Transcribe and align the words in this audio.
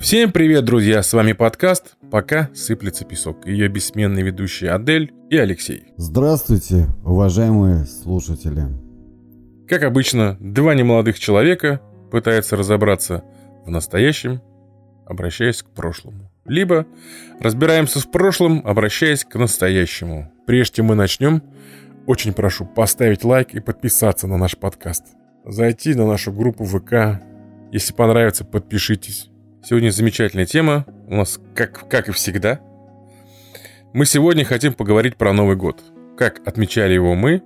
Всем 0.00 0.30
привет, 0.30 0.64
друзья! 0.64 1.02
С 1.02 1.12
вами 1.12 1.32
подкаст 1.32 1.96
«Пока 2.08 2.50
сыплется 2.54 3.04
песок». 3.04 3.44
Ее 3.48 3.66
бессменные 3.66 4.24
ведущие 4.24 4.70
Адель 4.70 5.12
и 5.28 5.36
Алексей. 5.36 5.88
Здравствуйте, 5.96 6.86
уважаемые 7.04 7.84
слушатели. 7.84 8.62
Как 9.66 9.82
обычно, 9.82 10.36
два 10.38 10.76
немолодых 10.76 11.18
человека 11.18 11.82
пытаются 12.12 12.56
разобраться 12.56 13.24
в 13.66 13.70
настоящем, 13.70 14.40
обращаясь 15.04 15.64
к 15.64 15.70
прошлому. 15.70 16.30
Либо 16.46 16.86
разбираемся 17.40 17.98
в 17.98 18.08
прошлом, 18.08 18.62
обращаясь 18.64 19.24
к 19.24 19.34
настоящему. 19.34 20.32
Прежде 20.46 20.76
чем 20.76 20.86
мы 20.86 20.94
начнем, 20.94 21.42
очень 22.06 22.34
прошу 22.34 22.66
поставить 22.66 23.24
лайк 23.24 23.52
и 23.52 23.58
подписаться 23.60 24.28
на 24.28 24.36
наш 24.36 24.56
подкаст. 24.56 25.06
Зайти 25.44 25.94
на 25.94 26.06
нашу 26.06 26.32
группу 26.32 26.64
ВК. 26.64 27.20
Если 27.72 27.92
понравится, 27.92 28.44
подпишитесь. 28.44 29.28
Сегодня 29.62 29.90
замечательная 29.90 30.46
тема. 30.46 30.86
У 31.08 31.16
нас, 31.16 31.40
как, 31.54 31.88
как 31.88 32.08
и 32.08 32.12
всегда, 32.12 32.60
мы 33.92 34.06
сегодня 34.06 34.44
хотим 34.44 34.72
поговорить 34.72 35.16
про 35.16 35.32
Новый 35.32 35.56
год. 35.56 35.82
Как 36.16 36.46
отмечали 36.46 36.92
его 36.94 37.14
мы, 37.14 37.42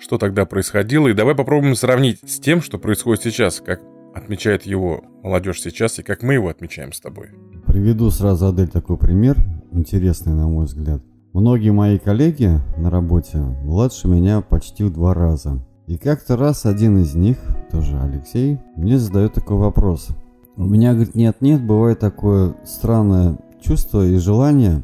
что 0.00 0.18
тогда 0.18 0.46
происходило, 0.46 1.08
и 1.08 1.14
давай 1.14 1.34
попробуем 1.34 1.76
сравнить 1.76 2.18
с 2.28 2.40
тем, 2.40 2.60
что 2.60 2.78
происходит 2.78 3.22
сейчас, 3.22 3.60
как 3.60 3.80
отмечает 4.14 4.64
его 4.64 5.04
молодежь 5.22 5.60
сейчас, 5.62 5.98
и 5.98 6.02
как 6.02 6.22
мы 6.22 6.34
его 6.34 6.48
отмечаем 6.48 6.92
с 6.92 7.00
тобой. 7.00 7.30
Приведу 7.66 8.10
сразу, 8.10 8.48
Адель, 8.48 8.68
такой 8.68 8.98
пример, 8.98 9.36
интересный, 9.72 10.34
на 10.34 10.48
мой 10.48 10.66
взгляд. 10.66 11.02
Многие 11.32 11.70
мои 11.70 11.98
коллеги 11.98 12.50
на 12.76 12.90
работе 12.90 13.38
младше 13.38 14.08
меня 14.08 14.40
почти 14.40 14.82
в 14.82 14.92
два 14.92 15.14
раза. 15.14 15.64
И 15.86 15.98
как-то 15.98 16.36
раз 16.36 16.66
один 16.66 16.98
из 16.98 17.14
них, 17.14 17.38
тоже 17.70 17.98
Алексей, 17.98 18.58
мне 18.76 18.98
задает 18.98 19.34
такой 19.34 19.56
вопрос. 19.56 20.08
У 20.58 20.64
меня, 20.64 20.92
говорит, 20.92 21.14
нет-нет, 21.14 21.64
бывает 21.64 22.00
такое 22.00 22.56
странное 22.64 23.38
чувство 23.62 24.04
и 24.04 24.16
желание 24.16 24.82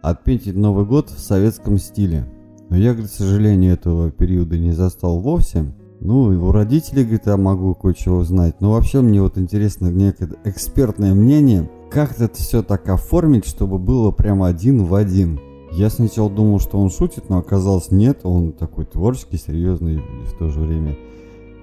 отметить 0.00 0.56
Новый 0.56 0.86
год 0.86 1.10
в 1.10 1.20
советском 1.20 1.76
стиле. 1.76 2.24
Но 2.70 2.76
я, 2.76 2.92
говорит, 2.92 3.10
к 3.10 3.14
сожалению, 3.14 3.74
этого 3.74 4.10
периода 4.10 4.56
не 4.56 4.72
застал 4.72 5.20
вовсе. 5.20 5.74
Ну, 6.00 6.32
и 6.32 6.36
у 6.36 6.50
родителей, 6.52 7.02
говорит, 7.02 7.26
я 7.26 7.36
могу 7.36 7.74
кое-чего 7.74 8.16
узнать. 8.16 8.62
Но 8.62 8.72
вообще 8.72 9.02
мне 9.02 9.20
вот 9.20 9.36
интересно 9.36 9.88
некое 9.88 10.30
экспертное 10.44 11.12
мнение, 11.12 11.70
как 11.90 12.18
это 12.18 12.34
все 12.36 12.62
так 12.62 12.88
оформить, 12.88 13.46
чтобы 13.46 13.78
было 13.78 14.10
прямо 14.10 14.46
один 14.46 14.86
в 14.86 14.94
один. 14.94 15.38
Я 15.70 15.90
сначала 15.90 16.30
думал, 16.30 16.60
что 16.60 16.78
он 16.78 16.88
шутит, 16.88 17.28
но 17.28 17.36
оказалось 17.36 17.90
нет, 17.90 18.20
он 18.22 18.52
такой 18.52 18.86
творческий, 18.86 19.36
серьезный 19.36 19.96
и 19.96 20.24
в 20.24 20.38
то 20.38 20.48
же 20.48 20.60
время 20.60 20.96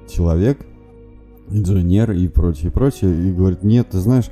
человек, 0.07 0.63
инженер 1.51 2.11
и 2.11 2.27
прочее, 2.27 2.71
прочее. 2.71 3.29
И 3.29 3.31
говорит, 3.31 3.63
нет, 3.63 3.89
ты 3.89 3.99
знаешь, 3.99 4.31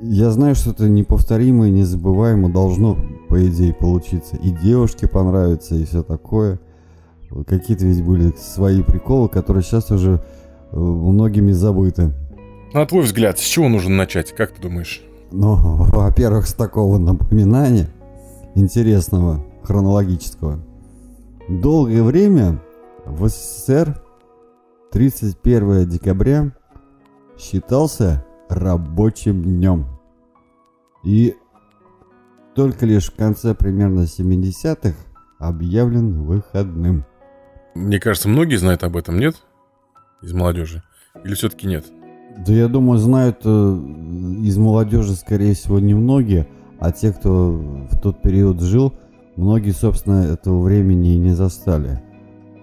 я 0.00 0.30
знаю, 0.30 0.54
что 0.54 0.70
это 0.70 0.88
неповторимо 0.88 1.68
и 1.68 1.70
незабываемо 1.70 2.50
должно, 2.50 2.98
по 3.28 3.46
идее, 3.46 3.72
получиться. 3.74 4.36
И 4.36 4.50
девушке 4.50 5.08
понравится, 5.08 5.74
и 5.74 5.84
все 5.84 6.02
такое. 6.02 6.60
Какие-то 7.46 7.86
ведь 7.86 8.04
были 8.04 8.32
свои 8.38 8.82
приколы, 8.82 9.28
которые 9.28 9.62
сейчас 9.62 9.90
уже 9.90 10.22
э, 10.72 10.78
многими 10.78 11.52
забыты. 11.52 12.12
На 12.72 12.86
твой 12.86 13.04
взгляд, 13.04 13.38
с 13.38 13.42
чего 13.42 13.68
нужно 13.68 13.96
начать, 13.96 14.32
как 14.32 14.52
ты 14.52 14.62
думаешь? 14.62 15.02
Ну, 15.32 15.54
во-первых, 15.56 16.46
с 16.46 16.54
такого 16.54 16.98
напоминания 16.98 17.88
интересного, 18.54 19.44
хронологического. 19.62 20.60
Долгое 21.48 22.02
время 22.02 22.60
в 23.04 23.28
СССР 23.28 24.00
31 24.92 25.88
декабря 25.88 26.52
считался 27.38 28.24
рабочим 28.48 29.42
днем. 29.42 29.86
И 31.04 31.34
только 32.54 32.86
лишь 32.86 33.10
в 33.10 33.16
конце 33.16 33.54
примерно 33.54 34.00
70-х 34.00 34.94
объявлен 35.38 36.22
выходным. 36.22 37.04
Мне 37.74 38.00
кажется, 38.00 38.28
многие 38.28 38.56
знают 38.56 38.82
об 38.82 38.96
этом, 38.96 39.18
нет? 39.18 39.36
Из 40.22 40.32
молодежи. 40.32 40.82
Или 41.24 41.34
все-таки 41.34 41.66
нет? 41.66 41.84
Да 42.46 42.52
я 42.52 42.68
думаю, 42.68 42.98
знают 42.98 43.40
э, 43.44 43.48
из 43.48 44.56
молодежи, 44.56 45.14
скорее 45.14 45.54
всего, 45.54 45.78
немногие. 45.78 46.48
А 46.78 46.92
те, 46.92 47.12
кто 47.12 47.52
в 47.52 48.00
тот 48.00 48.22
период 48.22 48.60
жил, 48.60 48.94
многие, 49.36 49.72
собственно, 49.72 50.24
этого 50.24 50.62
времени 50.62 51.14
и 51.14 51.18
не 51.18 51.30
застали. 51.30 52.02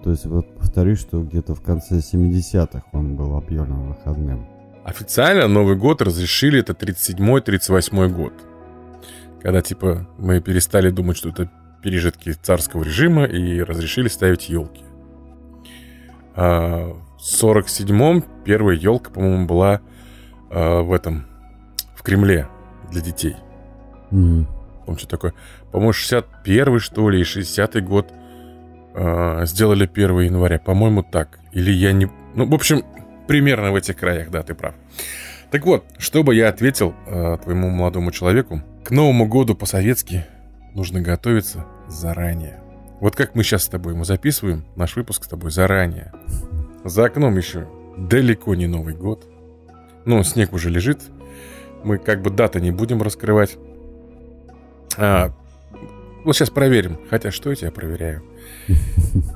То 0.04 0.10
есть, 0.10 0.26
вот 0.26 0.54
повторюсь, 0.58 1.00
что 1.00 1.22
где-то 1.22 1.54
в 1.54 1.62
конце 1.62 1.96
70-х 1.96 2.82
он 2.92 3.16
был 3.16 3.36
объявлен 3.36 3.88
выходным. 3.88 4.46
Официально 4.84 5.48
Новый 5.48 5.76
год 5.76 6.02
разрешили 6.02 6.60
это 6.60 6.74
37-38 6.74 8.08
год. 8.08 8.34
Когда, 9.40 9.62
типа, 9.62 10.06
мы 10.18 10.42
перестали 10.42 10.90
думать, 10.90 11.16
что 11.16 11.30
это 11.30 11.50
пережитки 11.82 12.32
царского 12.32 12.82
режима 12.82 13.24
и 13.24 13.62
разрешили 13.62 14.08
ставить 14.08 14.50
елки. 14.50 14.84
А 16.36 16.94
в 17.18 17.42
47-м 17.42 18.26
первая 18.44 18.76
елка, 18.76 19.10
по-моему, 19.10 19.46
была 19.46 19.80
а, 20.50 20.82
в 20.82 20.92
этом, 20.92 21.24
в 21.96 22.02
Кремле 22.02 22.46
для 22.92 23.00
детей. 23.00 23.36
Mm. 24.10 24.44
Помню, 24.84 24.98
что 24.98 25.08
такое. 25.08 25.32
По-моему, 25.72 25.94
61 25.94 26.78
что 26.80 27.08
ли, 27.08 27.20
и 27.20 27.22
60-й 27.22 27.80
год 27.80 28.12
э, 28.94 29.46
сделали 29.46 29.88
1 29.92 30.20
января. 30.20 30.58
По-моему, 30.58 31.02
так. 31.02 31.38
Или 31.52 31.72
я 31.72 31.92
не... 31.92 32.08
Ну, 32.34 32.46
в 32.46 32.54
общем, 32.54 32.82
примерно 33.26 33.72
в 33.72 33.76
этих 33.76 33.96
краях, 33.96 34.30
да, 34.30 34.42
ты 34.42 34.54
прав. 34.54 34.74
Так 35.50 35.66
вот, 35.66 35.84
чтобы 35.98 36.34
я 36.34 36.48
ответил 36.48 36.94
э, 37.06 37.38
твоему 37.42 37.68
молодому 37.70 38.10
человеку, 38.10 38.62
к 38.84 38.90
Новому 38.90 39.26
году 39.26 39.54
по-советски 39.54 40.26
нужно 40.74 41.00
готовиться 41.00 41.66
заранее. 41.88 42.60
Вот 43.00 43.16
как 43.16 43.34
мы 43.34 43.42
сейчас 43.42 43.64
с 43.64 43.68
тобой 43.68 43.94
мы 43.94 44.04
записываем 44.04 44.64
наш 44.76 44.96
выпуск 44.96 45.24
с 45.24 45.28
тобой 45.28 45.50
заранее. 45.50 46.12
За 46.84 47.04
окном 47.04 47.36
еще 47.36 47.68
далеко 47.96 48.54
не 48.54 48.66
Новый 48.66 48.94
год. 48.94 49.26
Ну, 50.04 50.22
снег 50.22 50.52
уже 50.52 50.70
лежит. 50.70 51.02
Мы 51.82 51.98
как 51.98 52.22
бы 52.22 52.30
даты 52.30 52.60
не 52.60 52.70
будем 52.70 53.02
раскрывать. 53.02 53.56
А, 54.96 55.32
вот 56.24 56.34
сейчас 56.34 56.50
проверим. 56.50 56.98
Хотя 57.10 57.30
что 57.30 57.50
я 57.50 57.56
тебя 57.56 57.70
проверяю? 57.70 58.22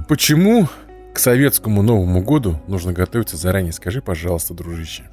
Почему 0.09 0.69
к 1.15 1.19
советскому 1.19 1.83
Новому 1.83 2.23
году 2.23 2.57
нужно 2.67 2.93
готовиться 2.93 3.37
заранее? 3.37 3.73
Скажи, 3.73 4.01
пожалуйста, 4.01 4.55
дружище. 4.55 5.05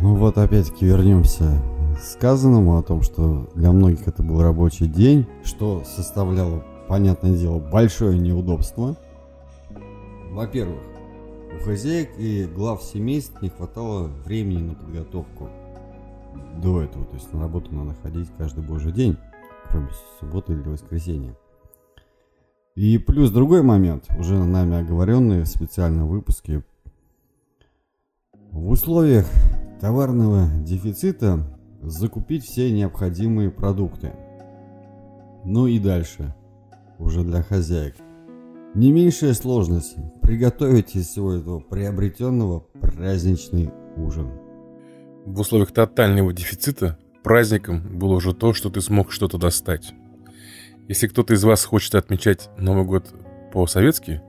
Ну 0.00 0.14
вот 0.14 0.38
опять-таки 0.38 0.86
вернемся 0.86 1.62
к 1.96 2.02
сказанному 2.02 2.78
о 2.78 2.82
том, 2.82 3.02
что 3.02 3.50
для 3.54 3.72
многих 3.72 4.06
это 4.06 4.22
был 4.22 4.42
рабочий 4.42 4.86
день, 4.86 5.26
что 5.44 5.84
составляло, 5.84 6.64
понятное 6.88 7.32
дело, 7.32 7.58
большое 7.58 8.18
неудобство. 8.18 8.96
Во-первых, 10.30 10.82
у 11.58 11.64
хозяек 11.64 12.10
и 12.18 12.44
глав 12.44 12.82
семейств 12.82 13.40
не 13.40 13.48
хватало 13.48 14.10
времени 14.24 14.62
на 14.62 14.74
подготовку 14.74 15.48
до 16.62 16.82
этого. 16.82 17.06
То 17.06 17.14
есть 17.14 17.32
на 17.32 17.40
работу 17.40 17.74
надо 17.74 17.94
ходить 18.02 18.28
каждый 18.36 18.62
божий 18.62 18.92
день 18.92 19.16
кроме 19.70 19.88
субботы 20.20 20.52
или 20.52 20.68
воскресенья. 20.68 21.34
И 22.76 22.98
плюс 22.98 23.30
другой 23.30 23.62
момент, 23.62 24.04
уже 24.18 24.36
нами 24.36 24.76
оговоренный 24.76 25.44
в 25.44 25.48
специальном 25.48 26.08
выпуске. 26.08 26.62
В 28.50 28.68
условиях 28.68 29.26
товарного 29.80 30.46
дефицита 30.62 31.58
закупить 31.82 32.44
все 32.44 32.70
необходимые 32.70 33.50
продукты. 33.50 34.12
Ну 35.46 35.66
и 35.66 35.78
дальше, 35.78 36.34
уже 36.98 37.22
для 37.24 37.42
хозяек. 37.42 37.94
Не 38.74 38.92
меньшая 38.92 39.32
сложность– 39.32 39.96
приготовить 40.20 40.96
из 40.96 41.06
всего 41.06 41.32
этого 41.32 41.60
приобретенного 41.60 42.60
праздничный 42.82 43.70
ужин. 43.96 44.28
В 45.24 45.40
условиях 45.40 45.72
тотального 45.72 46.30
дефицита 46.34 46.98
праздником 47.22 47.98
было 47.98 48.16
уже 48.16 48.34
то, 48.34 48.52
что 48.52 48.68
ты 48.68 48.82
смог 48.82 49.12
что-то 49.12 49.38
достать. 49.38 49.94
Если 50.88 51.08
кто-то 51.08 51.34
из 51.34 51.42
вас 51.42 51.64
хочет 51.64 51.94
отмечать 51.94 52.48
Новый 52.56 52.84
год 52.84 53.06
по-советски, 53.52 54.22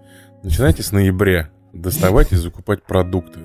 начинайте 0.43 0.81
с 0.81 0.91
ноября 0.91 1.49
доставать 1.71 2.31
и 2.31 2.35
закупать 2.35 2.83
продукты. 2.83 3.39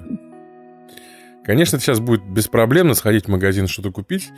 Конечно, 1.45 1.79
сейчас 1.79 2.01
будет 2.01 2.25
беспроблемно 2.25 2.95
сходить 2.95 3.27
в 3.27 3.29
магазин 3.29 3.67
что-то 3.67 3.91
купить, 3.91 4.31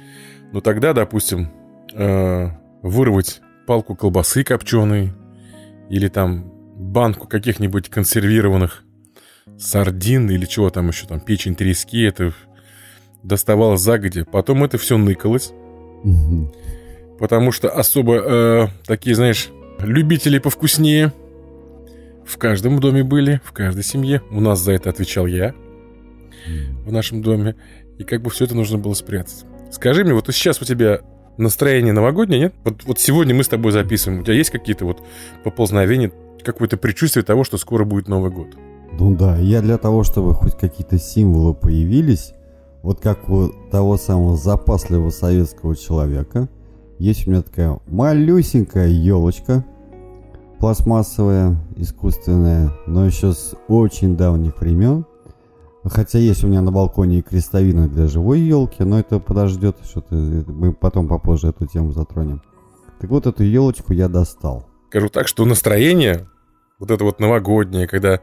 но 0.53 0.61
тогда, 0.61 0.93
допустим, 0.93 1.51
э, 1.93 2.49
вырвать 2.83 3.41
палку 3.67 3.95
колбасы 3.95 4.43
копченой 4.43 5.13
или 5.89 6.09
там 6.09 6.51
банку 6.75 7.29
каких-нибудь 7.29 7.89
консервированных 7.91 8.83
сардин 9.59 10.31
или 10.31 10.47
чего 10.47 10.71
там 10.71 10.89
еще, 10.89 11.07
там 11.07 11.21
печень 11.21 11.55
трески, 11.55 12.03
это 12.03 12.33
доставалось 13.23 13.81
загоди, 13.81 14.25
потом 14.25 14.65
это 14.65 14.79
все 14.79 14.99
ныкалось. 14.99 15.53
Потому 17.19 17.53
что 17.53 17.69
особо 17.71 18.17
э, 18.17 18.67
такие, 18.87 19.15
знаешь, 19.15 19.51
любители 19.79 20.39
повкуснее 20.39 21.13
в 22.25 22.39
каждом 22.39 22.81
доме 22.81 23.05
были, 23.05 23.41
в 23.45 23.53
каждой 23.53 23.85
семье. 23.85 24.23
У 24.31 24.41
нас 24.41 24.61
за 24.61 24.73
это 24.73 24.91
отвечал 24.91 25.27
я 25.27 25.55
в 26.85 26.93
нашем 26.93 27.23
доме. 27.23 27.57
и 27.99 28.05
как 28.05 28.23
бы 28.23 28.31
все 28.31 28.45
это 28.45 28.55
нужно 28.55 28.79
было 28.79 28.95
спрятать. 28.95 29.45
Скажи 29.71 30.05
мне, 30.05 30.15
вот 30.15 30.27
сейчас 30.33 30.61
у 30.61 30.65
тебя 30.65 31.01
настроение 31.37 31.93
новогоднее, 31.93 32.41
нет? 32.41 32.55
Вот, 32.65 32.85
вот 32.85 33.01
сегодня 33.01 33.35
мы 33.35 33.45
с 33.45 33.49
тобой 33.49 33.73
записываем. 33.73 34.21
У 34.21 34.25
тебя 34.25 34.35
есть 34.35 34.51
какие-то 34.51 34.85
вот 34.85 35.03
поползновения, 35.43 36.13
какое-то 36.45 36.77
предчувствие 36.77 37.25
того, 37.25 37.45
что 37.45 37.59
скоро 37.59 37.85
будет 37.85 38.09
Новый 38.09 38.31
год? 38.31 38.49
Ну 38.93 39.17
да, 39.17 39.37
я 39.39 39.61
для 39.61 39.79
того, 39.79 40.05
чтобы 40.05 40.35
хоть 40.35 40.57
какие-то 40.57 40.99
символы 40.99 41.55
появились, 41.55 42.33
вот 42.83 43.01
как 43.01 43.29
у 43.29 43.49
того 43.71 43.97
самого 43.97 44.37
запасливого 44.37 45.11
советского 45.11 45.75
человека, 45.75 46.49
есть 47.05 47.27
у 47.27 47.31
меня 47.31 47.43
такая 47.43 47.79
малюсенькая 47.87 48.89
елочка, 48.89 49.63
пластмассовая, 50.59 51.57
искусственная, 51.77 52.73
но 52.87 53.05
еще 53.05 53.33
с 53.33 53.55
очень 53.69 54.17
давних 54.17 54.59
времен. 54.59 55.05
Хотя 55.85 56.19
есть 56.19 56.43
у 56.45 56.47
меня 56.49 56.63
на 56.63 56.73
балконе 56.73 57.19
и 57.19 57.23
крестовина 57.23 57.89
для 57.89 58.07
живой 58.07 58.41
елки, 58.41 58.83
но 58.85 58.99
это 58.99 59.21
подождет, 59.21 59.77
что-то 59.85 60.15
мы 60.15 60.73
потом 60.73 61.07
попозже 61.07 61.49
эту 61.49 61.67
тему 61.67 61.93
затронем. 61.93 62.41
Так 63.01 63.11
вот, 63.11 63.27
эту 63.27 63.43
елочку 63.43 63.93
я 63.93 64.09
достал. 64.09 64.67
Скажу 64.89 65.11
так, 65.11 65.29
что 65.29 65.45
настроение, 65.45 66.27
вот 66.79 66.91
это 66.91 67.05
вот 67.05 67.21
новогоднее, 67.21 67.87
когда 67.87 68.21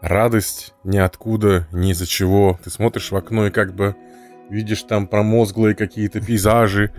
радость 0.00 0.74
ниоткуда, 0.82 1.68
ни 1.70 1.92
из-за 1.92 2.06
чего, 2.06 2.58
ты 2.64 2.70
смотришь 2.70 3.12
в 3.12 3.16
окно 3.16 3.46
и 3.46 3.50
как 3.52 3.76
бы 3.76 3.94
видишь 4.48 4.82
там 4.82 5.06
промозглые 5.06 5.76
какие-то 5.76 6.20
пейзажи, 6.20 6.92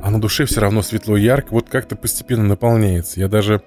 а 0.00 0.10
на 0.10 0.20
душе 0.20 0.44
все 0.44 0.60
равно 0.60 0.82
светло 0.82 1.16
и 1.16 1.22
ярко, 1.22 1.48
вот 1.52 1.68
как-то 1.68 1.96
постепенно 1.96 2.44
наполняется. 2.44 3.20
Я 3.20 3.28
даже... 3.28 3.62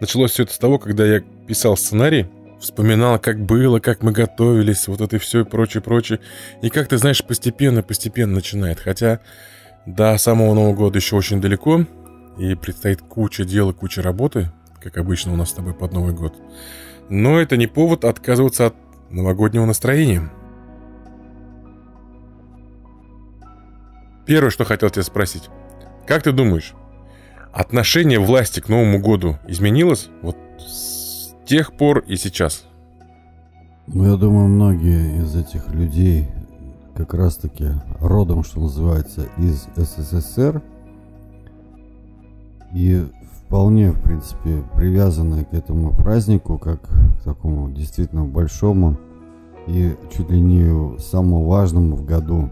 Началось 0.00 0.32
все 0.32 0.42
это 0.42 0.52
с 0.52 0.58
того, 0.58 0.78
когда 0.78 1.06
я 1.06 1.20
писал 1.20 1.76
сценарий, 1.76 2.26
вспоминал, 2.60 3.18
как 3.18 3.38
было, 3.44 3.78
как 3.78 4.02
мы 4.02 4.10
готовились, 4.12 4.88
вот 4.88 5.00
это 5.00 5.18
все 5.18 5.40
и 5.40 5.44
прочее, 5.44 5.80
прочее. 5.80 6.18
И 6.60 6.70
как 6.70 6.88
ты 6.88 6.96
знаешь, 6.96 7.24
постепенно, 7.24 7.82
постепенно 7.82 8.34
начинает. 8.34 8.80
Хотя 8.80 9.20
до 9.86 10.16
самого 10.18 10.54
Нового 10.54 10.74
года 10.74 10.98
еще 10.98 11.16
очень 11.16 11.40
далеко, 11.40 11.86
и 12.38 12.54
предстоит 12.54 13.02
куча 13.02 13.44
дел 13.44 13.72
куча 13.72 14.02
работы, 14.02 14.50
как 14.80 14.96
обычно 14.96 15.32
у 15.32 15.36
нас 15.36 15.50
с 15.50 15.52
тобой 15.52 15.74
под 15.74 15.92
Новый 15.92 16.14
год. 16.14 16.34
Но 17.08 17.40
это 17.40 17.56
не 17.56 17.66
повод 17.66 18.04
отказываться 18.04 18.66
от 18.66 18.74
новогоднего 19.10 19.66
настроения. 19.66 20.30
Первое, 24.24 24.50
что 24.50 24.64
хотел 24.64 24.88
тебя 24.88 25.02
спросить. 25.02 25.50
Как 26.06 26.22
ты 26.22 26.32
думаешь, 26.32 26.74
отношение 27.52 28.18
власти 28.18 28.60
к 28.60 28.68
Новому 28.68 29.00
году 29.00 29.38
изменилось? 29.46 30.08
Вот 30.22 30.36
тех 31.44 31.72
пор 31.74 32.00
и 32.00 32.16
сейчас? 32.16 32.64
Ну, 33.86 34.10
я 34.10 34.16
думаю, 34.16 34.48
многие 34.48 35.22
из 35.22 35.36
этих 35.36 35.68
людей 35.68 36.28
как 36.94 37.14
раз-таки 37.14 37.70
родом, 38.00 38.44
что 38.44 38.60
называется, 38.60 39.28
из 39.38 39.66
СССР. 39.76 40.62
И 42.72 43.06
вполне, 43.46 43.90
в 43.90 44.00
принципе, 44.00 44.62
привязаны 44.74 45.44
к 45.44 45.52
этому 45.52 45.94
празднику, 45.94 46.58
как 46.58 46.80
к 46.80 47.22
такому 47.24 47.70
действительно 47.70 48.24
большому 48.24 48.96
и 49.66 49.94
чуть 50.16 50.30
ли 50.30 50.40
не 50.40 50.98
самому 50.98 51.44
важному 51.44 51.96
в 51.96 52.04
году. 52.04 52.50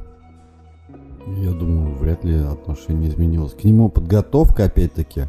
Я 1.26 1.52
думаю, 1.52 1.94
вряд 1.96 2.24
ли 2.24 2.34
отношение 2.36 3.10
изменилось. 3.10 3.52
К 3.52 3.64
нему 3.64 3.88
подготовка, 3.88 4.64
опять-таки, 4.64 5.24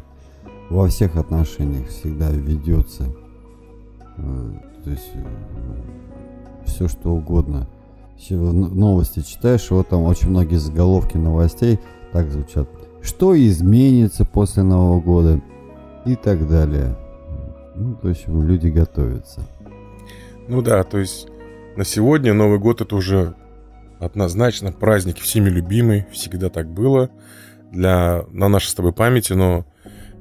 во 0.70 0.88
всех 0.88 1.16
отношениях 1.16 1.88
всегда 1.88 2.30
ведется. 2.30 3.04
Э, 4.16 4.52
то 4.84 4.90
есть 4.90 5.10
э, 5.14 5.24
все 6.66 6.88
что 6.88 7.10
угодно. 7.10 7.68
Новости 8.30 9.20
читаешь, 9.20 9.70
вот 9.70 9.88
там 9.88 10.02
очень 10.02 10.28
многие 10.28 10.56
заголовки 10.56 11.16
новостей 11.16 11.80
так 12.12 12.30
звучат. 12.30 12.68
Что 13.02 13.36
изменится 13.36 14.24
после 14.24 14.62
Нового 14.62 15.00
года 15.00 15.40
и 16.06 16.14
так 16.14 16.48
далее. 16.48 16.96
Ну, 17.74 17.96
то 17.96 18.08
есть 18.08 18.28
люди 18.28 18.68
готовятся. 18.68 19.40
Ну 20.46 20.62
да, 20.62 20.84
то 20.84 20.98
есть 20.98 21.26
на 21.76 21.84
сегодня 21.84 22.34
Новый 22.34 22.58
год 22.58 22.80
это 22.80 22.94
уже 22.94 23.34
однозначно 24.04 24.72
праздник 24.72 25.18
всеми 25.18 25.48
любимый, 25.48 26.06
всегда 26.10 26.48
так 26.48 26.68
было 26.68 27.10
для, 27.70 28.24
на 28.30 28.48
нашей 28.48 28.68
с 28.68 28.74
тобой 28.74 28.92
памяти, 28.92 29.32
но 29.32 29.64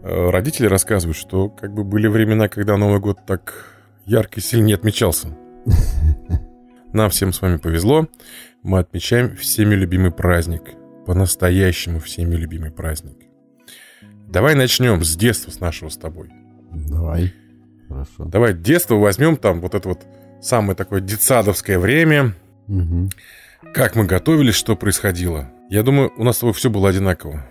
э, 0.03 0.29
родители 0.29 0.67
рассказывают, 0.67 1.17
что 1.17 1.49
как 1.49 1.73
бы 1.73 1.83
были 1.83 2.07
времена, 2.07 2.47
когда 2.47 2.77
Новый 2.77 2.99
год 2.99 3.19
так 3.25 3.75
ярко 4.05 4.39
и 4.39 4.43
сильно 4.43 4.65
не 4.65 4.73
отмечался. 4.73 5.35
Нам 6.93 7.09
всем 7.09 7.33
с 7.33 7.41
вами 7.41 7.57
повезло. 7.57 8.07
Мы 8.63 8.79
отмечаем 8.79 9.35
всеми 9.35 9.73
любимый 9.73 10.11
праздник. 10.11 10.61
По-настоящему 11.05 11.99
всеми 11.99 12.35
любимый 12.35 12.69
праздник. 12.71 13.17
Давай 14.27 14.53
начнем 14.55 15.03
с 15.03 15.15
детства, 15.15 15.51
с 15.51 15.59
нашего 15.59 15.89
с 15.89 15.97
тобой. 15.97 16.29
Давай. 16.71 17.33
Хорошо. 17.89 18.25
Давай 18.25 18.53
детство 18.53 18.95
возьмем 18.95 19.37
там 19.37 19.59
вот 19.59 19.73
это 19.73 19.89
вот 19.89 20.05
самое 20.41 20.75
такое 20.75 21.01
детсадовское 21.01 21.79
время. 21.79 22.33
Угу. 22.67 23.09
Как 23.73 23.95
мы 23.95 24.05
готовились, 24.05 24.55
что 24.55 24.75
происходило. 24.75 25.49
Я 25.69 25.83
думаю, 25.83 26.11
у 26.17 26.23
нас 26.23 26.37
с 26.37 26.39
тобой 26.39 26.53
все 26.53 26.69
было 26.69 26.89
одинаково. 26.89 27.45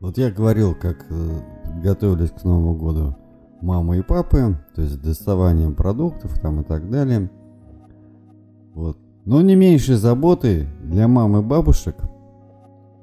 Вот 0.00 0.18
я 0.18 0.30
говорил, 0.30 0.74
как 0.74 1.06
э, 1.08 1.40
готовились 1.82 2.30
к 2.30 2.42
Новому 2.42 2.74
году 2.74 3.16
мамы 3.62 3.98
и 3.98 4.02
папы, 4.02 4.56
то 4.74 4.82
есть 4.82 5.00
доставанием 5.00 5.74
продуктов 5.74 6.38
там 6.40 6.60
и 6.60 6.64
так 6.64 6.90
далее. 6.90 7.30
Вот. 8.74 8.98
Но 9.24 9.40
не 9.40 9.54
меньшей 9.54 9.94
заботой 9.94 10.66
для 10.82 11.06
мам 11.06 11.36
и 11.36 11.42
бабушек 11.42 11.94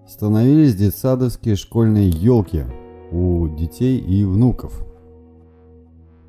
становились 0.05 0.75
детсадовские 0.75 1.55
школьные 1.55 2.09
елки 2.09 2.65
у 3.11 3.47
детей 3.47 3.99
и 3.99 4.25
внуков. 4.25 4.85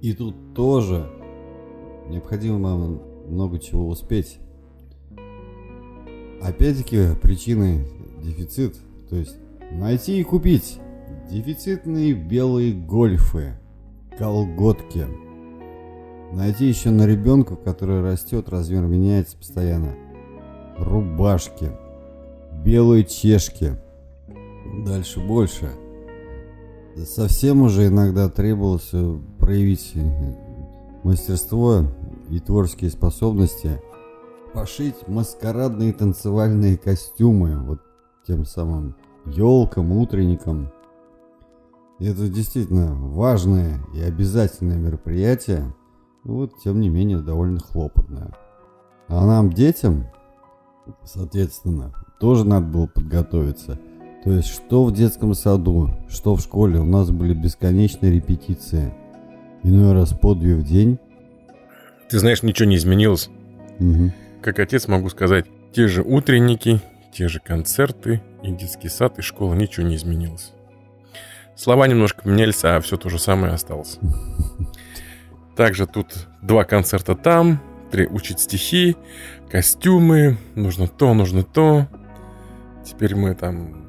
И 0.00 0.15
тут 0.15 0.55
тоже 0.55 1.11
необходимо 2.09 3.00
много 3.29 3.59
чего 3.59 3.88
успеть. 3.88 4.38
Опять-таки 6.43 7.15
причины 7.21 7.87
дефицит, 8.23 8.77
то 9.09 9.17
есть 9.17 9.37
найти 9.71 10.21
и 10.21 10.25
купить 10.25 10.79
дефицитные 11.31 12.15
белые 12.15 12.73
гольфы, 12.73 13.55
колготки. 14.19 15.07
Найти 16.33 16.67
еще 16.67 16.91
на 16.91 17.07
ребенка, 17.07 17.57
который 17.57 18.03
растет, 18.03 18.49
размер 18.49 18.83
меняется 18.83 19.37
постоянно. 19.37 19.95
Рубашки, 20.79 21.71
белые 22.65 23.05
чешки. 23.05 23.73
Дальше 24.87 25.20
больше. 25.20 25.70
Совсем 27.05 27.63
уже 27.63 27.89
иногда 27.89 28.29
требовалось 28.29 28.91
проявить 29.39 29.94
мастерство 31.03 31.85
и 32.29 32.39
творческие 32.39 32.91
способности, 32.91 33.81
пошить 34.53 35.09
маскарадные 35.09 35.93
танцевальные 35.93 36.77
костюмы, 36.77 37.59
вот 37.59 37.81
тем 38.27 38.45
самым 38.45 38.97
елкам, 39.27 39.93
утренникам, 39.93 40.71
это 41.99 42.29
действительно 42.29 42.95
важное 42.95 43.79
и 43.95 44.01
обязательное 44.01 44.79
мероприятие, 44.79 45.75
вот, 46.25 46.53
тем 46.63 46.81
не 46.81 46.89
менее, 46.89 47.19
довольно 47.19 47.61
хлопотное. 47.61 48.33
А 49.09 49.27
нам, 49.27 49.53
детям, 49.53 50.07
соответственно, 51.05 51.93
тоже 52.19 52.45
надо 52.47 52.67
было 52.67 52.87
подготовиться. 52.87 53.79
То 54.25 54.33
есть, 54.33 54.49
что 54.49 54.85
в 54.85 54.93
детском 54.93 55.35
саду, 55.35 55.91
что 56.09 56.37
в 56.37 56.41
школе, 56.41 56.79
у 56.79 56.85
нас 56.85 57.11
были 57.11 57.35
бесконечные 57.35 58.13
репетиции. 58.13 58.95
Иной 59.63 59.93
раз 59.93 60.13
по 60.13 60.35
две 60.35 60.55
в 60.57 60.63
день. 60.63 60.99
Ты 62.09 62.19
знаешь, 62.19 62.43
ничего 62.43 62.69
не 62.69 62.77
изменилось. 62.77 63.31
Угу. 63.79 64.13
Как 64.43 64.59
отец 64.59 64.89
могу 64.89 65.11
сказать, 65.11 65.47
те 65.73 65.87
же 65.87 66.03
утренники, 66.03 66.81
те 67.13 67.29
же 67.29 67.41
концерты, 67.41 68.23
и 68.43 68.51
детский 68.51 68.89
сад, 68.89 69.19
и 69.19 69.23
школа, 69.23 69.55
ничего 69.55 69.87
не 69.87 69.97
изменилось. 69.97 70.53
Слова 71.56 71.87
немножко 71.87 72.23
поменялись, 72.23 72.65
а 72.65 72.81
все 72.81 72.97
то 72.97 73.11
же 73.11 73.19
самое 73.19 73.53
осталось. 73.53 73.99
Также 75.56 75.87
тут 75.87 76.27
два 76.41 76.65
концерта 76.65 77.15
там, 77.15 77.61
три 77.91 78.06
учить 78.06 78.41
стихи, 78.41 78.97
костюмы, 79.51 80.39
нужно 80.55 80.89
то, 80.89 81.13
нужно 81.13 81.43
то. 81.43 81.87
Теперь 82.85 83.15
мы 83.15 83.35
там 83.35 83.89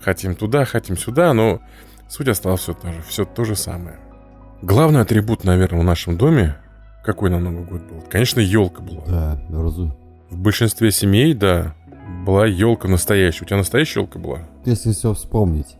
хотим 0.00 0.36
туда, 0.36 0.64
хотим 0.64 0.96
сюда, 0.96 1.32
но 1.34 1.60
суть 2.08 2.28
осталась 2.28 2.60
все 2.60 2.72
то 2.72 2.92
же, 2.92 3.02
все 3.02 3.24
то 3.24 3.44
же 3.44 3.56
самое. 3.56 3.98
Главный 4.62 5.00
атрибут, 5.00 5.42
наверное, 5.42 5.80
в 5.80 5.84
нашем 5.84 6.16
доме, 6.16 6.56
какой 7.08 7.30
на 7.30 7.40
Новый 7.40 7.64
год 7.64 7.80
был? 7.84 8.02
Конечно, 8.10 8.38
елка 8.38 8.82
была. 8.82 9.02
Да, 9.06 9.40
разу. 9.48 9.96
В 10.28 10.36
большинстве 10.36 10.92
семей, 10.92 11.32
да, 11.32 11.74
была 12.26 12.44
елка 12.44 12.86
настоящая. 12.86 13.44
У 13.44 13.46
тебя 13.46 13.56
настоящая 13.56 14.00
елка 14.00 14.18
была? 14.18 14.40
Если 14.66 14.92
все 14.92 15.14
вспомнить. 15.14 15.78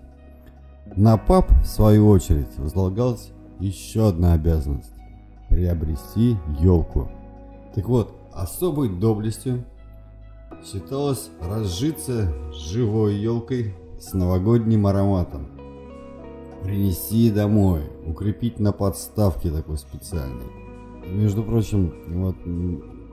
На 0.97 1.19
пап, 1.19 1.51
в 1.51 1.67
свою 1.67 2.09
очередь, 2.09 2.57
возлагалась 2.57 3.29
еще 3.61 4.09
одна 4.09 4.33
обязанность– 4.33 4.91
приобрести 5.51 6.39
елку. 6.61 7.11
Так 7.75 7.87
вот, 7.91 8.17
особой 8.33 8.89
доблестью 8.89 9.67
считалось 10.65 11.29
разжиться 11.43 12.33
живой 12.55 13.17
елкой 13.17 13.75
с 14.01 14.15
новогодним 14.15 14.87
ароматом. 14.87 15.47
Принести 16.63 17.31
домой, 17.31 17.83
укрепить 18.07 18.59
на 18.59 18.73
подставке 18.73 19.51
такой 19.51 19.77
специальной. 19.77 20.58
Между 21.13 21.43
прочим, 21.43 21.93
вот 22.09 22.37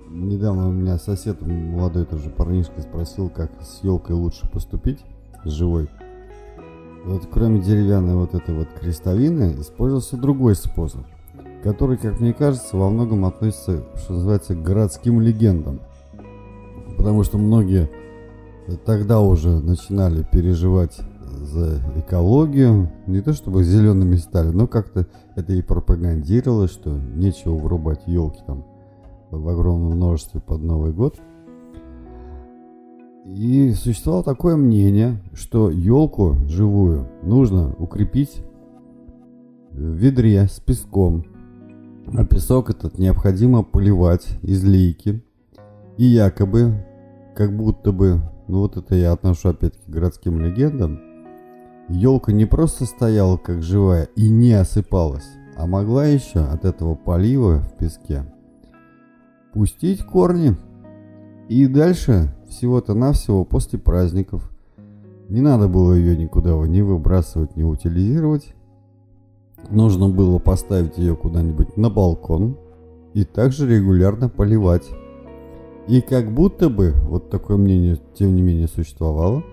недавно 0.09 0.69
у 0.69 0.71
меня 0.71 0.97
сосед 0.97 1.41
молодой 1.41 2.05
тоже 2.05 2.29
парнишка 2.29 2.81
спросил, 2.81 3.29
как 3.29 3.51
с 3.61 3.83
елкой 3.83 4.15
лучше 4.15 4.49
поступить, 4.49 4.99
с 5.43 5.49
живой. 5.49 5.89
Вот 7.05 7.27
кроме 7.31 7.61
деревянной 7.61 8.15
вот 8.15 8.33
этой 8.33 8.55
вот 8.55 8.67
крестовины, 8.79 9.55
использовался 9.59 10.17
другой 10.17 10.55
способ, 10.55 11.01
который, 11.63 11.97
как 11.97 12.19
мне 12.19 12.33
кажется, 12.33 12.77
во 12.77 12.89
многом 12.89 13.25
относится, 13.25 13.83
что 13.95 14.13
называется, 14.13 14.55
к 14.55 14.63
городским 14.63 15.21
легендам. 15.21 15.79
Потому 16.97 17.23
что 17.23 17.37
многие 17.37 17.89
тогда 18.85 19.19
уже 19.19 19.59
начинали 19.59 20.25
переживать 20.31 20.97
за 21.35 21.81
экологию. 21.95 22.91
Не 23.07 23.21
то 23.21 23.33
чтобы 23.33 23.63
зелеными 23.63 24.15
стали, 24.15 24.49
но 24.49 24.67
как-то 24.67 25.07
это 25.35 25.53
и 25.53 25.61
пропагандировалось, 25.61 26.71
что 26.71 26.91
нечего 26.91 27.55
вырубать 27.55 28.01
елки 28.07 28.41
там 28.45 28.65
в 29.31 29.47
огромном 29.47 29.93
множестве 29.93 30.39
под 30.39 30.61
Новый 30.61 30.93
год. 30.93 31.19
И 33.25 33.71
существовало 33.73 34.23
такое 34.23 34.55
мнение, 34.55 35.19
что 35.33 35.71
елку 35.71 36.35
живую 36.47 37.07
нужно 37.23 37.75
укрепить 37.79 38.43
в 39.71 39.81
ведре 39.81 40.47
с 40.47 40.59
песком. 40.59 41.25
А 42.13 42.23
песок 42.23 42.69
этот 42.69 42.99
необходимо 42.99 43.63
поливать 43.63 44.27
из 44.43 44.63
лейки. 44.63 45.23
И 45.97 46.05
якобы, 46.05 46.85
как 47.35 47.55
будто 47.57 47.91
бы, 47.91 48.21
ну 48.47 48.59
вот 48.59 48.77
это 48.77 48.93
я 48.95 49.11
отношу 49.13 49.49
опять-таки 49.49 49.91
к 49.91 49.93
городским 49.93 50.39
легендам, 50.39 50.99
елка 51.89 52.31
не 52.31 52.45
просто 52.45 52.85
стояла 52.85 53.37
как 53.37 53.61
живая 53.61 54.09
и 54.15 54.29
не 54.29 54.53
осыпалась, 54.53 55.27
а 55.55 55.67
могла 55.67 56.05
еще 56.05 56.39
от 56.39 56.65
этого 56.65 56.95
полива 56.95 57.59
в 57.59 57.77
песке 57.77 58.25
пустить 59.55 60.03
корни. 60.05 60.55
И 61.47 61.65
дальше 61.65 62.35
всего-то 62.49 62.93
навсего 62.93 63.45
после 63.45 63.79
праздников. 63.79 64.51
Не 65.29 65.41
надо 65.41 65.67
было 65.67 65.93
ее 65.93 66.17
никуда 66.17 66.51
не 66.67 66.81
выбрасывать, 66.81 67.55
не 67.55 67.63
утилизировать. 67.63 68.53
Нужно 69.69 70.09
было 70.09 70.39
поставить 70.39 70.97
ее 70.97 71.15
куда-нибудь 71.15 71.77
на 71.77 71.89
балкон 71.89 72.57
и 73.13 73.23
также 73.23 73.67
регулярно 73.67 74.27
поливать. 74.27 74.87
И 75.87 76.01
как 76.01 76.31
будто 76.31 76.69
бы, 76.69 76.93
вот 77.07 77.29
такое 77.29 77.57
мнение 77.57 77.97
тем 78.13 78.35
не 78.35 78.41
менее 78.41 78.67
существовало, 78.67 79.43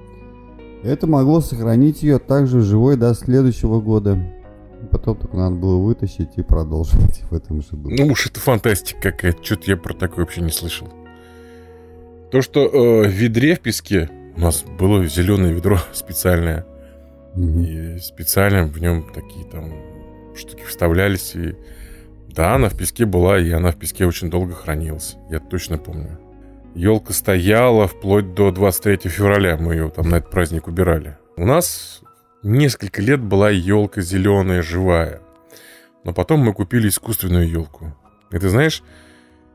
это 0.82 1.06
могло 1.06 1.40
сохранить 1.40 2.02
ее 2.02 2.18
также 2.18 2.60
живой 2.60 2.96
до 2.96 3.14
следующего 3.14 3.80
года. 3.80 4.18
Потом 4.90 5.16
только 5.16 5.36
надо 5.36 5.54
было 5.54 5.76
вытащить 5.76 6.36
и 6.36 6.42
продолжить 6.42 7.22
в 7.30 7.34
этом 7.34 7.62
же 7.62 7.68
духе. 7.72 8.04
Ну 8.04 8.12
уж 8.12 8.26
это 8.26 8.40
фантастика 8.40 9.12
какая-то. 9.12 9.42
Что-то 9.44 9.70
я 9.70 9.76
про 9.76 9.94
такое 9.94 10.24
вообще 10.24 10.40
не 10.40 10.50
слышал. 10.50 10.88
То, 12.30 12.42
что 12.42 12.62
э, 12.62 13.08
в 13.08 13.10
ведре 13.10 13.54
в 13.54 13.60
песке 13.60 14.10
у 14.36 14.40
нас 14.40 14.64
было 14.78 15.06
зеленое 15.06 15.52
ведро 15.52 15.78
специальное. 15.92 16.66
Угу. 17.36 17.60
И 17.60 17.98
специально 17.98 18.64
в 18.64 18.78
нем 18.80 19.10
такие 19.14 19.44
там 19.46 19.72
штуки 20.34 20.64
вставлялись. 20.66 21.34
И 21.34 21.54
да, 22.28 22.54
она 22.54 22.68
в 22.68 22.76
песке 22.76 23.04
была, 23.04 23.38
и 23.38 23.50
она 23.50 23.70
в 23.70 23.76
песке 23.76 24.06
очень 24.06 24.30
долго 24.30 24.54
хранилась. 24.54 25.16
Я 25.30 25.38
точно 25.38 25.78
помню. 25.78 26.18
Елка 26.74 27.12
стояла 27.12 27.86
вплоть 27.86 28.34
до 28.34 28.50
23 28.50 29.10
февраля. 29.10 29.56
Мы 29.56 29.74
ее 29.74 29.90
там 29.90 30.08
на 30.08 30.16
этот 30.16 30.30
праздник 30.30 30.68
убирали. 30.68 31.18
У 31.36 31.44
нас 31.44 32.02
Несколько 32.42 33.00
лет 33.00 33.20
была 33.20 33.50
елка 33.50 34.00
зеленая, 34.00 34.62
живая. 34.62 35.20
Но 36.04 36.12
потом 36.12 36.40
мы 36.40 36.52
купили 36.52 36.88
искусственную 36.88 37.48
елку. 37.48 37.96
И 38.32 38.38
ты 38.38 38.48
знаешь, 38.48 38.82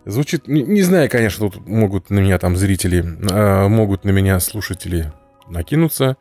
звучит... 0.05 0.47
Не, 0.47 0.63
не 0.63 0.81
знаю, 0.83 1.09
конечно, 1.09 1.49
тут 1.49 1.67
могут 1.67 2.09
на 2.09 2.19
меня 2.19 2.39
там 2.39 2.55
зрители, 2.55 3.03
а, 3.29 3.67
могут 3.67 4.05
на 4.05 4.11
меня 4.11 4.39
слушатели 4.39 5.11
накинуться, 5.49 6.15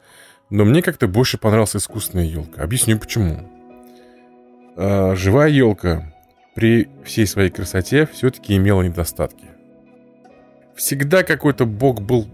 но 0.50 0.64
мне 0.64 0.82
как-то 0.82 1.06
больше 1.06 1.38
понравилась 1.38 1.76
искусственная 1.76 2.26
елка. 2.26 2.62
Объясню 2.62 2.98
почему. 2.98 3.48
А, 4.76 5.14
живая 5.14 5.50
елка 5.50 6.12
при 6.56 6.88
всей 7.04 7.28
своей 7.28 7.50
красоте 7.50 8.08
все-таки 8.12 8.56
имела 8.56 8.82
недостатки. 8.82 9.55
Всегда 10.76 11.22
какой-то 11.22 11.64
бог 11.64 12.02
был, 12.02 12.28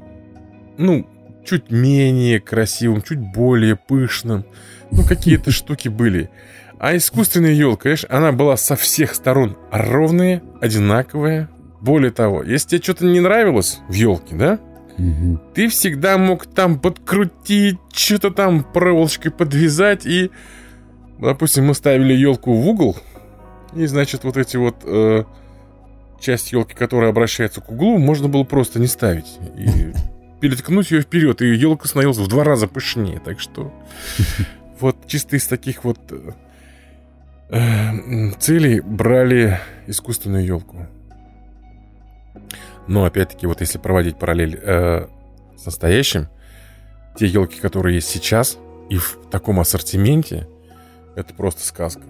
ну, 0.76 1.06
чуть 1.44 1.70
менее 1.70 2.40
красивым, 2.40 3.02
чуть 3.02 3.18
более 3.18 3.76
пышным. 3.76 4.44
Ну, 4.90 5.04
какие-то 5.04 5.50
штуки 5.52 5.88
были. 5.88 6.30
А 6.78 6.96
искусственная 6.96 7.52
елка, 7.52 7.84
конечно, 7.84 8.08
она 8.10 8.32
была 8.32 8.56
со 8.56 8.74
всех 8.74 9.14
сторон 9.14 9.56
ровная, 9.70 10.42
одинаковая. 10.60 11.48
Более 11.80 12.10
того, 12.10 12.42
если 12.42 12.68
тебе 12.70 12.82
что-то 12.82 13.04
не 13.06 13.20
нравилось 13.20 13.80
в 13.88 13.92
елке, 13.92 14.34
да, 14.34 14.58
угу. 14.98 15.40
ты 15.54 15.68
всегда 15.68 16.18
мог 16.18 16.46
там 16.46 16.78
подкрутить, 16.78 17.78
что-то 17.92 18.30
там 18.30 18.64
проволочкой 18.64 19.32
подвязать 19.32 20.06
и, 20.06 20.30
допустим, 21.18 21.66
мы 21.66 21.74
ставили 21.74 22.14
елку 22.14 22.52
в 22.52 22.68
угол, 22.68 22.96
и, 23.74 23.86
значит, 23.86 24.24
вот 24.24 24.36
эти 24.36 24.56
вот 24.56 24.76
э, 24.84 25.24
часть 26.22 26.52
елки, 26.52 26.74
которая 26.74 27.10
обращается 27.10 27.60
к 27.60 27.70
углу, 27.70 27.98
можно 27.98 28.28
было 28.28 28.44
просто 28.44 28.78
не 28.80 28.86
ставить. 28.86 29.38
И 29.56 29.92
переткнуть 30.40 30.90
ее 30.90 31.02
вперед, 31.02 31.42
и 31.42 31.54
елка 31.54 31.86
становилась 31.86 32.18
в 32.18 32.28
два 32.28 32.44
раза 32.44 32.68
пышнее. 32.68 33.20
Так 33.20 33.40
что 33.40 33.72
вот 34.80 34.96
чисто 35.06 35.36
из 35.36 35.46
таких 35.46 35.84
вот 35.84 35.98
э, 37.50 38.30
целей 38.38 38.80
брали 38.80 39.60
искусственную 39.86 40.44
елку. 40.44 40.86
Но 42.88 43.04
опять-таки, 43.04 43.46
вот 43.46 43.60
если 43.60 43.78
проводить 43.78 44.18
параллель 44.18 44.58
э, 44.60 45.06
с 45.56 45.66
настоящим, 45.66 46.28
те 47.16 47.26
елки, 47.26 47.60
которые 47.60 47.96
есть 47.96 48.08
сейчас, 48.08 48.58
и 48.88 48.96
в 48.96 49.18
таком 49.30 49.60
ассортименте, 49.60 50.48
это 51.14 51.34
просто 51.34 51.62
сказка. 51.64 52.02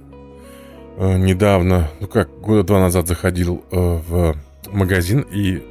Э, 0.96 1.16
недавно, 1.16 1.88
ну 2.00 2.06
как, 2.06 2.28
года 2.40 2.62
два 2.64 2.80
назад 2.80 3.08
заходил 3.08 3.64
э, 3.70 3.76
в 4.08 4.36
магазин 4.70 5.26
и 5.30 5.62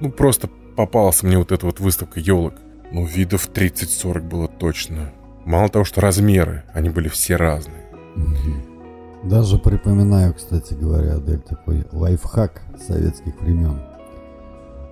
ну 0.00 0.10
просто 0.10 0.48
попалась 0.76 1.22
мне 1.22 1.38
вот 1.38 1.52
эта 1.52 1.66
вот 1.66 1.80
выставка 1.80 2.20
елок. 2.20 2.54
Ну, 2.92 3.04
видов 3.04 3.48
30-40 3.52 4.20
было 4.22 4.48
точно. 4.48 5.12
Мало 5.44 5.68
того, 5.68 5.84
что 5.84 6.00
размеры, 6.00 6.64
они 6.72 6.88
были 6.88 7.08
все 7.08 7.36
разные. 7.36 7.84
Даже 9.22 9.58
припоминаю, 9.58 10.34
кстати 10.34 10.74
говоря, 10.74 11.16
Адель, 11.16 11.40
такой 11.40 11.86
лайфхак 11.92 12.62
советских 12.88 13.40
времен. 13.40 13.78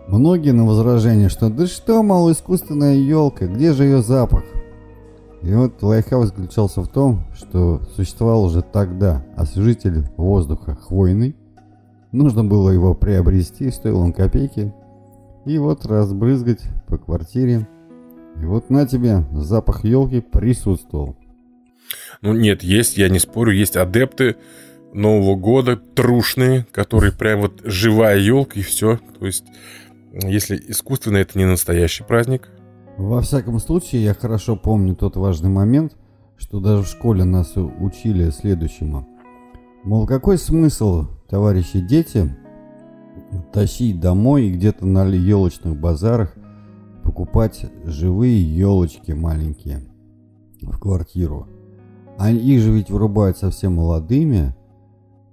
Многие 0.06 0.52
на 0.52 0.64
возражение, 0.64 1.28
что 1.28 1.48
да 1.48 1.66
что, 1.66 2.02
мало 2.02 2.32
искусственная 2.32 2.94
елка, 2.94 3.46
где 3.46 3.72
же 3.72 3.84
ее 3.84 4.02
запах? 4.02 4.44
И 5.42 5.52
вот 5.52 5.82
лайфхак 5.82 6.26
заключался 6.26 6.82
в 6.82 6.88
том, 6.88 7.24
что 7.34 7.80
существовал 7.94 8.44
уже 8.44 8.62
тогда 8.62 9.24
освежитель 9.36 10.02
воздуха 10.16 10.74
хвойный. 10.74 11.36
Нужно 12.10 12.42
было 12.44 12.70
его 12.70 12.94
приобрести, 12.94 13.70
стоил 13.70 14.00
он 14.00 14.12
копейки. 14.12 14.74
И 15.46 15.58
вот 15.58 15.86
разбрызгать 15.86 16.62
по 16.86 16.98
квартире. 16.98 17.68
И 18.40 18.44
вот 18.44 18.70
на 18.70 18.86
тебе 18.86 19.24
запах 19.32 19.84
елки 19.84 20.20
присутствовал. 20.20 21.16
Ну 22.20 22.32
нет, 22.32 22.62
есть, 22.62 22.98
я 22.98 23.08
не 23.08 23.18
спорю, 23.18 23.52
есть 23.52 23.76
адепты 23.76 24.36
Нового 24.92 25.36
года, 25.36 25.76
трушные, 25.76 26.66
которые 26.72 27.12
прям 27.12 27.42
вот 27.42 27.60
живая 27.64 28.18
елка 28.18 28.58
и 28.58 28.62
все. 28.62 28.98
То 29.18 29.26
есть, 29.26 29.44
если 30.12 30.56
искусственно, 30.68 31.18
это 31.18 31.38
не 31.38 31.44
настоящий 31.44 32.04
праздник. 32.04 32.48
Во 32.98 33.20
всяком 33.20 33.60
случае, 33.60 34.02
я 34.02 34.12
хорошо 34.12 34.56
помню 34.56 34.96
тот 34.96 35.16
важный 35.16 35.50
момент, 35.50 35.96
что 36.36 36.58
даже 36.58 36.82
в 36.82 36.88
школе 36.88 37.22
нас 37.22 37.54
учили 37.56 38.30
следующему. 38.30 39.06
Мол, 39.84 40.04
какой 40.04 40.36
смысл, 40.36 41.06
товарищи 41.28 41.78
дети, 41.80 42.36
тащить 43.52 44.00
домой 44.00 44.46
и 44.46 44.52
где-то 44.52 44.84
на 44.84 45.06
елочных 45.06 45.78
базарах 45.78 46.34
покупать 47.04 47.70
живые 47.84 48.42
елочки 48.42 49.12
маленькие 49.12 49.82
в 50.60 50.76
квартиру. 50.80 51.46
А 52.18 52.32
их 52.32 52.60
же 52.60 52.72
ведь 52.72 52.90
вырубают 52.90 53.38
совсем 53.38 53.76
молодыми. 53.76 54.56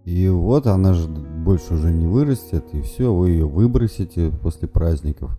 И 0.03 0.29
вот 0.29 0.67
она 0.67 0.93
же 0.93 1.07
больше 1.07 1.73
уже 1.73 1.91
не 1.91 2.05
вырастет, 2.05 2.65
и 2.73 2.81
все, 2.81 3.11
вы 3.11 3.31
ее 3.31 3.47
выбросите 3.47 4.29
после 4.29 4.67
праздников. 4.67 5.35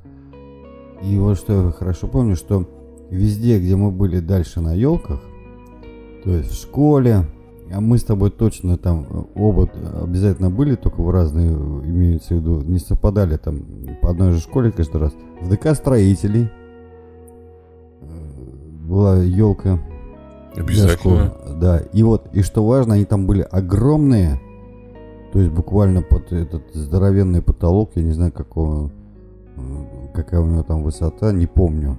И 1.03 1.19
вот 1.19 1.37
что 1.37 1.67
я 1.67 1.71
хорошо 1.73 2.07
помню, 2.07 2.37
что 2.37 2.67
везде, 3.11 3.59
где 3.59 3.77
мы 3.77 3.91
были 3.91 4.21
дальше 4.21 4.61
на 4.61 4.75
елках, 4.75 5.21
то 6.25 6.31
есть 6.31 6.51
в 6.51 6.61
школе, 6.61 7.25
А 7.71 7.81
мы 7.81 7.99
с 7.99 8.05
тобой 8.05 8.31
точно 8.31 8.79
там 8.79 9.07
э, 9.09 9.23
оба 9.35 9.69
обязательно 10.03 10.51
были, 10.51 10.77
только 10.77 11.01
в 11.03 11.11
разные, 11.11 11.51
имеются 11.51 12.35
в 12.35 12.39
виду, 12.39 12.61
не 12.61 12.79
совпадали 12.79 13.37
там 13.37 13.61
по 14.01 14.11
одной 14.11 14.33
же 14.33 14.41
школе 14.41 14.71
каждый 14.71 15.01
раз. 15.01 15.13
В 15.41 15.49
ДК 15.49 15.75
строителей 15.75 16.49
э, 18.01 18.07
была 18.89 19.17
елка. 19.19 19.81
Обязательно. 20.55 21.35
Да, 21.61 21.79
и 21.93 22.03
вот, 22.03 22.29
и 22.33 22.43
что 22.43 22.65
важно, 22.67 22.95
они 22.95 23.05
там 23.05 23.27
были 23.27 23.43
огромные, 23.43 24.41
то 25.33 25.41
есть 25.41 25.53
буквально 25.53 26.03
под 26.03 26.33
этот 26.33 26.63
здоровенный 26.73 27.43
потолок, 27.43 27.91
я 27.95 28.03
не 28.03 28.13
знаю, 28.13 28.33
какого, 28.33 28.91
э, 29.57 29.61
какая 30.17 30.41
у 30.41 30.47
него 30.47 30.63
там 30.63 30.83
высота, 30.83 31.31
не 31.33 31.47
помню. 31.47 31.99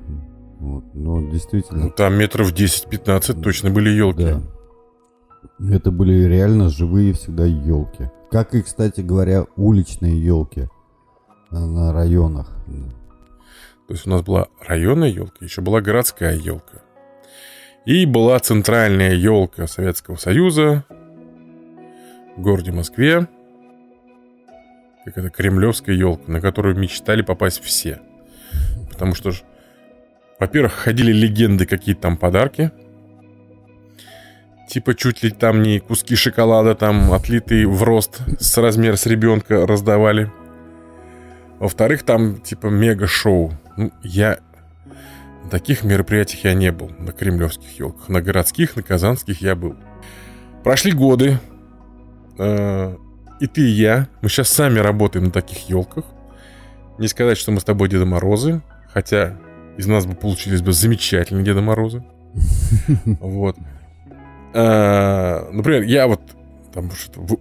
Вот, 0.59 0.83
но 0.93 1.21
действительно. 1.21 1.85
Ну, 1.85 1.91
там 1.91 2.15
метров 2.15 2.51
10-15 2.51 3.41
точно 3.41 3.69
были 3.69 3.89
елки. 3.89 4.23
Да. 5.59 5.75
Это 5.75 5.91
были 5.91 6.23
реально 6.23 6.69
живые 6.69 7.13
всегда 7.13 7.45
елки. 7.45 8.09
Как 8.31 8.55
и, 8.55 8.61
кстати 8.61 9.01
говоря, 9.01 9.45
уличные 9.55 10.19
елки 10.21 10.67
на 11.51 11.93
районах. 11.93 12.49
То 13.87 13.93
есть 13.93 14.05
у 14.05 14.09
нас 14.09 14.21
была 14.21 14.47
районная 14.59 15.09
елка, 15.09 15.45
еще 15.45 15.61
была 15.61 15.79
городская 15.79 16.35
елка. 16.35 16.81
И 17.85 18.05
была 18.05 18.37
центральная 18.39 19.13
елка 19.13 19.65
Советского 19.67 20.17
Союза 20.17 20.83
в 22.35 22.41
городе 22.41 22.73
Москве. 22.73 23.29
Как 25.05 25.17
это 25.17 25.29
кремлевская 25.29 25.95
елка, 25.95 26.29
на 26.29 26.41
которую 26.41 26.77
мечтали 26.77 27.21
попасть 27.21 27.63
все. 27.63 28.01
Потому 28.97 29.15
что, 29.15 29.31
во-первых, 30.39 30.73
ходили 30.73 31.11
легенды, 31.11 31.65
какие 31.65 31.95
там 31.95 32.17
подарки– 32.17 32.71
Типа 34.67 34.93
чуть 34.95 35.23
ли 35.23 35.31
там 35.31 35.63
не 35.63 35.79
куски 35.79 36.15
шоколада 36.15 36.75
там 36.75 37.13
отлитые 37.13 37.67
в 37.67 37.83
рост 37.83 38.19
с 38.39 38.57
размер 38.57 38.97
с 38.97 39.05
ребенка 39.05 39.65
раздавали. 39.65 40.31
Во-вторых, 41.57 42.03
там 42.03 42.41
типа 42.41 42.67
мега-шоу. 42.67 43.53
Ну, 43.77 43.91
я... 44.03 44.39
На 45.43 45.49
таких 45.49 45.85
мероприятиях 45.85 46.43
я 46.43 46.53
не 46.53 46.73
был, 46.73 46.91
на 46.99 47.13
кремлевских 47.13 47.79
елках. 47.79 48.09
На 48.09 48.21
городских, 48.21 48.75
на 48.75 48.83
казанских 48.83 49.41
я 49.41 49.55
был. 49.55 49.77
Прошли 50.65 50.91
годы. 50.91 51.39
Э, 52.37 52.97
и 53.39 53.47
ты, 53.47 53.61
и 53.61 53.69
я. 53.69 54.09
Мы 54.21 54.27
сейчас 54.27 54.49
сами 54.49 54.79
работаем 54.79 55.25
на 55.25 55.31
таких 55.31 55.69
елках. 55.69 56.03
Не 56.97 57.07
сказать, 57.07 57.37
что 57.37 57.53
мы 57.53 57.61
с 57.61 57.63
тобой 57.63 57.87
Деда 57.87 58.05
Морозы. 58.05 58.61
Хотя 58.97 59.37
из 59.77 59.85
нас 59.85 60.07
бы 60.07 60.15
получились 60.15 60.63
бы 60.63 60.73
замечательные 60.73 61.45
Деда 61.45 61.61
Морозы. 61.61 62.03
Вот. 63.19 63.55
Э, 64.55 65.51
например, 65.51 65.83
я 65.83 66.07
вот 66.07 66.19
там, 66.73 66.89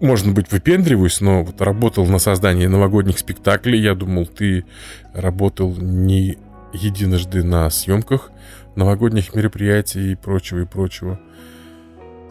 может 0.03 0.35
быть, 0.35 0.53
выпендриваюсь, 0.53 1.23
но 1.23 1.45
вот 1.45 1.59
работал 1.63 2.05
на 2.05 2.19
создании 2.19 2.67
новогодних 2.67 3.19
спектаклей. 3.19 3.81
Я 3.81 3.95
думал, 3.95 4.27
ты 4.27 4.67
работал 5.15 5.75
не 5.79 6.37
единожды 6.75 7.43
на 7.43 7.71
съемках 7.71 8.33
новогодних 8.75 9.35
мероприятий 9.35 10.13
и 10.13 10.15
прочего, 10.15 10.59
и 10.59 10.67
прочего. 10.67 11.19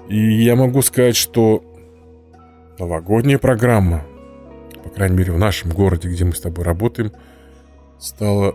И 0.08 0.44
я 0.44 0.56
могу 0.56 0.84
сказать, 0.84 1.16
что 1.16 1.64
новогодняя 2.78 3.40
программа, 3.40 4.04
по 4.84 4.90
крайней 4.92 5.18
мере, 5.18 5.32
в 5.32 5.40
нашем 5.40 5.72
городе, 5.72 6.10
где 6.10 6.26
мы 6.26 6.36
с 6.36 6.42
тобой 6.42 6.64
работаем, 6.64 7.12
стала 7.98 8.54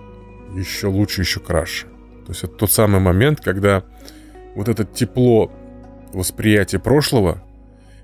еще 0.54 0.88
лучше, 0.88 1.23
еще 1.23 1.40
краше. 1.40 1.87
То 2.26 2.33
есть 2.33 2.45
это 2.45 2.54
тот 2.54 2.73
самый 2.73 3.00
момент, 3.00 3.40
когда 3.40 3.85
вот 4.54 4.69
это 4.69 4.85
тепло 4.85 5.52
восприятие 6.12 6.80
прошлого 6.80 7.42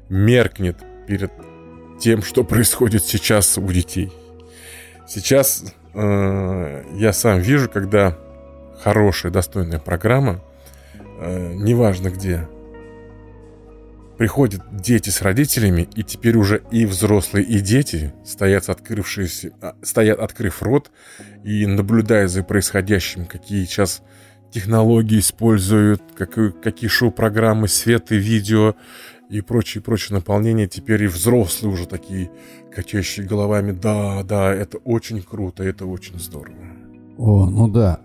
меркнет 0.09 0.79
перед 1.07 1.33
тем, 2.00 2.23
что 2.23 2.45
происходит 2.45 3.05
сейчас 3.05 3.59
у 3.59 3.67
детей. 3.67 4.12
Сейчас 5.09 5.65
э, 5.95 6.85
я 6.95 7.12
сам 7.12 7.41
вижу, 7.41 7.69
когда 7.71 8.19
хорошая, 8.83 9.33
достойная 9.33 9.79
программа, 9.79 10.41
э, 11.21 11.52
неважно 11.54 12.11
где, 12.11 12.49
приходят 14.17 14.63
дети 14.73 15.11
с 15.11 15.23
родителями, 15.23 15.89
и 15.95 16.02
теперь 16.02 16.37
уже 16.37 16.63
и 16.71 16.87
взрослые, 16.87 17.45
и 17.45 17.61
дети 17.61 18.15
стоят, 18.25 18.69
открывшиеся, 18.69 19.52
а, 19.61 19.75
стоят 19.83 20.19
открыв 20.19 20.63
рот 20.63 20.91
и 21.45 21.67
наблюдая 21.67 22.29
за 22.29 22.43
происходящим, 22.43 23.26
какие 23.26 23.65
сейчас 23.65 24.02
технологии 24.50 25.19
используют, 25.19 26.02
как, 26.17 26.61
какие 26.61 26.89
шоу-программы, 26.89 27.69
свет 27.69 28.13
и 28.13 28.17
видео 28.17 28.75
и 29.29 29.41
прочее, 29.41 29.83
прочее 29.83 30.17
наполнение. 30.17 30.67
Теперь 30.67 31.05
и 31.05 31.09
взрослые 31.09 31.73
уже 31.73 31.87
такие, 31.87 32.31
качающие 32.75 33.26
головами. 33.26 33.73
Да, 33.73 34.23
да, 34.23 34.55
это 34.55 34.79
очень 34.79 35.21
круто, 35.23 35.63
это 35.63 35.85
очень 35.87 36.19
здорово. 36.19 36.57
О, 37.19 37.47
ну 37.47 37.69
да. 37.69 38.00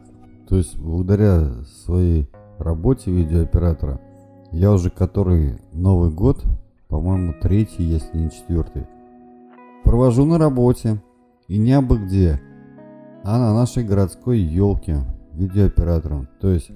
То 0.49 0.57
есть 0.57 0.77
благодаря 0.77 1.63
своей 1.85 2.27
работе 2.59 3.11
видеооператора 3.11 4.01
я 4.51 4.71
уже 4.71 4.89
который 4.89 5.57
Новый 5.71 6.11
год, 6.11 6.43
по-моему, 6.87 7.33
третий, 7.41 7.83
если 7.83 8.17
не 8.17 8.29
четвертый, 8.29 8.85
провожу 9.83 10.25
на 10.25 10.37
работе. 10.37 11.01
И 11.47 11.57
не 11.57 11.73
абы 11.73 11.97
где, 11.97 12.39
а 13.25 13.37
на 13.37 13.53
нашей 13.53 13.83
городской 13.83 14.39
елке 14.39 14.99
видеооператором. 15.33 16.29
То 16.39 16.47
есть 16.47 16.71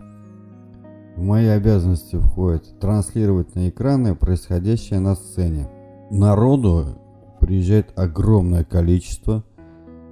в 1.16 1.22
мои 1.22 1.48
обязанности 1.48 2.18
входит 2.18 2.78
транслировать 2.82 3.56
на 3.56 3.70
экраны 3.70 4.16
происходящее 4.16 5.00
на 5.00 5.16
сцене. 5.16 5.70
Народу 6.12 7.00
приезжает 7.40 7.98
огромное 7.98 8.66
количество. 8.66 9.46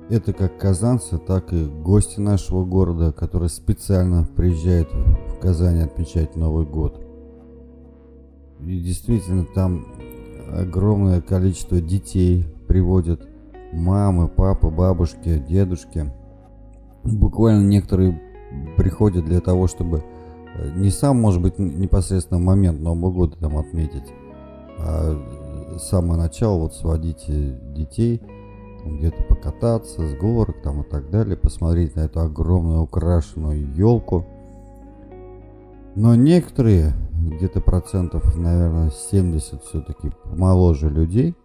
Это 0.10 0.32
как 0.32 0.58
казанцы, 0.58 1.17
так 1.17 1.52
и 1.52 1.65
гости 1.65 2.21
нашего 2.21 2.63
города, 2.63 3.12
которые 3.12 3.49
специально 3.49 4.23
приезжают 4.23 4.89
в 4.93 5.39
Казань 5.41 5.82
отмечать 5.82 6.38
Новый 6.38 6.65
год. 6.65 7.03
И 8.65 8.80
действительно 8.80 9.45
там 9.45 9.86
огромное 10.52 11.21
количество 11.21 11.80
детей 11.82 12.45
приводят. 12.67 13.28
Мамы, 13.71 14.28
папы, 14.28 14.69
бабушки, 14.69 15.43
дедушки. 15.49 16.12
Буквально 17.04 17.67
некоторые 17.67 18.21
приходят 18.78 19.26
для 19.26 19.41
того, 19.41 19.67
чтобы 19.67 20.04
э, 20.56 20.71
не 20.76 20.89
сам, 20.89 21.19
может 21.19 21.41
быть, 21.41 21.58
непосредственно 21.58 22.39
момент 22.39 22.80
Нового 22.80 23.12
года 23.12 23.36
там 23.38 23.58
отметить, 23.58 24.13
а 24.78 25.19
с 25.78 25.89
самого 25.89 26.17
начала 26.17 26.60
вот 26.60 26.76
сводить 26.76 27.26
э, 27.28 27.60
детей, 27.76 28.21
где-то 28.86 29.23
покататься 29.23 30.08
с 30.08 30.13
горок 30.15 30.62
там 30.62 30.82
и 30.82 30.84
так 30.84 31.10
далее, 31.10 31.38
посмотреть 31.38 31.95
на 31.95 32.02
эту 32.02 32.19
огромную 32.21 32.82
украшенную 32.82 33.73
елку. 33.73 34.26
Но 35.96 36.16
некоторые, 36.16 36.94
где-то 37.20 37.62
процентов, 37.62 38.36
наверное, 38.36 38.90
70 38.90 39.64
все-таки 39.64 40.12
моложе 40.26 40.90
людей, 40.90 41.36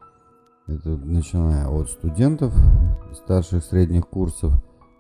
это 0.67 0.91
начиная 0.91 1.67
от 1.69 1.91
студентов 1.91 2.55
старших 3.15 3.65
средних 3.65 4.09
курсов 4.09 4.53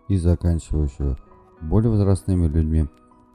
и 0.09 0.17
заканчивающего 0.17 1.19
более 1.61 1.91
возрастными 1.91 2.47
людьми. 2.47 2.87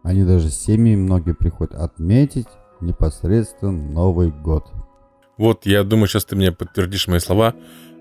Они 0.03 0.23
даже 0.23 0.49
с 0.49 0.59
семьей 0.59 0.95
многие 0.95 1.33
приходят 1.33 1.75
отметить 1.75 2.47
непосредственно 2.81 3.71
Новый 3.71 4.29
год. 4.29 4.71
Вот, 5.37 5.65
я 5.65 5.83
думаю, 5.83 6.07
сейчас 6.07 6.25
ты 6.25 6.35
мне 6.35 6.51
подтвердишь 6.51 7.07
мои 7.07 7.19
слова. 7.19 7.55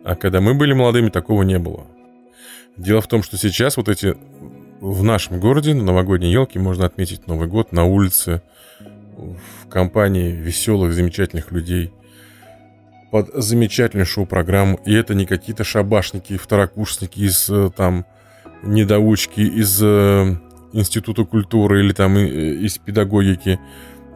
А 0.04 0.16
когда 0.16 0.40
мы 0.40 0.54
были 0.54 0.72
молодыми, 0.72 1.10
такого 1.10 1.42
не 1.42 1.58
было. 1.58 1.86
Дело 2.76 3.00
в 3.00 3.06
том, 3.06 3.22
что 3.22 3.36
сейчас 3.36 3.76
вот 3.76 3.88
эти 3.88 4.16
в 4.82 5.04
нашем 5.04 5.38
городе 5.38 5.74
на 5.74 5.84
новогодней 5.84 6.32
елке 6.32 6.58
можно 6.58 6.84
отметить 6.84 7.28
Новый 7.28 7.46
год 7.46 7.70
на 7.70 7.84
улице, 7.84 8.42
в 9.16 9.68
компании 9.68 10.32
веселых, 10.32 10.92
замечательных 10.92 11.52
людей, 11.52 11.92
под 13.12 13.30
замечательную 13.32 14.06
шоу-программу. 14.06 14.80
И 14.84 14.92
это 14.92 15.14
не 15.14 15.24
какие-то 15.24 15.62
шабашники, 15.62 16.36
второкурсники 16.36 17.20
из 17.20 17.48
э, 17.48 17.70
там 17.76 18.04
недоучки 18.64 19.40
из 19.40 19.80
э, 19.80 20.36
Института 20.72 21.24
культуры 21.24 21.84
или 21.84 21.92
там 21.92 22.16
э, 22.16 22.26
из 22.26 22.78
педагогики, 22.78 23.60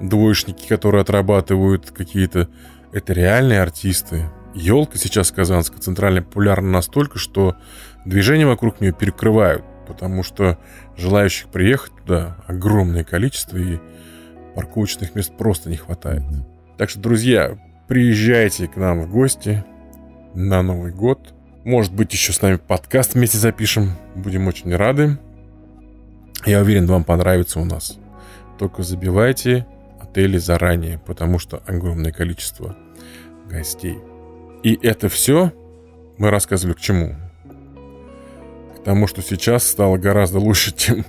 двоечники, 0.01 0.67
которые 0.67 1.03
отрабатывают 1.03 1.93
какие-то... 1.93 2.49
Это 2.91 3.13
реальные 3.13 3.61
артисты. 3.61 4.31
Елка 4.53 4.99
сейчас 4.99 5.31
Казанская 5.31 5.79
центральная 5.79 6.23
популярна 6.23 6.71
настолько, 6.71 7.21
что 7.21 7.55
движение 8.05 8.49
вокруг 8.49 8.81
нее 8.81 8.93
перекрывают, 8.93 9.65
потому 9.87 10.23
что 10.23 10.59
желающих 10.97 11.49
приехать 11.49 11.93
туда 11.97 12.37
огромное 12.47 13.05
количество 13.05 13.57
и 13.57 13.79
парковочных 14.55 15.15
мест 15.15 15.33
просто 15.37 15.71
не 15.71 15.77
хватает. 15.77 16.23
Так 16.79 16.91
что, 16.91 17.01
друзья, 17.01 17.59
приезжайте 17.89 18.69
к 18.69 18.77
нам 18.77 19.03
в 19.03 19.11
гости 19.11 19.65
на 20.35 20.63
Новый 20.63 20.93
год– 20.93 21.33
может 21.67 21.93
быть, 21.93 22.13
еще 22.13 22.33
с 22.33 22.43
нами 22.43 22.61
подкаст 22.65 23.15
вместе 23.15 23.39
запишем. 23.39 23.97
Будем 24.15 24.47
очень 24.47 24.73
рады. 24.73 25.19
Я 26.45 26.61
уверен, 26.61 26.87
вам 26.87 27.03
понравится 27.03 27.59
у 27.59 27.65
нас. 27.65 27.99
Только 28.57 28.85
забивайте 28.85 29.67
отеле 30.01 30.39
заранее, 30.39 31.01
потому 31.01 31.41
что 31.41 31.65
огромное 31.67 32.13
количество 32.13 32.77
гостей. 33.51 33.99
И 34.63 34.79
это 34.81 35.09
все 35.09 35.53
мы 36.19 36.31
рассказывали 36.31 36.75
к 36.75 36.81
чему? 36.81 37.17
К 38.87 38.89
тому, 38.89 39.09
что 39.09 39.21
сейчас 39.21 39.67
стало 39.67 39.97
гораздо 39.97 40.39
лучше, 40.39 40.73
чем 40.77 41.05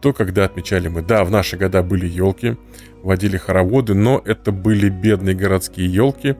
то, 0.00 0.14
когда 0.14 0.46
отмечали 0.46 0.88
мы. 0.88 1.02
Да, 1.02 1.24
в 1.24 1.30
наши 1.30 1.58
года 1.58 1.82
были 1.82 2.06
елки, 2.06 2.56
водили 3.02 3.36
хороводы, 3.36 3.92
но 3.92 4.22
это 4.24 4.50
были 4.50 4.88
бедные 4.88 5.34
городские 5.34 5.92
елки. 5.92 6.36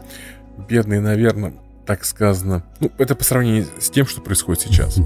Бедные, 0.67 1.03
наверное, 1.03 1.53
так 1.85 2.07
сказано. 2.07 2.65
Ну, 2.81 2.91
это 2.97 3.15
по 3.15 3.23
сравнению 3.23 3.67
с 3.79 3.91
тем, 3.91 4.07
что 4.07 4.23
происходит 4.23 4.63
сейчас. 4.63 4.99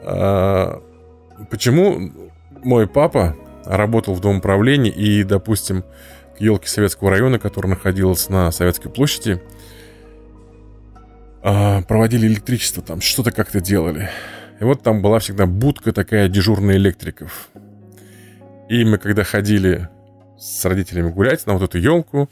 А, 0.00 0.82
почему 1.50 2.10
мой 2.64 2.86
папа 2.86 3.36
работал 3.66 4.14
в 4.14 4.20
Дом 4.20 4.38
управления 4.38 4.90
и, 4.90 5.22
допустим, 5.22 5.84
к 6.38 6.40
елке 6.40 6.70
Советского 6.70 7.10
района, 7.10 7.38
которая 7.38 7.74
находилась 7.74 8.30
на 8.30 8.50
Советской 8.50 8.88
площади, 8.88 9.42
а, 11.42 11.82
проводили 11.82 12.26
электричество 12.26 12.82
там, 12.82 13.02
что-то 13.02 13.32
как-то 13.32 13.60
делали. 13.60 14.08
И 14.62 14.64
вот 14.64 14.80
там 14.80 15.02
была 15.02 15.18
всегда 15.18 15.46
будка 15.46 15.92
такая 15.92 16.28
дежурная 16.28 16.76
электриков. 16.76 17.50
И 18.68 18.84
мы 18.84 18.98
когда 18.98 19.24
ходили 19.24 19.88
с 20.38 20.64
родителями 20.64 21.10
гулять 21.10 21.44
на 21.48 21.54
вот 21.54 21.64
эту 21.64 21.78
елку, 21.78 22.30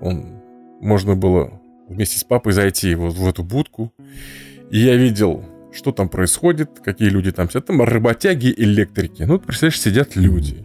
он, 0.00 0.40
можно 0.80 1.16
было 1.16 1.60
вместе 1.88 2.20
с 2.20 2.22
папой 2.22 2.52
зайти 2.52 2.94
вот 2.94 3.14
в 3.14 3.28
эту 3.28 3.42
будку. 3.42 3.92
И 4.70 4.78
я 4.78 4.94
видел, 4.94 5.44
что 5.72 5.90
там 5.90 6.08
происходит, 6.08 6.78
какие 6.84 7.08
люди 7.08 7.32
там 7.32 7.48
сидят. 7.48 7.66
Там 7.66 7.82
работяги, 7.82 8.54
электрики. 8.56 9.24
Ну, 9.24 9.40
представляешь, 9.40 9.80
сидят 9.80 10.14
люди. 10.14 10.64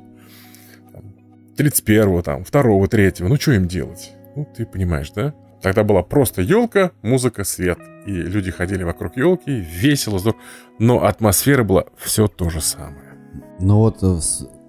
31-го, 1.57 2.21
там, 2.21 2.43
2-го, 2.43 2.85
3-го. 2.85 3.27
Ну, 3.27 3.37
что 3.37 3.53
им 3.53 3.67
делать? 3.67 4.11
Ну, 4.35 4.47
ты 4.55 4.67
понимаешь, 4.67 5.09
да? 5.15 5.33
Тогда 5.65 5.83
была 5.83 6.03
просто 6.03 6.43
елка, 6.43 6.91
музыка, 7.01 7.43
свет. 7.43 7.79
И 8.05 8.11
люди 8.11 8.51
ходили 8.51 8.83
вокруг 8.83 9.17
елки, 9.17 9.49
весело, 9.49 10.19
здорово. 10.19 10.39
Но 10.77 11.03
атмосфера 11.03 11.63
была 11.63 11.85
все 11.97 12.27
то 12.27 12.51
же 12.51 12.61
самое. 12.61 13.15
Ну 13.59 13.77
вот 13.77 14.03
э, 14.03 14.19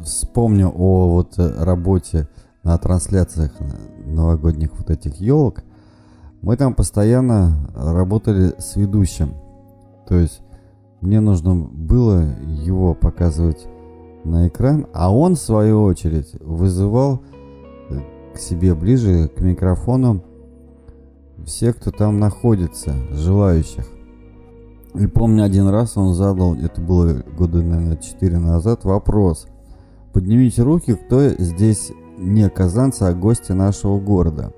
вспомню 0.01 0.73
о 0.75 1.13
вот 1.13 1.39
э, 1.39 1.63
работе 1.63 2.29
на 2.63 2.79
трансляциях 2.79 3.53
новогодних 4.07 4.71
вот 4.79 4.89
этих 4.89 5.21
елок. 5.21 5.65
Мы 6.41 6.57
там 6.57 6.73
постоянно 6.73 7.71
работали 7.75 8.55
с 8.59 8.77
ведущим. 8.77 9.35
То 10.09 10.15
есть 10.15 10.41
мне 11.03 11.21
нужно 11.21 11.57
было 11.57 12.23
его 12.49 12.95
показывать 12.95 13.67
на 14.25 14.49
экран, 14.49 14.87
а 14.95 15.15
он, 15.15 15.35
в 15.35 15.41
свою 15.41 15.83
очередь, 15.83 16.33
вызывал 16.41 17.21
э, 17.91 18.01
к 18.35 18.39
себе 18.39 18.75
ближе 18.75 19.29
к 19.29 19.41
микрофону 19.41 20.25
всех, 21.45 21.77
кто 21.77 21.91
там 21.91 22.19
находится, 22.19 22.95
желающих. 23.11 23.87
И 24.95 25.07
помню, 25.07 25.45
один 25.45 25.69
раз 25.69 25.97
он 25.97 26.15
задал, 26.15 26.55
это 26.55 26.81
было 26.81 27.23
года, 27.37 27.63
наверное, 27.63 27.97
4 27.97 28.39
назад, 28.39 28.85
вопрос. 28.85 29.47
Поднимите 30.13 30.63
руки, 30.63 30.95
кто 30.95 31.29
здесь 31.29 31.93
не 32.17 32.49
казанцы, 32.49 33.03
а 33.03 33.13
гости 33.13 33.53
нашего 33.53 34.01
города. 34.01 34.55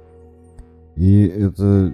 И 0.94 1.26
это 1.26 1.92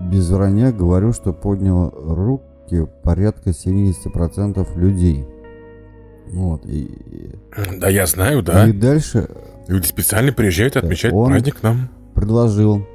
без 0.00 0.28
вранья 0.30 0.72
говорю, 0.72 1.12
что 1.12 1.32
поднял 1.32 1.90
руки 1.90 2.86
порядка 3.02 3.50
70% 3.50 4.78
людей. 4.78 5.26
Вот, 6.30 6.66
и... 6.66 7.34
Да, 7.78 7.88
я 7.88 8.06
знаю, 8.06 8.42
да. 8.42 8.68
И 8.68 8.72
дальше... 8.72 9.28
Люди 9.68 9.86
специально 9.86 10.32
приезжают 10.32 10.76
отмечать 10.76 11.12
он 11.12 11.30
праздник 11.30 11.62
нам. 11.62 11.88
предложил 12.14 12.86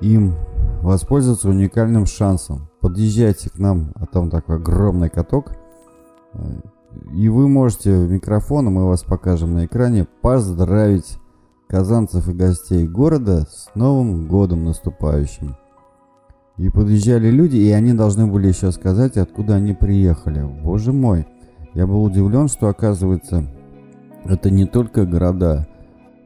им 0.00 0.34
воспользоваться 0.82 1.48
уникальным 1.48 2.06
шансом. 2.06 2.68
Подъезжайте 2.80 3.50
к 3.50 3.58
нам, 3.58 3.92
а 3.94 4.06
там 4.06 4.30
такой 4.30 4.56
огромный 4.56 5.08
каток. 5.08 5.52
И 7.12 7.28
вы 7.28 7.48
можете 7.48 7.98
в 7.98 8.10
микрофон, 8.10 8.66
мы 8.66 8.86
вас 8.86 9.02
покажем 9.02 9.54
на 9.54 9.66
экране, 9.66 10.06
поздравить 10.20 11.18
казанцев 11.68 12.28
и 12.28 12.32
гостей 12.32 12.86
города 12.86 13.46
с 13.50 13.70
Новым 13.74 14.28
годом 14.28 14.64
наступающим. 14.64 15.56
И 16.56 16.68
подъезжали 16.68 17.30
люди, 17.30 17.56
и 17.56 17.70
они 17.70 17.94
должны 17.94 18.26
были 18.26 18.48
еще 18.48 18.70
сказать, 18.70 19.16
откуда 19.16 19.56
они 19.56 19.72
приехали. 19.72 20.42
Боже 20.42 20.92
мой, 20.92 21.26
я 21.72 21.86
был 21.86 22.04
удивлен, 22.04 22.46
что 22.48 22.68
оказывается, 22.68 23.50
это 24.24 24.50
не 24.50 24.66
только 24.66 25.04
города 25.04 25.66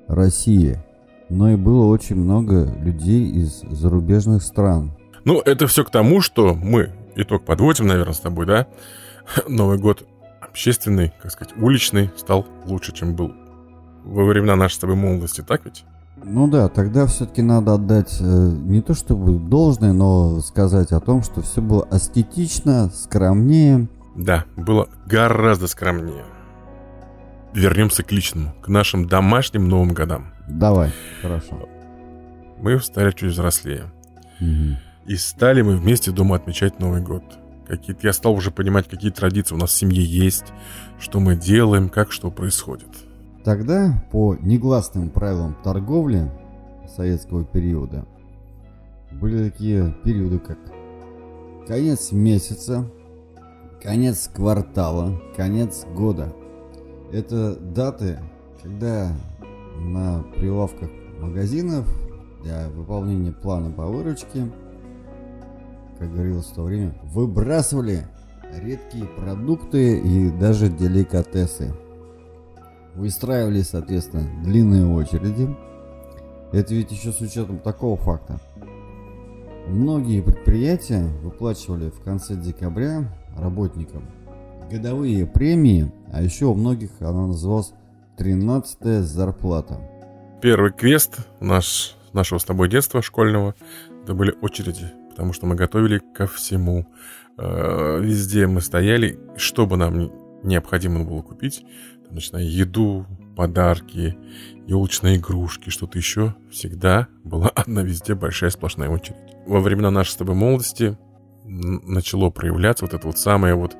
России– 0.06 0.78
но 1.28 1.50
и 1.50 1.56
было 1.56 1.86
очень 1.86 2.16
много 2.16 2.72
людей 2.80 3.28
из 3.30 3.62
зарубежных 3.62 4.42
стран. 4.42 4.92
Ну, 5.24 5.40
это 5.40 5.66
все 5.66 5.84
к 5.84 5.90
тому, 5.90 6.20
что 6.20 6.54
мы 6.54 6.92
итог 7.16 7.44
подводим, 7.44 7.86
наверное, 7.86 8.14
с 8.14 8.20
тобой, 8.20 8.46
да? 8.46 8.66
Новый 9.48 9.78
год 9.78 10.06
общественный, 10.40 11.12
как 11.20 11.32
сказать, 11.32 11.54
уличный 11.56 12.10
стал 12.16 12.46
лучше, 12.66 12.92
чем 12.92 13.14
был 13.14 13.32
во 14.04 14.24
времена 14.24 14.56
нашей 14.56 14.74
с 14.74 14.78
тобой 14.78 14.96
молодости, 14.96 15.42
так 15.46 15.64
ведь? 15.64 15.84
Ну 16.24 16.48
да, 16.48 16.68
тогда 16.68 17.06
все-таки 17.06 17.42
надо 17.42 17.74
отдать 17.74 18.16
э, 18.20 18.24
не 18.24 18.80
то 18.80 18.94
чтобы 18.94 19.38
должное, 19.38 19.92
но 19.92 20.40
сказать 20.40 20.92
о 20.92 21.00
том, 21.00 21.22
что 21.22 21.42
все 21.42 21.60
было 21.60 21.86
аскетично, 21.90 22.90
скромнее. 22.90 23.88
Да, 24.16 24.44
было 24.56 24.88
гораздо 25.06 25.68
скромнее. 25.68 26.24
Вернемся 27.58 28.04
к 28.04 28.12
личному, 28.12 28.54
к 28.62 28.68
нашим 28.68 29.08
домашним 29.08 29.68
Новым 29.68 29.92
годам. 29.92 30.32
Давай, 30.46 30.92
хорошо. 31.20 31.68
Мы 32.58 32.78
стали 32.80 33.10
чуть 33.10 33.32
взрослее. 33.32 33.90
Угу. 34.40 34.78
И 35.06 35.16
стали 35.16 35.62
мы 35.62 35.76
вместе 35.76 36.12
дома 36.12 36.36
отмечать 36.36 36.78
Новый 36.78 37.00
год. 37.00 37.24
Какие-то, 37.66 38.06
я 38.06 38.12
стал 38.12 38.34
уже 38.34 38.52
понимать, 38.52 38.88
какие 38.88 39.10
традиции 39.10 39.56
у 39.56 39.58
нас 39.58 39.70
в 39.70 39.76
семье 39.76 40.04
есть, 40.04 40.44
что 41.00 41.18
мы 41.18 41.34
делаем, 41.34 41.88
как 41.88 42.12
что 42.12 42.30
происходит. 42.30 42.90
Тогда, 43.42 44.04
по 44.12 44.36
негласным 44.36 45.10
правилам 45.10 45.56
торговли 45.64 46.30
советского 46.94 47.44
периода, 47.44 48.06
были 49.10 49.50
такие 49.50 49.96
периоды, 50.04 50.38
как 50.38 50.58
конец 51.66 52.12
месяца, 52.12 52.88
конец 53.82 54.30
квартала, 54.32 55.20
конец 55.36 55.84
года. 55.86 56.32
Это 57.12 57.56
даты, 57.56 58.18
когда 58.62 59.12
на 59.80 60.22
прилавках 60.36 60.90
магазинов 61.20 61.86
для 62.42 62.68
выполнения 62.68 63.32
плана 63.32 63.70
по 63.70 63.86
выручке, 63.86 64.50
как 65.98 66.12
говорилось 66.12 66.46
в 66.46 66.54
то 66.54 66.64
время, 66.64 66.94
выбрасывали 67.04 68.06
редкие 68.62 69.06
продукты 69.06 69.98
и 69.98 70.30
даже 70.30 70.68
деликатесы. 70.68 71.74
Выстраивали, 72.94 73.62
соответственно, 73.62 74.28
длинные 74.44 74.86
очереди. 74.86 75.48
Это 76.52 76.74
ведь 76.74 76.90
еще 76.92 77.12
с 77.12 77.20
учетом 77.20 77.58
такого 77.58 77.96
факта. 77.96 78.38
Многие 79.66 80.22
предприятия 80.22 81.06
выплачивали 81.22 81.90
в 81.90 82.00
конце 82.00 82.34
декабря 82.34 83.04
работникам 83.36 84.02
годовые 84.70 85.26
премии, 85.26 85.90
а 86.12 86.22
еще 86.22 86.46
у 86.46 86.54
многих 86.54 86.90
она 87.00 87.26
называлась 87.26 87.72
Тринадцатая 88.16 89.02
зарплата. 89.02 89.78
Первый 90.42 90.72
квест 90.72 91.18
наш, 91.40 91.96
нашего 92.12 92.38
с 92.38 92.44
тобой 92.44 92.68
детства 92.68 93.00
школьного, 93.00 93.54
это 94.02 94.14
были 94.14 94.34
очереди, 94.40 94.90
потому 95.10 95.32
что 95.32 95.46
мы 95.46 95.54
готовили 95.54 96.00
ко 96.14 96.26
всему. 96.26 96.86
Э, 97.38 98.00
везде 98.00 98.46
мы 98.48 98.60
стояли, 98.60 99.20
что 99.36 99.66
бы 99.66 99.76
нам 99.76 100.10
необходимо 100.42 101.04
было 101.04 101.22
купить, 101.22 101.64
начиная 102.10 102.42
еду, 102.42 103.06
подарки, 103.36 104.18
елочные 104.66 105.16
игрушки, 105.16 105.70
что-то 105.70 105.96
еще, 105.96 106.34
всегда 106.50 107.06
была 107.22 107.48
одна 107.54 107.82
везде 107.82 108.14
большая 108.14 108.50
сплошная 108.50 108.88
очередь. 108.88 109.36
Во 109.46 109.60
времена 109.60 109.92
нашей 109.92 110.10
с 110.10 110.16
тобой 110.16 110.34
молодости 110.34 110.98
начало 111.44 112.30
проявляться 112.30 112.84
вот 112.84 112.94
это 112.94 113.06
вот 113.06 113.16
самое 113.16 113.54
вот 113.54 113.76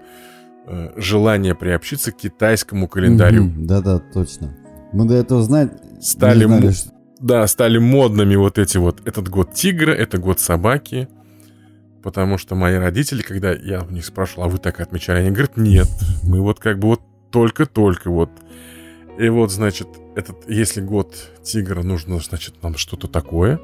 Э, 0.70 0.90
желание 0.96 1.54
приобщиться 1.54 2.12
к 2.12 2.18
китайскому 2.18 2.88
календарю. 2.88 3.50
Да-да, 3.57 3.98
точно. 3.98 4.54
Мы 4.92 5.07
до 5.07 5.14
этого 5.14 5.42
знать 5.42 5.72
стали, 6.02 6.44
знали, 6.44 6.70
что... 6.72 6.90
да, 7.20 7.46
стали 7.46 7.78
модными 7.78 8.37
вот 8.37 8.59
эти 8.59 8.76
вот. 8.76 9.00
Этот 9.07 9.31
год 9.31 9.54
тигра, 9.54 9.92
это 9.92 10.18
год 10.18 10.40
собаки. 10.40 11.09
Потому 12.02 12.37
что 12.37 12.54
мои 12.54 12.76
родители, 12.76 13.22
когда 13.22 13.52
я 13.52 13.83
у 13.83 13.90
них 13.90 14.04
спрашивал, 14.04 14.44
а 14.44 14.48
вы 14.48 14.59
так 14.59 14.81
отмечали? 14.81 15.20
Они 15.20 15.31
говорят, 15.31 15.57
нет, 15.57 15.88
мы 16.22 16.40
вот 16.42 16.61
как 16.61 16.78
бы 16.78 16.88
вот 16.88 17.00
только-только 17.31 18.11
вот. 18.11 18.31
И 19.18 19.28
вот, 19.31 19.50
значит, 19.50 19.88
этот, 20.16 20.48
если 20.48 20.83
год 20.83 21.14
тигра, 21.42 21.83
нужно, 21.83 22.20
значит, 22.20 22.62
нам 22.62 22.76
что-то 22.76 23.09
такое 23.09 23.59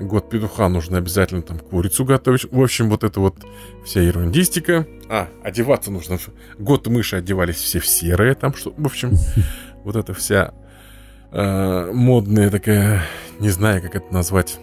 год 0.00 0.28
петуха 0.30 0.68
нужно 0.68 0.98
обязательно 0.98 1.42
там 1.42 1.58
курицу 1.58 2.04
готовить. 2.04 2.50
В 2.50 2.60
общем, 2.62 2.90
вот 2.90 3.04
это 3.04 3.20
вот 3.20 3.36
вся 3.84 4.00
ерундистика. 4.00 4.86
А, 5.08 5.28
одеваться 5.42 5.90
нужно. 5.90 6.18
Год 6.58 6.86
мыши 6.86 7.16
одевались 7.16 7.56
все 7.56 7.80
в 7.80 7.86
серое 7.86 8.34
там, 8.34 8.54
что, 8.54 8.72
в 8.76 8.86
общем, 8.86 9.12
вот 9.84 9.96
эта 9.96 10.12
вся 10.14 10.52
э, 11.32 11.90
модная 11.92 12.50
такая, 12.50 13.02
не 13.40 13.50
знаю, 13.50 13.82
как 13.82 13.94
это 13.94 14.12
назвать, 14.12 14.58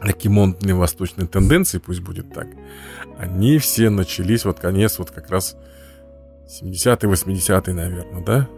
такие 0.00 0.30
модные 0.30 0.74
восточные 0.74 1.26
тенденции, 1.26 1.78
пусть 1.78 2.00
будет 2.00 2.32
так, 2.32 2.48
они 3.18 3.58
все 3.58 3.90
начались 3.90 4.44
вот 4.44 4.60
конец 4.60 4.98
вот 4.98 5.10
как 5.10 5.30
раз 5.30 5.56
70-е, 6.62 7.10
80-е, 7.10 7.74
наверное, 7.74 8.24
да? 8.24 8.48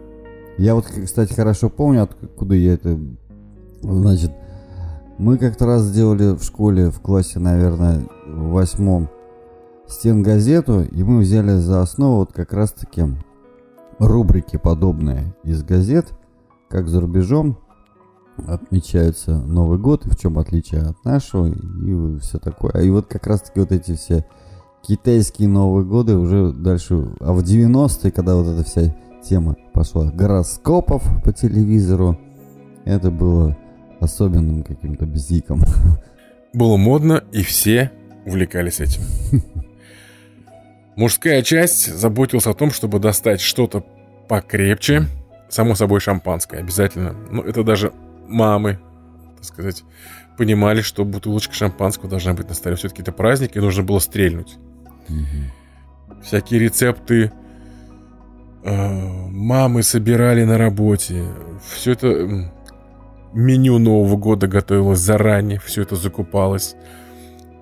Я 0.57 0.75
вот, 0.75 0.87
кстати, 0.87 1.33
хорошо 1.33 1.69
помню, 1.69 2.03
откуда 2.03 2.55
я 2.55 2.73
это... 2.73 2.99
Значит, 3.81 4.31
мы 5.17 5.37
как-то 5.37 5.65
раз 5.65 5.83
сделали 5.83 6.35
в 6.35 6.43
школе, 6.43 6.89
в 6.89 6.99
классе, 6.99 7.39
наверное, 7.39 8.07
в 8.25 8.49
восьмом, 8.49 9.09
стенгазету, 9.87 10.81
и 10.81 11.03
мы 11.03 11.19
взяли 11.19 11.55
за 11.55 11.81
основу 11.81 12.17
вот 12.17 12.33
как 12.33 12.53
раз-таки 12.53 13.03
рубрики 13.99 14.57
подобные 14.57 15.35
из 15.43 15.63
газет, 15.63 16.07
как 16.69 16.87
за 16.87 17.01
рубежом 17.01 17.57
отмечается 18.45 19.37
Новый 19.37 19.79
год, 19.79 20.05
и 20.05 20.09
в 20.09 20.17
чем 20.17 20.37
отличие 20.37 20.81
от 20.81 21.03
нашего, 21.03 21.47
и 21.47 22.19
все 22.19 22.37
такое. 22.37 22.73
И 22.83 22.89
вот 22.89 23.07
как 23.07 23.25
раз-таки 23.25 23.59
вот 23.59 23.71
эти 23.71 23.95
все 23.95 24.25
китайские 24.83 25.47
Новые 25.47 25.85
годы 25.85 26.17
уже 26.17 26.51
дальше, 26.51 27.15
а 27.19 27.33
в 27.33 27.39
90-е, 27.39 28.11
когда 28.11 28.35
вот 28.35 28.47
эта 28.47 28.63
вся 28.63 28.95
тема 29.23 29.55
пошла 29.73 30.11
гороскопов 30.11 31.03
по 31.23 31.33
телевизору, 31.33 32.17
это 32.85 33.09
было 33.09 33.57
особенным 33.99 34.63
каким-то 34.63 35.05
бзиком. 35.05 35.63
Было 36.53 36.77
модно, 36.77 37.23
и 37.31 37.43
все 37.43 37.91
увлекались 38.25 38.79
этим. 38.79 39.01
Мужская 40.95 41.43
часть 41.43 41.93
заботилась 41.93 42.47
о 42.47 42.53
том, 42.53 42.71
чтобы 42.71 42.99
достать 42.99 43.41
что-то 43.41 43.85
покрепче. 44.27 45.05
Само 45.49 45.75
собой, 45.75 45.99
шампанское 45.99 46.59
обязательно. 46.59 47.15
Ну, 47.29 47.43
это 47.43 47.63
даже 47.63 47.93
мамы, 48.27 48.79
так 49.35 49.45
сказать, 49.45 49.83
понимали, 50.37 50.81
что 50.81 51.05
бутылочка 51.05 51.53
шампанского 51.53 52.09
должна 52.09 52.33
быть 52.33 52.49
на 52.49 52.55
столе. 52.55 52.75
Все-таки 52.75 53.01
это 53.01 53.11
праздник, 53.11 53.55
и 53.55 53.59
нужно 53.59 53.83
было 53.83 53.99
стрельнуть. 53.99 54.57
Угу. 55.07 56.23
Всякие 56.23 56.59
рецепты 56.59 57.31
э, 58.63 59.27
мамы 59.29 59.83
собирали 59.83 60.43
на 60.43 60.57
работе. 60.57 61.23
Все 61.75 61.93
это 61.93 62.51
меню 63.33 63.77
Нового 63.79 64.17
года 64.17 64.47
готовилось 64.47 64.99
заранее, 64.99 65.59
все 65.59 65.81
это 65.83 65.95
закупалось. 65.95 66.75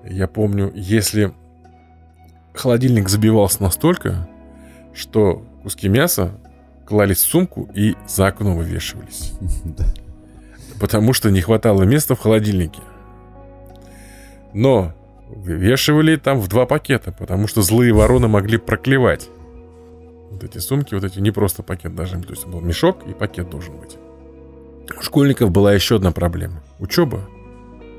Я 0.04 0.28
помню, 0.28 0.72
если 0.74 1.32
холодильник 2.54 3.08
забивался 3.08 3.62
настолько, 3.62 4.28
что 4.94 5.44
куски 5.62 5.88
мяса 5.88 6.38
клались 6.86 7.18
в 7.18 7.26
сумку 7.26 7.68
и 7.74 7.94
за 8.06 8.28
окно 8.28 8.54
вывешивались. 8.54 9.32
Потому 10.80 11.12
что 11.12 11.30
не 11.30 11.40
хватало 11.40 11.82
места 11.82 12.14
в 12.14 12.20
холодильнике. 12.20 12.80
Но 14.52 14.92
вывешивали 15.28 16.16
там 16.16 16.40
в 16.40 16.48
два 16.48 16.66
пакета, 16.66 17.12
потому 17.12 17.48
что 17.48 17.62
злые 17.62 17.92
вороны 17.92 18.28
могли 18.28 18.58
проклевать. 18.58 19.28
Вот 20.30 20.44
эти 20.44 20.58
сумки, 20.58 20.94
вот 20.94 21.04
эти 21.04 21.18
не 21.18 21.30
просто 21.30 21.62
пакет 21.62 21.94
должен 21.94 22.20
быть. 22.20 22.28
То 22.28 22.34
есть 22.34 22.46
был 22.46 22.60
мешок 22.60 23.06
и 23.06 23.12
пакет 23.12 23.50
должен 23.50 23.76
быть. 23.76 23.96
У 24.94 25.02
школьников 25.02 25.50
была 25.50 25.72
еще 25.72 25.96
одна 25.96 26.12
проблема. 26.12 26.62
Учеба. 26.78 27.18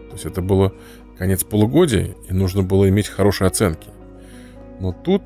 То 0.10 0.14
есть 0.14 0.26
это 0.26 0.42
было 0.42 0.74
конец 1.18 1.44
полугодия, 1.44 2.16
и 2.30 2.34
нужно 2.34 2.64
было 2.64 2.88
иметь 2.90 3.08
хорошие 3.08 3.48
оценки. 3.48 3.90
Но 4.80 4.92
тут 4.92 5.24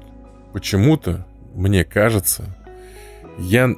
почему-то, 0.54 1.26
мне 1.54 1.84
кажется, 1.84 2.46
я, 3.38 3.70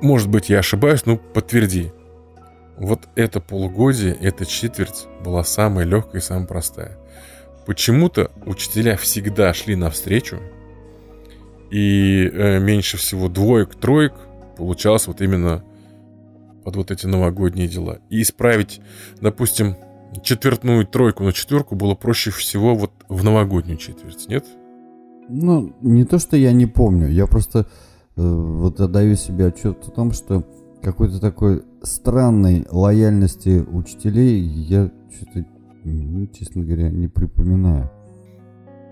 может 0.00 0.28
быть, 0.28 0.48
я 0.48 0.58
ошибаюсь, 0.58 1.06
но 1.06 1.16
подтверди. 1.16 1.92
Вот 2.76 3.08
это 3.16 3.40
полугодие, 3.40 4.14
эта 4.14 4.46
четверть 4.46 5.06
была 5.24 5.42
самая 5.42 5.84
легкая 5.84 6.20
и 6.20 6.24
самая 6.24 6.46
простая. 6.46 6.98
Почему-то 7.66 8.30
учителя 8.46 8.96
всегда 8.96 9.52
шли 9.52 9.74
навстречу, 9.74 10.38
и 11.70 12.30
э, 12.32 12.58
меньше 12.60 12.96
всего 12.96 13.28
двоек-троек 13.28 14.14
получалось 14.56 15.06
вот 15.06 15.20
именно 15.20 15.64
под 16.68 16.76
вот 16.76 16.90
эти 16.90 17.06
новогодние 17.06 17.66
дела. 17.66 18.00
И 18.10 18.20
исправить, 18.20 18.82
допустим, 19.22 19.74
четвертную 20.22 20.86
тройку 20.86 21.24
на 21.24 21.32
четверку 21.32 21.76
было 21.76 21.94
проще 21.94 22.30
всего 22.30 22.74
вот 22.74 22.92
в 23.08 23.24
новогоднюю 23.24 23.78
четверть, 23.78 24.28
нет? 24.28 24.44
Ну, 25.30 25.74
не 25.80 26.04
то, 26.04 26.18
что 26.18 26.36
я 26.36 26.52
не 26.52 26.66
помню, 26.66 27.08
я 27.08 27.26
просто 27.26 27.60
э, 27.60 27.64
вот 28.16 28.82
отдаю 28.82 29.16
себе 29.16 29.46
отчет 29.46 29.78
о 29.86 29.90
том, 29.90 30.12
что 30.12 30.44
какой-то 30.82 31.18
такой 31.20 31.62
странной 31.82 32.66
лояльности 32.70 33.64
учителей 33.66 34.38
я 34.38 34.90
что-то, 35.16 35.46
ну, 35.84 36.26
честно 36.26 36.64
говоря, 36.64 36.90
не 36.90 37.08
припоминаю. 37.08 37.90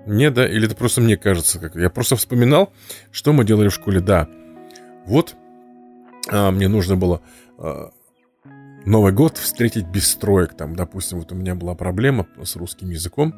Не, 0.06 0.30
да? 0.30 0.48
Или 0.48 0.64
это 0.64 0.76
просто 0.76 1.02
мне 1.02 1.18
кажется? 1.18 1.58
Как... 1.58 1.76
Я 1.76 1.90
просто 1.90 2.16
вспоминал, 2.16 2.72
что 3.10 3.34
мы 3.34 3.44
делали 3.44 3.68
в 3.68 3.74
школе. 3.74 4.00
Да, 4.00 4.30
вот 5.04 5.36
а, 6.28 6.50
мне 6.50 6.68
нужно 6.68 6.96
было 6.96 7.20
Новый 7.58 9.12
год 9.12 9.38
встретить 9.38 9.86
без 9.86 10.08
строек. 10.08 10.56
Там, 10.56 10.76
допустим, 10.76 11.18
вот 11.18 11.32
у 11.32 11.34
меня 11.34 11.54
была 11.54 11.74
проблема 11.74 12.26
с 12.42 12.56
русским 12.56 12.90
языком 12.90 13.34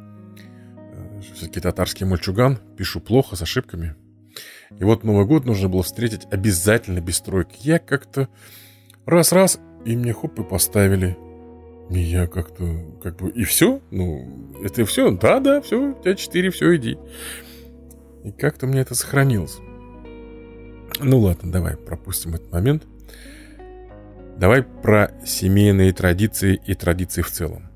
все-таки 1.23 1.61
татарский 1.61 2.07
мальчуган, 2.07 2.59
пишу 2.77 3.01
плохо, 3.01 3.37
с 3.37 3.43
ошибками. 3.43 3.95
И 4.79 4.85
вот 4.85 5.05
Новый 5.05 5.27
год 5.27 5.45
нужно 5.45 5.69
было 5.69 5.83
встретить 5.83 6.27
обязательно 6.31 7.01
без 7.01 7.21
тройки. 7.21 7.57
Я 7.61 7.79
как-то 7.79 8.29
раз-раз, 9.07 9.59
и 9.85 9.97
мне 9.97 10.13
хоп, 10.13 10.39
и 10.39 10.45
поставили. 10.45 11.17
И 11.91 11.99
я 11.99 12.27
как-то, 12.27 12.85
как 13.03 13.17
бы, 13.17 13.31
и 13.31 13.45
все? 13.45 13.81
Ну, 13.91 14.61
это 14.63 14.85
все? 14.85 15.11
Да-да, 15.11 15.61
все, 15.61 15.93
у 15.93 16.03
тебя 16.03 16.15
четыре, 16.15 16.51
все, 16.51 16.77
иди. 16.77 16.99
И 18.25 18.31
как-то 18.31 18.67
мне 18.67 18.81
это 18.81 18.95
сохранилось. 18.95 19.59
Ну 21.01 21.19
ладно, 21.19 21.51
давай 21.51 21.77
пропустим 21.77 22.35
этот 22.35 22.53
момент. 22.53 22.85
Давай 24.39 24.63
про 24.63 25.11
семейные 25.27 25.93
традиции 25.93 26.61
и 26.65 26.75
традиции 26.75 27.23
в 27.23 27.31
целом. 27.31 27.69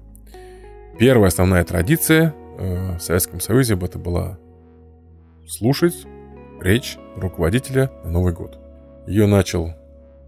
Первая 0.99 1.29
основная 1.29 1.65
традиция 1.65 2.35
Э, 2.59 2.97
в 2.97 3.01
Советском 3.01 3.41
Союзе 3.41 3.75
это 3.75 3.99
была 3.99 4.39
слушать 5.47 6.07
речь 6.61 6.99
руководителя 7.17 7.91
на 8.05 8.11
Новый 8.11 8.33
год. 8.33 8.59
Ее 9.07 9.27
начал 9.27 9.73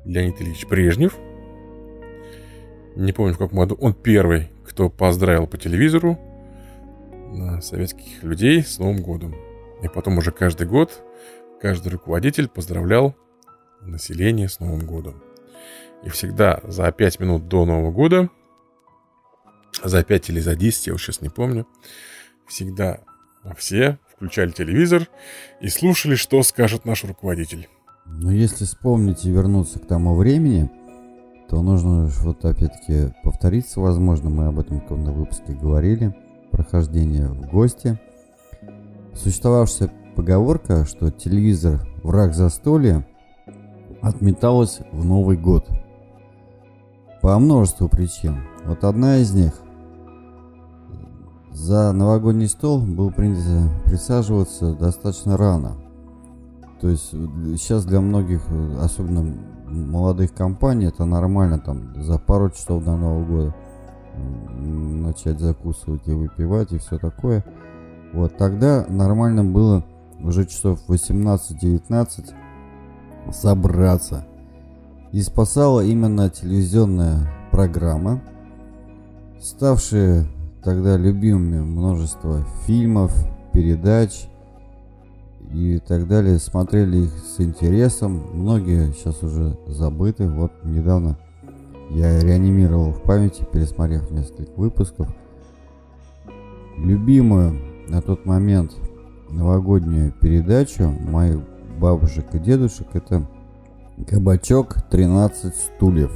Леонид 0.04 0.40
Ильич 0.40 0.66
Брежнев. 0.66 1.16
Не 2.96 3.12
помню 3.12 3.34
в 3.34 3.38
каком 3.38 3.58
году. 3.58 3.76
Он 3.80 3.94
первый, 3.94 4.50
кто 4.66 4.88
поздравил 4.90 5.46
по 5.46 5.58
телевизору 5.58 6.18
советских 7.60 8.22
людей 8.22 8.62
с 8.62 8.78
Новым 8.78 9.02
годом. 9.02 9.34
И 9.82 9.88
потом 9.88 10.18
уже 10.18 10.30
каждый 10.30 10.66
год 10.66 11.02
каждый 11.60 11.88
руководитель 11.88 12.48
поздравлял 12.48 13.14
население 13.80 14.48
с 14.48 14.60
Новым 14.60 14.86
годом. 14.86 15.22
И 16.04 16.10
всегда 16.10 16.60
за 16.64 16.90
5 16.92 17.20
минут 17.20 17.48
до 17.48 17.64
Нового 17.64 17.90
года, 17.90 18.28
за 19.82 20.04
5 20.04 20.30
или 20.30 20.40
за 20.40 20.54
10, 20.54 20.86
я 20.88 20.94
уж 20.94 21.02
сейчас 21.02 21.20
не 21.20 21.30
помню, 21.30 21.66
всегда 22.46 23.00
все 23.56 23.98
включали 24.14 24.50
телевизор 24.50 25.08
и 25.60 25.68
слушали, 25.68 26.14
что 26.14 26.42
скажет 26.42 26.84
наш 26.84 27.04
руководитель. 27.04 27.68
Но 28.06 28.30
если 28.30 28.64
вспомнить 28.64 29.24
и 29.24 29.30
вернуться 29.30 29.78
к 29.78 29.86
тому 29.86 30.14
времени, 30.14 30.70
то 31.48 31.62
нужно 31.62 32.10
вот 32.20 32.44
опять-таки 32.44 33.14
повториться, 33.22 33.80
возможно, 33.80 34.28
мы 34.30 34.46
об 34.46 34.58
этом 34.58 34.78
в 34.78 34.82
каком-то 34.82 35.12
выпуске 35.12 35.52
говорили, 35.52 36.14
прохождение 36.50 37.28
в 37.28 37.48
гости. 37.48 37.98
Существовавшая 39.14 39.90
поговорка, 40.16 40.84
что 40.84 41.10
телевизор 41.10 41.80
враг 42.02 42.34
застолья, 42.34 43.06
отметалась 44.02 44.80
в 44.92 45.04
Новый 45.04 45.36
год. 45.36 45.66
По 47.24 47.38
множеству 47.38 47.88
причин. 47.88 48.42
Вот 48.66 48.84
одна 48.84 49.16
из 49.16 49.32
них 49.32 49.54
за 51.52 51.90
новогодний 51.92 52.48
стол 52.48 52.82
было 52.82 53.08
принято 53.08 53.70
присаживаться 53.86 54.74
достаточно 54.74 55.38
рано. 55.38 55.72
То 56.82 56.90
есть 56.90 57.12
сейчас 57.12 57.86
для 57.86 58.02
многих, 58.02 58.42
особенно 58.78 59.38
молодых 59.70 60.34
компаний, 60.34 60.84
это 60.84 61.06
нормально 61.06 61.58
там 61.58 61.94
за 61.96 62.18
пару 62.18 62.50
часов 62.50 62.84
до 62.84 62.94
Нового 62.94 63.24
года 63.24 63.54
начать 64.18 65.40
закусывать 65.40 66.06
и 66.06 66.12
выпивать 66.12 66.72
и 66.72 66.78
все 66.78 66.98
такое. 66.98 67.42
Вот 68.12 68.36
тогда 68.36 68.84
нормально 68.86 69.44
было 69.44 69.82
уже 70.20 70.44
часов 70.44 70.78
18-19 70.88 72.34
собраться. 73.32 74.26
И 75.14 75.22
спасала 75.22 75.84
именно 75.84 76.28
телевизионная 76.28 77.30
программа, 77.52 78.20
ставшая 79.40 80.26
тогда 80.60 80.96
любимыми 80.96 81.60
множество 81.60 82.44
фильмов, 82.66 83.14
передач 83.52 84.26
и 85.52 85.78
так 85.78 86.08
далее. 86.08 86.40
Смотрели 86.40 87.04
их 87.04 87.12
с 87.12 87.40
интересом. 87.40 88.24
Многие 88.32 88.90
сейчас 88.90 89.22
уже 89.22 89.56
забыты. 89.68 90.28
Вот 90.28 90.50
недавно 90.64 91.16
я 91.90 92.18
реанимировал 92.18 92.90
в 92.90 93.00
памяти, 93.02 93.46
пересмотрев 93.52 94.10
несколько 94.10 94.50
выпусков. 94.56 95.06
Любимую 96.76 97.56
на 97.86 98.02
тот 98.02 98.26
момент 98.26 98.72
новогоднюю 99.30 100.10
передачу 100.10 100.88
моих 100.88 101.38
бабушек 101.78 102.34
и 102.34 102.40
дедушек 102.40 102.88
это 102.94 103.24
«Кабачок 104.08 104.82
13 104.90 105.54
стульев». 105.54 106.12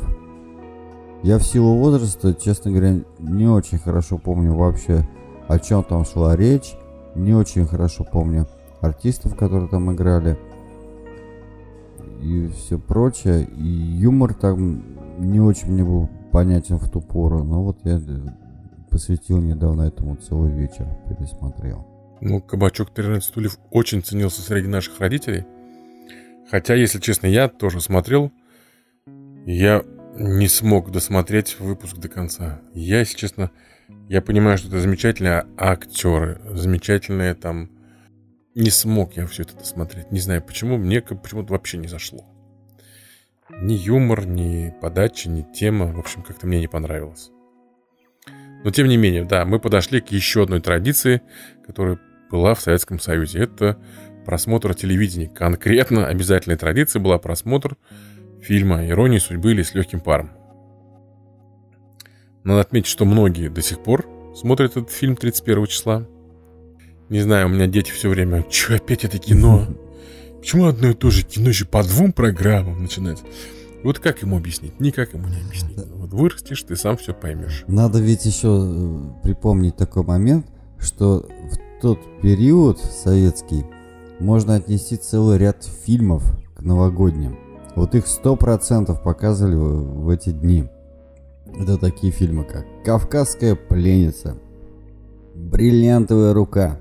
Я 1.22 1.38
в 1.38 1.42
силу 1.42 1.76
возраста, 1.76 2.32
честно 2.34 2.70
говоря, 2.70 3.00
не 3.18 3.48
очень 3.48 3.78
хорошо 3.78 4.18
помню 4.18 4.54
вообще, 4.54 5.08
о 5.48 5.58
чем 5.58 5.82
там 5.82 6.04
шла 6.04 6.36
речь. 6.36 6.74
Не 7.16 7.34
очень 7.34 7.66
хорошо 7.66 8.04
помню 8.04 8.46
артистов, 8.80 9.34
которые 9.36 9.68
там 9.68 9.92
играли. 9.92 10.38
И 12.22 12.48
все 12.48 12.78
прочее. 12.78 13.44
И 13.44 13.66
юмор 13.66 14.34
там 14.34 14.84
не 15.18 15.40
очень 15.40 15.72
мне 15.72 15.82
был 15.82 16.08
понятен 16.30 16.78
в 16.78 16.88
ту 16.88 17.00
пору. 17.00 17.42
Но 17.42 17.64
вот 17.64 17.78
я 17.84 18.00
посвятил 18.90 19.40
недавно 19.40 19.82
этому 19.82 20.16
целый 20.16 20.52
вечер, 20.52 20.86
пересмотрел. 21.08 21.84
Ну, 22.20 22.40
«Кабачок 22.40 22.90
13 22.90 23.24
стульев» 23.24 23.58
очень 23.70 24.02
ценился 24.02 24.42
среди 24.42 24.68
наших 24.68 25.00
родителей. 25.00 25.46
Хотя, 26.50 26.74
если 26.74 26.98
честно, 26.98 27.26
я 27.26 27.48
тоже 27.48 27.80
смотрел. 27.80 28.32
Я 29.46 29.84
не 30.14 30.48
смог 30.48 30.90
досмотреть 30.90 31.58
выпуск 31.60 31.96
до 31.96 32.08
конца. 32.08 32.60
Я, 32.74 33.00
если 33.00 33.16
честно, 33.16 33.50
я 34.08 34.20
понимаю, 34.22 34.58
что 34.58 34.68
это 34.68 34.80
замечательные 34.80 35.46
актеры, 35.56 36.40
замечательные 36.50 37.34
там... 37.34 37.70
Не 38.54 38.70
смог 38.70 39.16
я 39.16 39.24
все 39.26 39.44
это 39.44 39.54
досмотреть. 39.56 40.10
Не 40.10 40.18
знаю 40.18 40.42
почему, 40.42 40.78
мне 40.78 41.00
почему-то 41.00 41.52
вообще 41.52 41.78
не 41.78 41.86
зашло. 41.86 42.26
Ни 43.50 43.74
юмор, 43.74 44.26
ни 44.26 44.74
подача, 44.80 45.30
ни 45.30 45.42
тема, 45.42 45.86
в 45.92 45.98
общем, 46.00 46.22
как-то 46.22 46.48
мне 46.48 46.58
не 46.58 46.66
понравилось. 46.66 47.30
Но 48.64 48.70
тем 48.72 48.88
не 48.88 48.96
менее, 48.96 49.24
да, 49.24 49.44
мы 49.44 49.60
подошли 49.60 50.00
к 50.00 50.08
еще 50.08 50.42
одной 50.42 50.60
традиции, 50.60 51.22
которая 51.64 52.00
была 52.30 52.54
в 52.54 52.60
Советском 52.60 52.98
Союзе. 52.98 53.40
Это 53.44 53.78
просмотр 54.28 54.74
телевидения. 54.74 55.26
Конкретно 55.26 56.06
обязательной 56.06 56.58
традицией 56.58 57.02
была 57.02 57.16
просмотр 57.16 57.78
фильма 58.42 58.86
«Ирония 58.86 59.20
судьбы» 59.20 59.52
или 59.52 59.62
«С 59.62 59.72
легким 59.72 60.00
паром». 60.00 60.32
Надо 62.44 62.60
отметить, 62.60 62.88
что 62.88 63.06
многие 63.06 63.48
до 63.48 63.62
сих 63.62 63.82
пор 63.82 64.06
смотрят 64.36 64.72
этот 64.72 64.90
фильм 64.90 65.16
31 65.16 65.66
числа. 65.68 66.06
Не 67.08 67.22
знаю, 67.22 67.46
у 67.46 67.48
меня 67.48 67.66
дети 67.68 67.90
все 67.90 68.10
время, 68.10 68.44
что 68.50 68.74
опять 68.74 69.02
это 69.06 69.16
кино? 69.16 69.66
Почему 70.40 70.66
одно 70.66 70.90
и 70.90 70.94
то 70.94 71.08
же 71.10 71.24
кино 71.24 71.48
еще 71.48 71.64
по 71.64 71.82
двум 71.82 72.12
программам 72.12 72.82
начинается? 72.82 73.24
Вот 73.82 73.98
как 73.98 74.20
ему 74.20 74.36
объяснить? 74.36 74.78
Никак 74.78 75.14
ему 75.14 75.26
не 75.28 75.40
объяснить. 75.40 75.78
Вот 75.94 76.10
вырастешь, 76.10 76.62
ты 76.64 76.76
сам 76.76 76.98
все 76.98 77.14
поймешь. 77.14 77.64
Надо 77.66 77.98
ведь 77.98 78.26
еще 78.26 78.48
э, 78.48 79.22
припомнить 79.24 79.76
такой 79.76 80.02
момент, 80.02 80.48
что 80.78 81.20
в 81.20 81.80
тот 81.80 81.98
период 82.20 82.78
советский 82.78 83.64
можно 84.18 84.56
отнести 84.56 84.96
целый 84.96 85.38
ряд 85.38 85.64
фильмов 85.64 86.24
к 86.56 86.62
новогодним. 86.62 87.38
Вот 87.76 87.94
их 87.94 88.06
сто 88.06 88.36
процентов 88.36 89.02
показывали 89.02 89.54
в 89.54 90.08
эти 90.08 90.30
дни. 90.30 90.68
Это 91.58 91.78
такие 91.78 92.12
фильмы, 92.12 92.44
как 92.44 92.66
«Кавказская 92.84 93.54
пленница», 93.54 94.36
«Бриллиантовая 95.34 96.34
рука», 96.34 96.80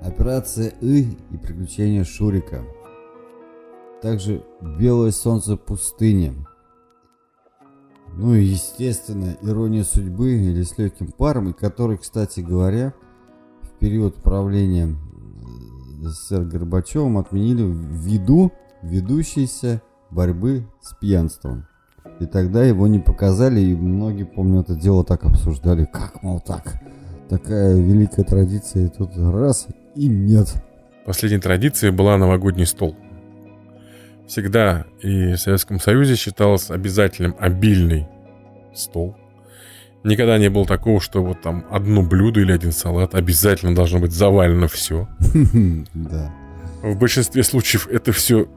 «Операция 0.00 0.72
И» 0.80 1.16
и 1.30 1.36
«Приключения 1.36 2.04
Шурика», 2.04 2.62
также 4.00 4.42
«Белое 4.60 5.12
солнце 5.12 5.56
пустыни», 5.56 6.34
ну 8.14 8.34
и, 8.34 8.44
естественно, 8.44 9.36
«Ирония 9.42 9.84
судьбы» 9.84 10.32
или 10.32 10.62
«С 10.62 10.76
легким 10.76 11.12
паром», 11.12 11.50
и 11.50 11.52
который, 11.52 11.96
кстати 11.96 12.40
говоря, 12.40 12.92
в 13.62 13.70
период 13.78 14.16
правления 14.16 14.94
СССР 16.02 16.44
Горбачевым 16.44 17.18
отменили 17.18 17.62
ввиду 17.62 18.52
ведущейся 18.82 19.80
борьбы 20.10 20.66
с 20.80 20.94
пьянством. 20.94 21.66
И 22.20 22.26
тогда 22.26 22.64
его 22.64 22.86
не 22.88 22.98
показали, 22.98 23.60
и 23.60 23.74
многие, 23.74 24.24
помню, 24.24 24.60
это 24.60 24.74
дело 24.74 25.04
так 25.04 25.24
обсуждали. 25.24 25.84
Как, 25.84 26.22
мол, 26.22 26.40
так? 26.40 26.82
Такая 27.28 27.76
великая 27.76 28.24
традиция, 28.24 28.86
и 28.86 28.88
тут 28.88 29.16
раз, 29.16 29.68
и 29.94 30.08
нет. 30.08 30.52
Последней 31.06 31.40
традицией 31.40 31.92
была 31.92 32.18
новогодний 32.18 32.66
стол. 32.66 32.96
Всегда 34.26 34.86
и 35.00 35.32
в 35.32 35.36
Советском 35.38 35.78
Союзе 35.78 36.16
считалось 36.16 36.70
обязательным 36.70 37.34
обильный 37.38 38.08
стол. 38.74 39.16
Никогда 40.04 40.38
не 40.38 40.50
было 40.50 40.66
такого, 40.66 41.00
что 41.00 41.22
вот 41.22 41.40
там 41.42 41.64
одно 41.70 42.02
блюдо 42.02 42.40
или 42.40 42.52
один 42.52 42.72
салат 42.72 43.14
обязательно 43.14 43.74
должно 43.74 44.00
быть 44.00 44.12
завалено 44.12 44.68
все. 44.68 45.08
Да. 45.94 46.32
В 46.82 46.96
большинстве 46.96 47.44
случаев 47.44 47.86
это 47.86 48.10
все 48.12 48.48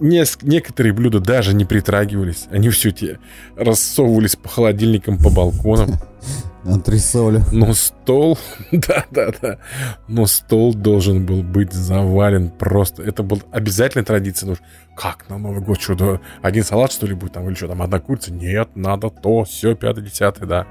не, 0.00 0.24
некоторые 0.42 0.92
блюда 0.92 1.20
даже 1.20 1.54
не 1.54 1.64
притрагивались. 1.64 2.46
Они 2.50 2.68
все 2.70 2.90
те 2.90 3.18
рассовывались 3.56 4.36
по 4.36 4.48
холодильникам, 4.48 5.18
по 5.18 5.30
балконам. 5.30 5.94
Антресоли. 6.72 7.42
Но 7.52 7.72
стол, 7.72 8.38
да-да-да, 8.72 9.58
но 10.06 10.26
стол 10.26 10.74
должен 10.74 11.26
был 11.26 11.42
быть 11.42 11.72
завален 11.72 12.50
просто. 12.50 13.02
Это 13.02 13.22
была 13.22 13.40
обязательная 13.52 14.04
традиция. 14.04 14.50
Ну, 14.50 14.56
как 14.96 15.28
на 15.28 15.38
Новый 15.38 15.60
год, 15.60 15.80
что, 15.80 16.20
один 16.42 16.64
салат, 16.64 16.92
что 16.92 17.06
ли, 17.06 17.14
будет 17.14 17.32
там, 17.32 17.46
или 17.48 17.54
что 17.54 17.68
там, 17.68 17.82
одна 17.82 18.00
курица? 18.00 18.32
Нет, 18.32 18.70
надо 18.74 19.10
то, 19.10 19.44
все, 19.44 19.74
пятое, 19.74 20.04
десятое, 20.04 20.46
да. 20.46 20.66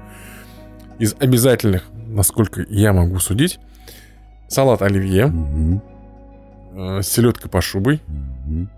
Из 0.98 1.14
обязательных, 1.18 1.84
насколько 1.92 2.64
я 2.68 2.92
могу 2.92 3.18
судить, 3.18 3.58
салат 4.48 4.82
оливье, 4.82 5.26
угу. 5.26 5.82
э, 6.74 7.02
селедка 7.02 7.48
по 7.48 7.60
шубой, 7.60 8.00
угу 8.46 8.68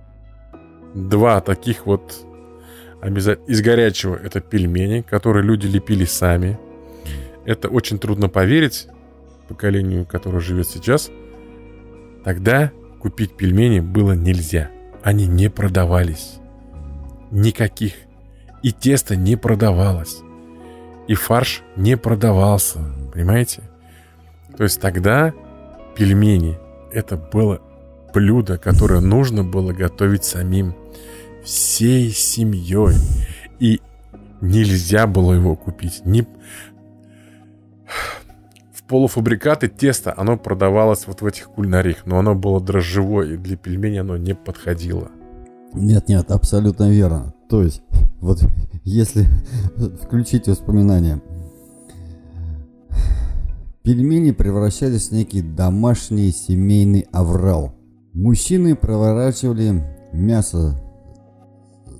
два 0.94 1.40
таких 1.40 1.86
вот 1.86 2.24
обязательно. 3.00 3.46
Из 3.46 3.62
горячего 3.62 4.16
это 4.16 4.40
пельмени, 4.40 5.02
которые 5.02 5.44
люди 5.44 5.66
лепили 5.66 6.04
сами. 6.04 6.58
Это 7.44 7.68
очень 7.68 7.98
трудно 7.98 8.28
поверить 8.28 8.88
поколению, 9.50 10.06
которое 10.06 10.38
живет 10.40 10.68
сейчас. 10.68 11.10
Тогда 12.24 12.70
купить 13.00 13.36
пельмени 13.36 13.80
было 13.80 14.12
нельзя. 14.12 14.70
Они 15.02 15.26
не 15.26 15.50
продавались. 15.50 16.38
Никаких. 17.30 17.94
И 18.62 18.70
тесто 18.72 19.16
не 19.16 19.36
продавалось. 19.36 20.18
И 21.08 21.14
фарш 21.14 21.62
не 21.76 21.96
продавался. 21.96 22.78
Понимаете? 23.12 23.62
То 24.56 24.62
есть 24.64 24.80
тогда 24.80 25.32
пельмени 25.96 26.58
это 26.92 27.16
было 27.16 27.60
блюдо, 28.14 28.58
которое 28.58 29.00
нужно 29.00 29.42
было 29.42 29.72
готовить 29.72 30.24
самим 30.24 30.76
всей 31.42 32.10
семьей. 32.10 32.94
И 33.58 33.80
нельзя 34.40 35.06
было 35.06 35.32
его 35.32 35.56
купить. 35.56 36.02
Не... 36.04 36.26
В 38.72 38.82
полуфабрикаты 38.84 39.68
тесто, 39.68 40.14
оно 40.16 40.36
продавалось 40.36 41.06
вот 41.06 41.20
в 41.22 41.26
этих 41.26 41.50
кулинариях, 41.50 42.06
но 42.06 42.18
оно 42.18 42.34
было 42.34 42.60
дрожжевое, 42.60 43.34
и 43.34 43.36
для 43.36 43.56
пельменей 43.56 44.00
оно 44.00 44.16
не 44.16 44.34
подходило. 44.34 45.10
Нет, 45.72 46.08
нет, 46.08 46.30
абсолютно 46.30 46.90
верно. 46.90 47.34
То 47.48 47.62
есть, 47.62 47.82
вот 48.20 48.42
если 48.84 49.26
включить 50.02 50.48
воспоминания, 50.48 51.20
пельмени 53.82 54.32
превращались 54.32 55.08
в 55.08 55.12
некий 55.12 55.42
домашний 55.42 56.30
семейный 56.32 57.06
аврал. 57.12 57.74
Мужчины 58.12 58.74
проворачивали 58.74 59.84
мясо 60.12 60.80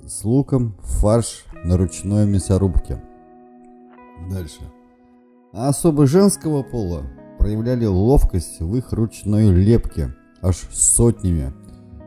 с 0.05 0.25
луком 0.25 0.75
фарш 0.81 1.45
на 1.63 1.77
ручной 1.77 2.25
мясорубке. 2.25 3.01
Дальше. 4.29 4.61
А 5.53 5.67
особо 5.67 6.07
женского 6.07 6.63
пола 6.63 7.03
проявляли 7.37 7.85
ловкость 7.85 8.61
в 8.61 8.73
их 8.77 8.93
ручной 8.93 9.51
лепке, 9.51 10.15
аж 10.41 10.55
сотнями. 10.71 11.53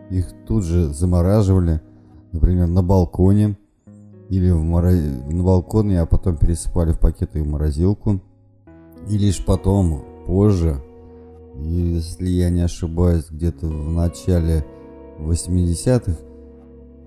Их 0.09 0.28
тут 0.47 0.64
же 0.64 0.95
замораживали, 0.95 1.82
например, 2.32 2.68
на 2.68 2.82
балконе 2.82 3.59
или 4.30 4.51
в 4.51 4.62
мороз... 4.62 4.95
на 4.95 5.42
балконе, 5.42 6.01
а 6.01 6.07
потом 6.07 6.38
пересыпали 6.38 6.92
в 6.92 6.99
пакеты 6.99 7.42
в 7.42 7.47
морозилку. 7.47 8.22
И 9.11 9.18
лишь 9.18 9.45
потом, 9.45 10.03
позже, 10.26 10.82
если 11.55 12.28
я 12.28 12.49
не 12.49 12.62
ошибаюсь, 12.62 13.26
где-то 13.30 13.66
в 13.66 13.90
начале 13.90 14.64
80-х, 15.18 16.16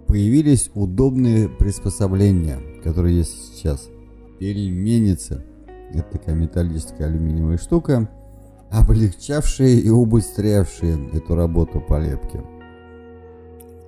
появились 0.05 0.69
удобные 0.75 1.49
приспособления, 1.49 2.59
которые 2.83 3.17
есть 3.17 3.55
сейчас. 3.55 3.89
Пельменица– 4.37 5.43
это 5.93 6.03
такая 6.11 6.35
металлическая 6.35 7.07
алюминиевая 7.07 7.57
штука, 7.57 8.09
облегчавшая 8.71 9.69
и 9.69 9.89
убыстрявшая 9.89 10.97
эту 11.13 11.35
работу 11.35 11.79
по 11.81 11.99
лепке. 11.99 12.41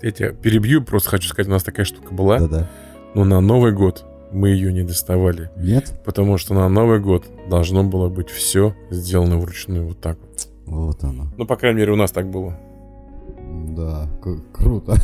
Я 0.02 0.12
тебя 0.12 0.32
перебью, 0.32 0.84
просто 0.84 1.10
хочу 1.10 1.28
сказать, 1.28 1.48
у 1.48 1.52
нас 1.52 1.64
такая 1.64 1.86
штука 1.86 2.14
была. 2.14 2.40
Да-да. 2.40 2.70
Но 3.16 3.26
на 3.26 3.42
Новый 3.42 3.74
год 3.74 4.06
мы 4.32 4.50
ее 4.50 4.72
не 4.72 4.84
доставали. 4.84 5.50
Нет? 5.58 6.00
Потому 6.06 6.38
что 6.38 6.54
на 6.54 6.70
Новый 6.70 7.00
год 7.00 7.26
должно 7.50 7.84
было 7.84 8.10
быть 8.10 8.30
все 8.30 8.76
сделано 8.90 9.38
вручную 9.40 9.88
вот 9.88 10.00
так 10.00 10.18
вот. 10.20 10.48
Вот 10.66 11.04
оно. 11.04 11.28
Ну, 11.38 11.46
по 11.46 11.56
крайней 11.56 11.80
мере, 11.80 11.94
у 11.94 11.96
нас 11.96 12.12
так 12.12 12.30
было. 12.30 12.58
Да, 13.76 14.08
круто. 14.54 14.96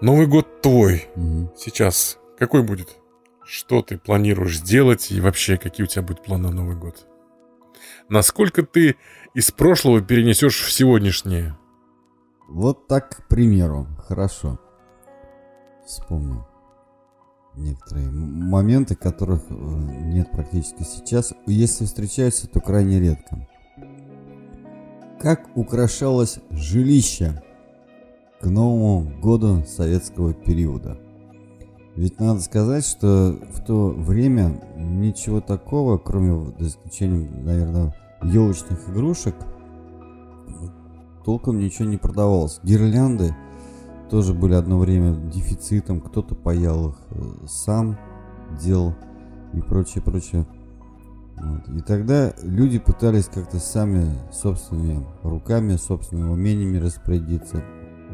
Новый 0.00 0.26
год 0.26 0.62
твой. 0.62 1.06
Угу. 1.16 1.52
Сейчас 1.56 2.18
какой 2.38 2.62
будет? 2.62 2.88
Что 3.50 3.80
ты 3.80 3.96
планируешь 3.96 4.58
сделать 4.58 5.10
и 5.10 5.22
вообще 5.22 5.56
какие 5.56 5.84
у 5.84 5.86
тебя 5.86 6.02
будут 6.02 6.22
планы 6.22 6.50
на 6.50 6.54
Новый 6.54 6.76
год? 6.76 7.06
Насколько 8.10 8.62
ты 8.62 8.96
из 9.32 9.50
прошлого 9.50 10.02
перенесешь 10.02 10.60
в 10.60 10.70
сегодняшнее? 10.70 11.56
Вот 12.46 12.88
так, 12.88 13.08
к 13.08 13.26
примеру. 13.26 13.86
Хорошо. 14.06 14.60
Вспомнил 15.86 16.46
некоторые 17.56 18.10
моменты, 18.10 18.94
которых 18.96 19.40
э, 19.48 19.54
нет 19.54 20.30
практически 20.30 20.82
сейчас. 20.82 21.32
Если 21.46 21.86
встречаются, 21.86 22.48
то 22.48 22.60
крайне 22.60 23.00
редко. 23.00 23.48
Как 25.18 25.48
украшалось 25.56 26.38
жилище 26.50 27.42
к 28.42 28.44
Новому 28.44 29.18
году 29.22 29.64
советского 29.64 30.34
периода? 30.34 31.00
Ведь 31.98 32.20
надо 32.20 32.40
сказать, 32.40 32.86
что 32.86 33.38
в 33.52 33.64
то 33.64 33.88
время 33.88 34.62
ничего 34.76 35.40
такого, 35.40 35.98
кроме, 35.98 36.52
за 36.58 36.68
исключением, 36.68 37.44
наверное, 37.44 37.94
елочных 38.22 38.88
игрушек, 38.88 39.34
толком 41.24 41.58
ничего 41.58 41.88
не 41.88 41.96
продавалось. 41.96 42.60
Гирлянды– 42.62 43.34
тоже 44.08 44.32
были 44.32 44.54
одно 44.54 44.78
время 44.78 45.14
дефицитом, 45.14 46.00
кто-то 46.00 46.34
паял 46.34 46.90
их 46.90 46.94
э, 47.10 47.46
сам, 47.46 47.98
делал 48.60 48.94
и 49.52 49.60
прочее, 49.60 50.02
прочее. 50.02 50.46
Вот. 51.36 51.68
И 51.68 51.80
тогда 51.80 52.32
люди 52.42 52.78
пытались 52.78 53.26
как-то 53.26 53.58
сами 53.58 54.06
собственными 54.32 55.06
руками, 55.22 55.76
собственными 55.76 56.30
умениями 56.30 56.78
распорядиться, 56.78 57.62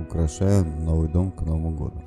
украшая 0.01 0.65
новый 0.65 1.09
дом 1.09 1.31
к 1.31 1.43
Новому 1.43 1.71
году. 1.77 2.03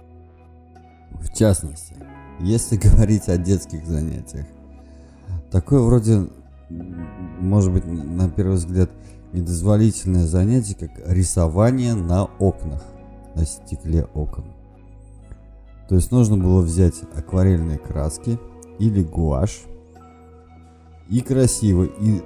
В 1.11 1.33
частности, 1.33 1.95
если 2.39 2.77
говорить 2.89 3.27
о 3.27 3.37
детских 3.37 3.85
занятиях, 3.85 4.45
такое 5.51 5.81
вроде, 5.81 6.27
может 6.69 7.73
быть, 7.73 7.85
на 7.85 8.29
первый 8.29 8.55
взгляд, 8.55 8.89
недозволительное 9.33 10.25
занятие, 10.25 10.75
как 10.75 10.91
рисование 11.07 11.95
на 11.95 12.25
окнах 12.25 12.81
на 13.35 13.45
стекле 13.45 14.07
окон. 14.13 14.45
То 15.87 15.95
есть 15.95 16.11
нужно 16.11 16.37
было 16.37 16.61
взять 16.61 16.95
акварельные 17.15 17.77
краски 17.77 18.39
или 18.79 19.03
гуашь 19.03 19.61
и 21.09 21.21
красиво, 21.21 21.83
и 21.83 22.21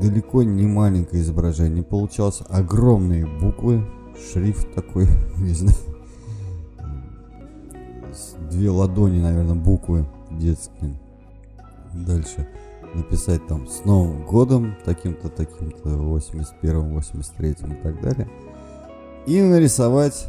далеко 0.00 0.42
не 0.42 0.66
маленькое 0.66 1.22
изображение 1.22 1.82
получалось. 1.82 2.42
Огромные 2.48 3.26
буквы, 3.26 3.84
шрифт 4.32 4.72
такой, 4.74 5.08
не 5.38 5.52
знаю, 5.52 5.76
две 8.50 8.70
ладони, 8.70 9.20
наверное, 9.20 9.54
буквы 9.54 10.06
детские. 10.30 10.94
Дальше 11.94 12.48
написать 12.94 13.46
там 13.46 13.68
с 13.68 13.84
Новым 13.84 14.24
годом, 14.26 14.74
таким-то, 14.84 15.28
таким-то, 15.28 15.90
81-м, 15.90 16.96
83-м 16.96 17.72
и 17.72 17.82
так 17.82 18.00
далее. 18.00 18.28
И 19.26 19.40
нарисовать 19.40 20.28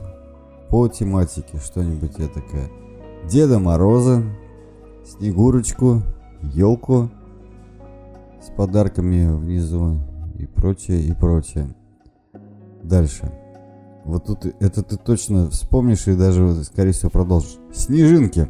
по 0.69 0.87
тематике 0.87 1.57
что-нибудь 1.57 2.13
я 2.17 2.27
такая. 2.27 2.69
Деда 3.27 3.59
Мороза, 3.59 4.23
Снегурочку, 5.05 6.01
елку 6.41 7.09
с 8.41 8.49
подарками 8.55 9.35
внизу 9.35 9.99
и 10.37 10.45
прочее, 10.45 11.01
и 11.01 11.13
прочее. 11.13 11.73
Дальше. 12.83 13.31
Вот 14.05 14.25
тут 14.25 14.45
это 14.59 14.83
ты 14.83 14.97
точно 14.97 15.49
вспомнишь 15.49 16.07
и 16.07 16.15
даже, 16.15 16.63
скорее 16.63 16.91
всего, 16.91 17.09
продолжишь. 17.09 17.57
Снежинки. 17.73 18.47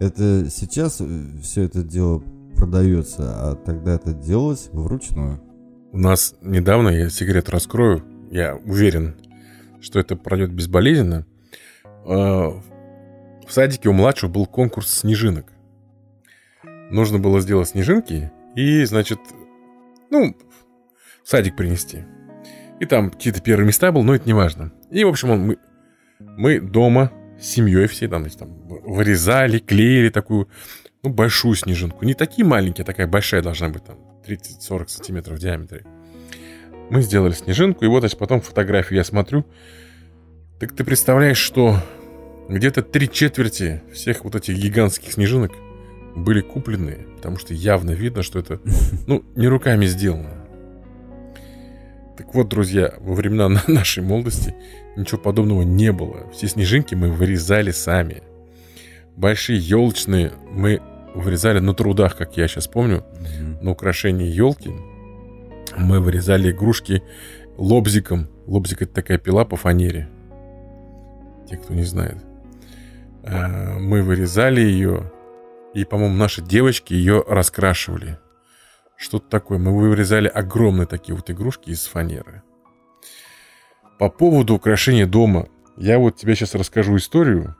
Это 0.00 0.48
сейчас 0.50 1.00
э, 1.00 1.06
все 1.42 1.62
это 1.62 1.82
дело 1.82 2.22
продается, 2.56 3.50
а 3.50 3.54
тогда 3.54 3.94
это 3.94 4.12
делалось 4.12 4.68
вручную. 4.72 5.40
У 5.92 5.98
нас 5.98 6.34
недавно, 6.40 6.88
я 6.88 7.10
секрет 7.10 7.50
раскрою, 7.50 8.02
я 8.30 8.56
уверен, 8.56 9.14
что 9.80 10.00
это 10.00 10.16
пройдет 10.16 10.52
безболезненно. 10.52 11.26
А, 12.06 12.48
в 13.46 13.52
садике 13.52 13.88
у 13.88 13.92
младшего 13.92 14.30
был 14.30 14.46
конкурс 14.46 14.88
снежинок. 15.00 15.52
Нужно 16.90 17.18
было 17.18 17.40
сделать 17.40 17.68
снежинки 17.68 18.32
и, 18.54 18.84
значит, 18.84 19.18
ну, 20.10 20.36
садик 21.24 21.56
принести. 21.56 22.04
И 22.80 22.86
там 22.86 23.10
какие-то 23.10 23.40
первые 23.40 23.66
места 23.66 23.92
был, 23.92 24.02
но 24.02 24.14
это 24.14 24.26
не 24.26 24.32
важно. 24.32 24.72
И, 24.90 25.04
в 25.04 25.08
общем, 25.08 25.30
он, 25.30 25.40
мы, 25.46 25.58
мы 26.18 26.60
дома 26.60 27.12
с 27.40 27.46
семьей 27.46 27.86
все 27.86 28.08
там, 28.08 28.28
там 28.30 28.50
вырезали, 28.66 29.58
клеили 29.58 30.08
такую, 30.08 30.48
ну, 31.02 31.10
большую 31.10 31.54
снежинку. 31.54 32.04
Не 32.04 32.14
такие 32.14 32.44
маленькие, 32.44 32.82
а 32.82 32.86
такая 32.86 33.06
большая 33.06 33.42
должна 33.42 33.68
быть, 33.68 33.84
там, 33.84 33.98
30-40 34.26 34.88
сантиметров 34.88 35.38
в 35.38 35.40
диаметре. 35.40 35.84
Мы 36.90 37.02
сделали 37.02 37.32
снежинку, 37.32 37.84
и 37.84 37.88
вот 37.88 38.00
значит, 38.00 38.18
потом 38.18 38.40
фотографию 38.40 38.98
я 38.98 39.04
смотрю. 39.04 39.46
Так 40.60 40.72
ты 40.72 40.84
представляешь, 40.84 41.38
что 41.38 41.76
где-то 42.48 42.82
три 42.82 43.10
четверти 43.10 43.82
всех 43.92 44.24
вот 44.24 44.34
этих 44.34 44.56
гигантских 44.56 45.12
снежинок 45.12 45.52
были 46.14 46.40
куплены, 46.40 47.06
потому 47.16 47.38
что 47.38 47.54
явно 47.54 47.92
видно, 47.92 48.22
что 48.22 48.38
это, 48.38 48.60
ну, 49.06 49.24
не 49.34 49.48
руками 49.48 49.86
сделано. 49.86 50.41
Так 52.22 52.36
вот, 52.36 52.48
друзья, 52.48 52.94
во 53.00 53.14
времена 53.14 53.48
нашей 53.66 54.00
молодости 54.00 54.54
ничего 54.94 55.20
подобного 55.20 55.62
не 55.62 55.90
было. 55.90 56.30
Все 56.32 56.46
снежинки 56.46 56.94
мы 56.94 57.10
вырезали 57.10 57.72
сами. 57.72 58.22
Большие 59.16 59.58
елочные 59.58 60.32
мы 60.48 60.80
вырезали 61.16 61.58
на 61.58 61.74
трудах, 61.74 62.16
как 62.16 62.36
я 62.36 62.46
сейчас 62.46 62.68
помню, 62.68 63.04
на 63.60 63.72
украшение 63.72 64.30
елки 64.30 64.70
мы 65.76 65.98
вырезали 65.98 66.52
игрушки 66.52 67.02
лобзиком. 67.58 68.28
Лобзик 68.46 68.82
это 68.82 68.94
такая 68.94 69.18
пила 69.18 69.44
по 69.44 69.56
фанере. 69.56 70.08
Те, 71.50 71.56
кто 71.56 71.74
не 71.74 71.82
знает. 71.82 72.18
А, 73.24 73.78
мы 73.80 74.02
вырезали 74.02 74.60
ее, 74.60 75.10
и, 75.74 75.84
по-моему, 75.84 76.14
наши 76.14 76.40
девочки 76.40 76.94
ее 76.94 77.24
раскрашивали. 77.26 78.18
Что-то 79.02 79.28
такое. 79.28 79.58
Мы 79.58 79.76
вырезали 79.76 80.28
огромные 80.28 80.86
такие 80.86 81.16
вот 81.16 81.28
игрушки 81.28 81.70
из 81.70 81.86
фанеры. 81.86 82.42
По 83.98 84.08
поводу 84.08 84.54
украшения 84.54 85.06
дома. 85.06 85.48
Я 85.76 85.98
вот 85.98 86.16
тебе 86.16 86.36
сейчас 86.36 86.54
расскажу 86.54 86.96
историю. 86.96 87.56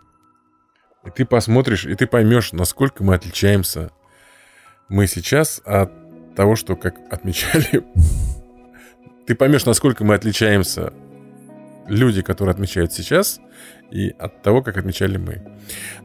И 1.04 1.10
ты 1.10 1.24
посмотришь, 1.24 1.84
и 1.84 1.96
ты 1.96 2.06
поймешь, 2.06 2.52
насколько 2.52 3.02
мы 3.02 3.16
отличаемся 3.16 3.90
мы 4.88 5.08
сейчас 5.08 5.60
от 5.64 5.90
того, 6.36 6.54
что 6.54 6.76
как 6.76 6.94
отмечали... 7.10 7.84
Ты 9.26 9.34
поймешь, 9.34 9.64
насколько 9.64 10.04
мы 10.04 10.14
отличаемся 10.14 10.92
люди, 11.86 12.22
которые 12.22 12.52
отмечают 12.52 12.92
сейчас, 12.92 13.40
и 13.90 14.10
от 14.18 14.42
того, 14.42 14.62
как 14.62 14.76
отмечали 14.76 15.16
мы. 15.16 15.42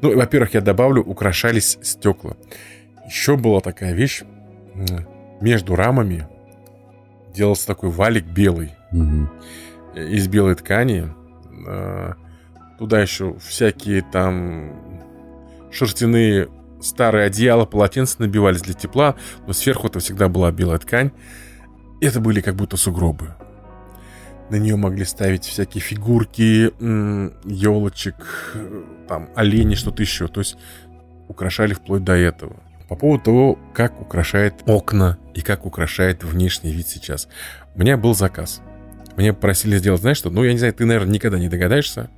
Ну, 0.02 0.16
во-первых, 0.16 0.54
я 0.54 0.62
добавлю, 0.62 1.02
украшались 1.02 1.78
стекла. 1.82 2.38
Еще 3.08 3.36
была 3.38 3.60
такая 3.60 3.94
вещь, 3.94 4.24
между 5.42 5.76
рамами 5.76 6.28
делался 7.34 7.68
такой 7.68 7.90
валик 7.90 8.26
белый, 8.26 8.74
угу. 8.92 9.30
из 9.96 10.28
белой 10.28 10.56
ткани. 10.56 11.08
А, 11.68 12.16
туда 12.80 13.02
еще 13.02 13.38
всякие 13.40 14.02
там 14.02 15.02
шерстяные 15.72 16.50
старые 16.82 17.26
одеяла, 17.26 17.66
полотенца 17.66 18.22
набивались 18.22 18.62
для 18.62 18.74
тепла, 18.74 19.16
но 19.46 19.54
сверху 19.54 19.88
это 19.88 20.00
всегда 20.00 20.30
была 20.30 20.52
белая 20.52 20.80
ткань. 20.80 21.12
Это 22.02 22.20
были 22.20 22.42
как 22.42 22.56
будто 22.56 22.78
сугробы. 22.78 23.34
На 24.50 24.56
нее 24.56 24.76
могли 24.76 25.04
ставить 25.04 25.46
всякие 25.46 25.82
фигурки, 25.82 26.72
елочек, 27.50 28.56
там, 29.08 29.30
олени, 29.36 29.76
что-то 29.76 30.02
еще. 30.02 30.28
То 30.28 30.40
есть 30.40 30.58
украшали 31.28 31.74
вплоть 31.74 32.04
до 32.04 32.14
этого. 32.14 32.56
По 32.88 32.96
поводу 32.96 33.24
того, 33.24 33.60
как 33.74 34.00
украшает 34.02 34.56
окна 34.66 35.18
и 35.34 35.42
как 35.42 35.66
украшает 35.66 36.24
внешний 36.24 36.72
вид 36.72 36.88
сейчас. 36.88 37.28
У 37.76 37.80
меня 37.82 37.98
был 37.98 38.16
заказ. 38.16 38.62
Мне 39.18 39.34
просили 39.34 39.78
сделать, 39.78 40.02
знаешь 40.02 40.18
что? 40.18 40.30
Ну, 40.30 40.44
я 40.44 40.54
не 40.54 40.58
знаю, 40.58 40.74
ты, 40.74 40.86
наверное, 40.86 41.14
никогда 41.14 41.40
не 41.40 41.50
догадаешься. 41.50 42.10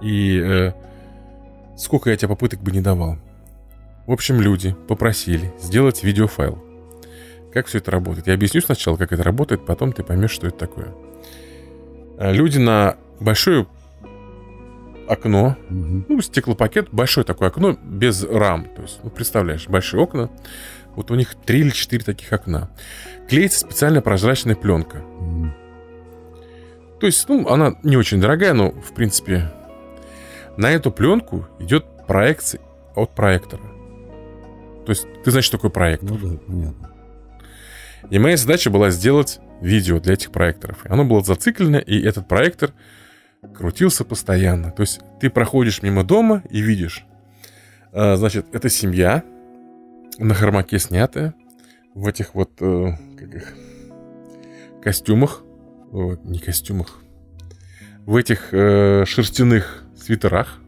И 0.00 0.38
э, 0.38 0.72
сколько 1.76 2.10
я 2.10 2.16
тебе 2.16 2.28
попыток 2.28 2.60
бы 2.60 2.70
не 2.70 2.80
давал. 2.80 3.18
В 4.06 4.12
общем, 4.12 4.40
люди 4.40 4.76
попросили 4.88 5.52
сделать 5.60 6.02
видеофайл. 6.02 6.62
Как 7.52 7.66
все 7.66 7.78
это 7.78 7.90
работает? 7.90 8.26
Я 8.26 8.34
объясню 8.34 8.60
сначала, 8.60 8.96
как 8.96 9.12
это 9.12 9.22
работает, 9.22 9.66
потом 9.66 9.92
ты 9.92 10.02
поймешь, 10.02 10.30
что 10.30 10.46
это 10.46 10.58
такое. 10.58 10.94
А, 12.18 12.32
люди 12.32 12.58
на 12.58 12.96
большой 13.18 13.66
окно, 15.10 15.56
угу. 15.68 16.04
ну, 16.08 16.20
стеклопакет, 16.22 16.88
большое 16.92 17.24
такое 17.24 17.48
окно, 17.48 17.76
без 17.82 18.22
рам. 18.22 18.66
То 18.76 18.82
есть, 18.82 19.00
ну, 19.02 19.10
представляешь, 19.10 19.68
большие 19.68 20.00
окна. 20.00 20.30
Вот 20.94 21.10
у 21.10 21.14
них 21.14 21.34
три 21.34 21.60
или 21.60 21.70
четыре 21.70 22.04
таких 22.04 22.32
окна. 22.32 22.70
Клеится 23.28 23.60
специальная 23.60 24.02
прозрачная 24.02 24.54
пленка. 24.54 24.98
Угу. 24.98 25.46
То 27.00 27.06
есть, 27.06 27.28
ну, 27.28 27.48
она 27.48 27.76
не 27.82 27.96
очень 27.96 28.20
дорогая, 28.20 28.52
но, 28.52 28.70
в 28.70 28.92
принципе, 28.94 29.52
на 30.56 30.70
эту 30.70 30.92
пленку 30.92 31.46
идет 31.58 31.84
проекция 32.06 32.60
от 32.94 33.14
проектора. 33.14 33.62
То 34.84 34.90
есть, 34.90 35.06
ты 35.24 35.30
знаешь, 35.30 35.44
что 35.44 35.56
такое 35.56 35.70
проектор? 35.70 36.10
Ну 36.10 36.18
да, 36.18 36.38
понятно. 36.46 36.90
И 38.10 38.18
моя 38.18 38.36
задача 38.36 38.70
была 38.70 38.90
сделать 38.90 39.40
видео 39.60 39.98
для 40.00 40.14
этих 40.14 40.30
проекторов. 40.30 40.84
И 40.86 40.88
оно 40.88 41.04
было 41.04 41.22
зациклено, 41.22 41.78
и 41.78 42.00
этот 42.00 42.28
проектор 42.28 42.72
крутился 43.54 44.04
постоянно. 44.04 44.70
То 44.70 44.82
есть 44.82 45.00
ты 45.20 45.30
проходишь 45.30 45.82
мимо 45.82 46.04
дома 46.04 46.42
и 46.50 46.60
видишь, 46.60 47.04
э, 47.92 48.16
значит, 48.16 48.46
это 48.52 48.68
семья 48.68 49.24
на 50.18 50.34
хромаке 50.34 50.78
снятая, 50.78 51.34
в 51.94 52.06
этих 52.06 52.34
вот 52.34 52.50
э, 52.60 52.92
как 53.18 53.34
их, 53.34 53.54
костюмах, 54.82 55.42
не 55.92 56.38
костюмах, 56.38 57.02
в 58.06 58.16
этих 58.16 58.52
э, 58.52 59.04
шерстяных 59.06 59.84
свитерах 59.96 60.58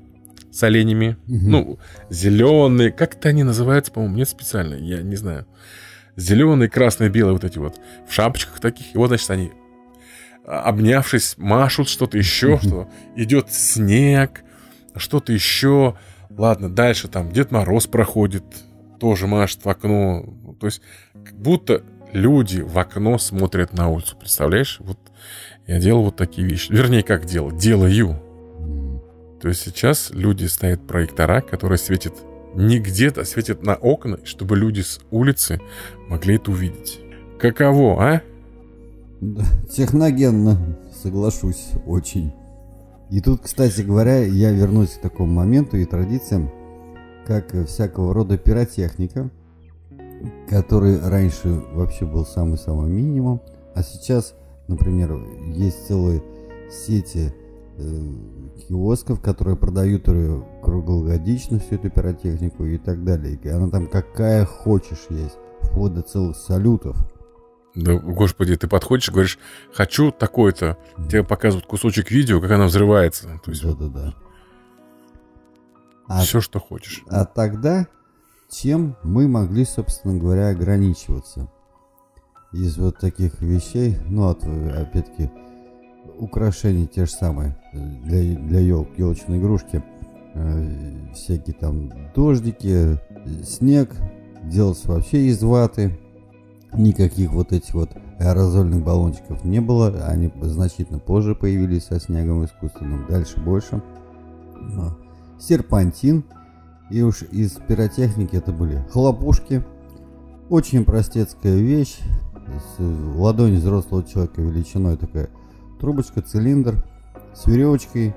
с 0.51 0.63
оленями, 0.63 1.17
угу. 1.27 1.39
ну, 1.49 1.79
зеленые, 2.11 2.93
как 2.93 3.15
это 3.15 3.31
они 3.31 3.43
называются, 3.43 3.93
по-моему, 3.93 4.17
нет 4.17 4.29
специально, 4.29 4.75
я 4.75 5.03
не 5.03 5.17
знаю. 5.17 5.47
Зеленые, 6.17 6.69
красные, 6.69 7.09
белые 7.09 7.33
вот 7.33 7.45
эти 7.45 7.59
вот, 7.59 7.81
в 8.07 8.13
шапочках 8.13 8.61
таких, 8.61 8.95
и 8.95 8.99
вот, 8.99 9.09
значит, 9.09 9.31
они 9.31 9.53
обнявшись, 10.47 11.35
машут 11.39 11.89
что-то 11.89 12.19
еще, 12.19 12.59
что 12.59 12.89
идет 13.17 13.53
снег, 13.53 14.43
что-то 14.97 15.33
еще. 15.33 15.97
Ладно, 16.31 16.71
дальше 16.71 17.09
там 17.09 17.31
Дед 17.31 17.51
Мороз 17.51 17.87
проходит, 17.87 18.45
тоже 18.99 19.27
машет 19.27 19.65
в 19.65 19.69
окно. 19.69 20.25
То 20.61 20.67
есть, 20.67 20.81
как 21.13 21.35
будто 21.35 21.83
люди 22.13 22.61
в 22.61 22.79
окно 22.79 23.19
смотрят 23.19 23.73
на 23.73 23.89
улицу, 23.89 24.17
представляешь? 24.17 24.79
Вот 24.81 24.99
я 25.67 25.79
делал 25.79 26.05
вот 26.05 26.17
такие 26.17 26.47
вещи. 26.47 26.73
Вернее, 26.73 27.03
как 27.03 27.25
делал? 27.25 27.53
Делаю. 27.53 28.21
То 29.41 29.49
есть 29.49 29.63
сейчас 29.63 30.11
люди 30.11 30.45
ставят 30.47 30.87
проектора, 30.87 31.41
которые 31.41 31.79
светят 31.79 32.15
не 32.55 32.79
где-то, 32.79 33.23
а 33.23 33.25
светят 33.25 33.63
на 33.63 33.75
окна, 33.75 34.19
чтобы 34.25 34.57
люди 34.57 34.83
с 34.83 35.01
улицы 35.11 35.61
могли 36.09 36.37
это 36.37 36.51
увидеть. 36.51 37.01
Каково, 37.39 38.05
а? 38.05 38.23
Техногенно, 39.71 40.59
соглашусь, 41.03 41.71
очень. 41.87 42.33
И 43.11 43.21
тут, 43.21 43.43
кстати 43.43 43.83
говоря, 43.83 44.25
я 44.25 44.51
вернусь 44.51 44.91
к 44.91 45.01
такому 45.01 45.33
моменту 45.33 45.77
и 45.77 45.85
традициям, 45.85 46.51
как 47.27 47.53
всякого 47.67 48.15
рода 48.15 48.37
пиротехника, 48.37 49.31
который 50.49 50.99
раньше 50.99 51.63
вообще 51.73 52.05
был 52.05 52.25
самый-самый 52.27 52.91
минимум, 52.91 53.41
а 53.75 53.83
сейчас, 53.83 54.35
например, 54.67 55.17
есть 55.55 55.87
целые 55.87 56.23
сети 56.71 57.33
э, 57.77 57.83
киосков, 58.67 59.21
которые 59.21 59.57
продают 59.57 60.05
круглогодично 60.63 61.61
всю 61.61 61.77
эту 61.77 61.91
пиротехнику 61.91 62.65
и 62.65 62.79
так 62.79 63.05
далее. 63.05 63.39
И 63.41 63.49
она 63.49 63.69
там 63.69 63.87
какая 63.87 64.47
хочешь 64.47 65.07
есть, 65.11 65.37
вплоть 65.61 65.95
до 65.95 66.03
целых 66.03 66.37
салютов. 66.37 66.97
Да, 67.75 67.95
господи, 67.95 68.57
ты 68.57 68.69
подходишь, 68.69 69.11
говоришь, 69.11 69.39
хочу 69.73 70.11
такое-то. 70.11 70.77
Тебе 71.09 71.25
показывают 71.25 71.67
кусочек 71.67 72.11
видео, 72.11 72.41
как 72.41 72.51
она 72.51 72.67
взрывается. 72.67 73.41
То 73.45 73.51
есть, 73.51 73.63
Да-да-да. 73.63 74.15
А, 76.07 76.21
все, 76.21 76.41
что 76.41 76.61
хочешь. 76.61 77.03
А 77.09 77.25
тогда 77.25 77.87
чем 78.51 78.97
мы 79.03 79.27
могли, 79.29 79.65
собственно 79.65 80.19
говоря, 80.19 80.51
ограничиваться? 80.51 81.49
Из 82.53 82.77
вот 82.77 82.99
таких 82.99 83.41
вещей, 83.41 83.97
ну, 84.07 84.29
от, 84.29 84.45
опять-таки, 84.45 85.31
украшений 86.19 86.87
те 86.87 87.07
же 87.07 87.13
самые 87.13 87.57
для, 87.73 88.37
для 88.37 88.61
елки, 88.61 88.93
елочной 88.99 89.39
игрушки. 89.39 89.83
Э, 90.35 91.13
всякие 91.15 91.55
там 91.55 91.91
дождики, 92.15 92.99
снег, 93.43 93.91
делался 94.43 94.89
вообще 94.89 95.29
из 95.29 95.43
ваты 95.43 95.99
Никаких 96.75 97.33
вот 97.33 97.53
этих 97.53 97.75
вот 97.75 97.91
аэрозольных 98.19 98.83
баллончиков 98.83 99.45
не 99.45 99.61
было. 99.61 99.89
Они 100.07 100.31
значительно 100.41 100.99
позже 100.99 101.35
появились 101.35 101.85
со 101.85 102.01
снегом 102.01 102.45
искусственным. 102.45 103.07
Дальше 103.09 103.39
больше. 103.41 103.83
Серпантин. 105.39 106.25
И 106.91 107.03
уж 107.03 107.23
из 107.23 107.53
пиротехники 107.53 108.37
это 108.37 108.53
были 108.53 108.85
хлопушки. 108.91 109.65
Очень 110.49 110.85
простецкая 110.85 111.57
вещь. 111.57 111.99
Ладонь 112.79 113.57
взрослого 113.57 114.03
человека 114.05 114.43
величиной 114.43 114.97
такая 114.97 115.29
трубочка, 115.81 116.21
цилиндр 116.23 116.85
с 117.35 117.47
веревочкой. 117.47 118.15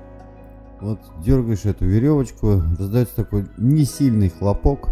Вот 0.80 1.00
дергаешь 1.24 1.64
эту 1.64 1.86
веревочку, 1.86 2.62
раздается 2.78 3.16
такой 3.16 3.46
несильный 3.56 4.28
хлопок 4.28 4.88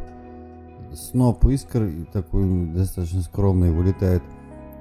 сноп 0.97 1.45
искр 1.47 1.91
такой 2.13 2.67
достаточно 2.67 3.23
скромный 3.23 3.71
вылетает 3.71 4.23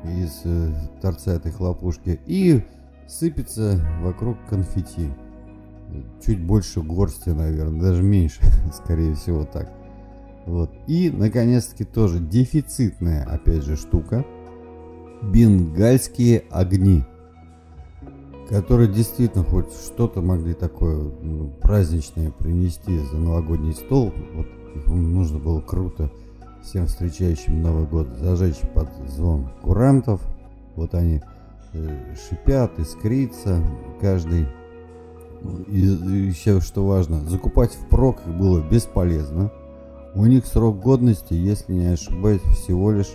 из 0.04 0.42
э, 0.46 0.72
торца 1.02 1.34
этой 1.34 1.52
хлопушки 1.52 2.20
и 2.26 2.64
сыпется 3.08 3.80
вокруг 4.02 4.38
конфетти. 4.50 5.10
Чуть 6.26 6.42
больше 6.42 6.82
горсти, 6.82 7.30
наверное, 7.30 7.82
даже 7.82 8.04
меньше, 8.04 8.42
скорее 8.74 9.14
всего 9.16 9.46
так. 9.46 9.72
Вот. 10.46 10.72
И, 10.88 11.10
наконец-таки, 11.10 11.86
тоже 11.86 12.20
дефицитная, 12.20 13.24
опять 13.24 13.64
же, 13.64 13.78
штука. 13.78 14.26
Бенгальские 15.22 16.44
огни. 16.50 17.04
Которые 18.50 18.92
действительно 18.92 19.44
хоть 19.44 19.72
что-то 19.72 20.22
могли 20.22 20.54
такое 20.54 21.12
ну, 21.22 21.50
праздничное 21.62 22.30
принести 22.32 22.98
за 23.00 23.16
новогодний 23.16 23.74
стол. 23.74 24.12
Вот 24.34 24.48
нужно 24.88 25.40
было 25.40 25.62
круто 25.62 26.10
всем 26.64 26.88
встречающим 26.88 27.62
Новый 27.62 27.86
год 27.86 28.08
зажечь 28.20 28.60
под 28.74 28.90
звон 29.08 29.50
курантов. 29.62 30.22
Вот 30.76 30.94
они 30.96 31.22
э, 31.74 32.16
шипят, 32.16 32.80
искрится 32.80 33.62
каждый. 34.02 34.48
И, 35.68 35.80
еще 35.80 36.62
что 36.62 36.88
важно, 36.88 37.20
закупать 37.28 37.74
впрок 37.74 38.22
их 38.26 38.34
было 38.34 38.62
бесполезно. 38.62 39.52
У 40.16 40.26
них 40.26 40.46
срок 40.46 40.80
годности, 40.80 41.34
если 41.34 41.74
не 41.74 41.88
ошибаюсь, 41.88 42.42
всего 42.42 42.92
лишь 42.92 43.12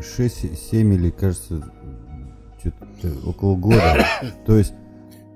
6-7 0.00 0.94
или, 0.94 1.10
кажется, 1.10 1.62
около 3.24 3.56
года. 3.56 4.04
То 4.46 4.56
есть 4.56 4.72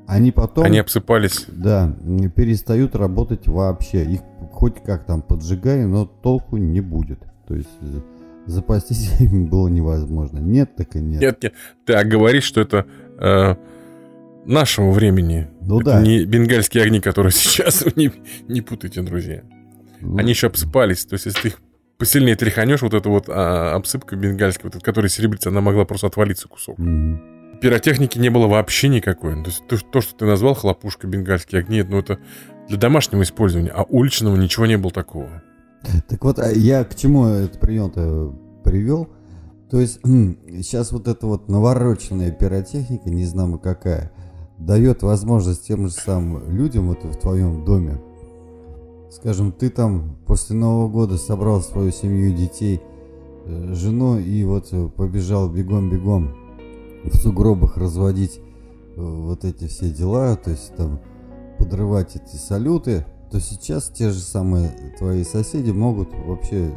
они 0.06 0.32
потом... 0.32 0.64
Они 0.64 0.78
обсыпались. 0.78 1.46
Да, 1.48 1.94
перестают 2.34 2.94
работать 2.96 3.46
вообще. 3.46 4.04
Их 4.04 4.20
хоть 4.50 4.82
как 4.82 5.06
там 5.06 5.22
поджигай, 5.22 5.84
но 5.84 6.06
толку 6.06 6.56
не 6.56 6.80
будет. 6.80 7.20
То 7.46 7.54
есть 7.54 7.68
запастись 8.46 9.10
им 9.20 9.46
было 9.46 9.68
невозможно. 9.68 10.38
Нет, 10.38 10.76
так 10.76 10.96
и 10.96 11.00
нет. 11.00 11.20
Нет, 11.20 11.42
нет. 11.42 11.54
Ты 11.86 11.94
а 11.94 12.04
говоришь, 12.04 12.44
что 12.44 12.60
это 12.60 12.86
э, 13.18 13.56
нашего 14.44 14.90
времени. 14.90 15.48
Ну 15.60 15.80
это 15.80 15.92
да. 15.92 16.02
Не 16.02 16.24
бенгальские 16.24 16.84
огни, 16.84 17.00
которые 17.00 17.32
сейчас, 17.32 17.84
не, 17.96 18.12
не 18.48 18.60
путайте, 18.60 19.02
друзья. 19.02 19.42
Ну, 20.00 20.18
Они 20.18 20.30
еще 20.30 20.48
обсыпались. 20.48 21.04
То 21.04 21.14
есть, 21.14 21.26
если 21.26 21.40
ты 21.42 21.48
их 21.48 21.60
посильнее 21.96 22.34
тряханешь, 22.34 22.82
вот 22.82 22.94
эта 22.94 23.08
вот 23.08 23.26
а, 23.28 23.76
обсыпка 23.76 24.16
бенгальская, 24.16 24.64
вот 24.64 24.74
эта, 24.74 24.84
которая 24.84 25.08
серебрится, 25.08 25.50
она 25.50 25.60
могла 25.60 25.84
просто 25.84 26.08
отвалиться 26.08 26.48
кусок. 26.48 26.78
Mm-hmm 26.78 27.31
пиротехники 27.62 28.18
не 28.18 28.28
было 28.28 28.48
вообще 28.48 28.88
никакой. 28.88 29.34
То 29.42 29.50
есть 29.50 29.66
то, 29.68 29.78
то, 29.78 30.00
что 30.00 30.14
ты 30.16 30.24
назвал 30.26 30.54
хлопушка, 30.54 31.06
бенгальские 31.06 31.60
огни, 31.60 31.82
ну 31.82 31.98
это 31.98 32.18
для 32.68 32.76
домашнего 32.76 33.22
использования, 33.22 33.70
а 33.70 33.84
уличного 33.84 34.36
ничего 34.36 34.66
не 34.66 34.76
было 34.76 34.90
такого. 34.90 35.42
Так 36.08 36.24
вот, 36.24 36.38
а 36.38 36.50
я 36.50 36.84
к 36.84 36.94
чему 36.96 37.26
этот 37.26 37.60
прием-то 37.60 38.34
привел? 38.64 39.08
То 39.70 39.80
есть 39.80 40.00
сейчас 40.04 40.90
вот 40.90 41.06
эта 41.06 41.26
вот 41.26 41.48
навороченная 41.48 42.32
пиротехника, 42.32 43.08
не 43.08 43.24
знаю 43.24 43.58
какая, 43.60 44.12
дает 44.58 45.02
возможность 45.02 45.66
тем 45.66 45.86
же 45.86 45.92
самым 45.92 46.52
людям 46.52 46.88
вот 46.88 47.04
в 47.04 47.16
твоем 47.16 47.64
доме, 47.64 48.00
скажем, 49.10 49.52
ты 49.52 49.70
там 49.70 50.16
после 50.26 50.56
Нового 50.56 50.88
года 50.88 51.16
собрал 51.16 51.62
свою 51.62 51.92
семью 51.92 52.34
детей, 52.34 52.80
э, 53.44 53.74
жену 53.74 54.18
и 54.18 54.42
вот 54.44 54.70
побежал 54.96 55.48
бегом-бегом 55.48 56.41
в 57.04 57.16
сугробах 57.16 57.76
разводить 57.76 58.38
э, 58.38 58.42
вот 58.96 59.44
эти 59.44 59.66
все 59.68 59.90
дела, 59.90 60.36
то 60.36 60.50
есть 60.50 60.74
там 60.76 61.00
подрывать 61.58 62.16
эти 62.16 62.36
салюты, 62.36 63.06
то 63.30 63.40
сейчас 63.40 63.88
те 63.88 64.10
же 64.10 64.18
самые 64.18 64.70
твои 64.98 65.24
соседи 65.24 65.70
могут 65.70 66.10
вообще 66.26 66.70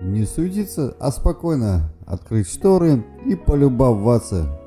не 0.00 0.24
суетиться, 0.24 0.96
а 0.98 1.10
спокойно 1.10 1.92
открыть 2.06 2.48
шторы 2.48 3.04
и 3.26 3.34
полюбоваться 3.34 4.60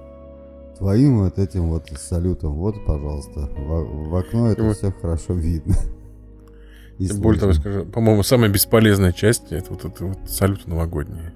твоим 0.77 1.19
вот 1.19 1.39
этим 1.39 1.69
вот 1.69 1.89
салютом. 1.97 2.53
Вот, 2.53 2.75
пожалуйста, 2.85 3.49
в, 3.57 4.09
в 4.09 4.15
окно 4.15 4.51
это 4.51 4.73
все 4.73 4.91
хорошо 4.91 5.33
видно. 5.33 5.75
Тем 6.99 7.21
более 7.21 7.39
того, 7.39 7.53
скажу, 7.53 7.85
по-моему, 7.85 8.23
самая 8.23 8.49
бесполезная 8.49 9.11
часть 9.11 9.51
это 9.51 9.71
вот 9.71 9.85
это 9.85 10.05
вот 10.05 10.17
салют 10.27 10.67
новогодний. 10.67 11.31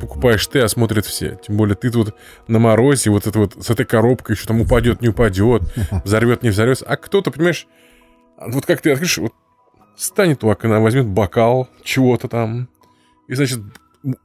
Покупаешь 0.00 0.46
ты, 0.46 0.60
а 0.60 0.68
смотрят 0.68 1.06
все. 1.06 1.38
Тем 1.46 1.56
более 1.56 1.76
ты 1.76 1.90
тут 1.90 2.14
на 2.46 2.58
морозе, 2.58 3.10
вот 3.10 3.26
это 3.26 3.38
вот 3.38 3.56
с 3.64 3.70
этой 3.70 3.84
коробкой 3.84 4.36
еще 4.36 4.46
там 4.46 4.60
упадет, 4.60 5.00
не 5.00 5.08
упадет, 5.08 5.62
взорвет, 6.04 6.42
не 6.42 6.50
взорвется. 6.50 6.84
А 6.86 6.96
кто-то, 6.96 7.30
понимаешь, 7.30 7.66
вот 8.36 8.66
как 8.66 8.80
ты 8.80 8.90
открываешь, 8.90 9.18
вот 9.18 9.32
станет 9.96 10.44
у 10.44 10.48
окна, 10.48 10.80
возьмет 10.80 11.06
бокал 11.06 11.68
чего-то 11.82 12.28
там, 12.28 12.68
и, 13.26 13.34
значит, 13.34 13.60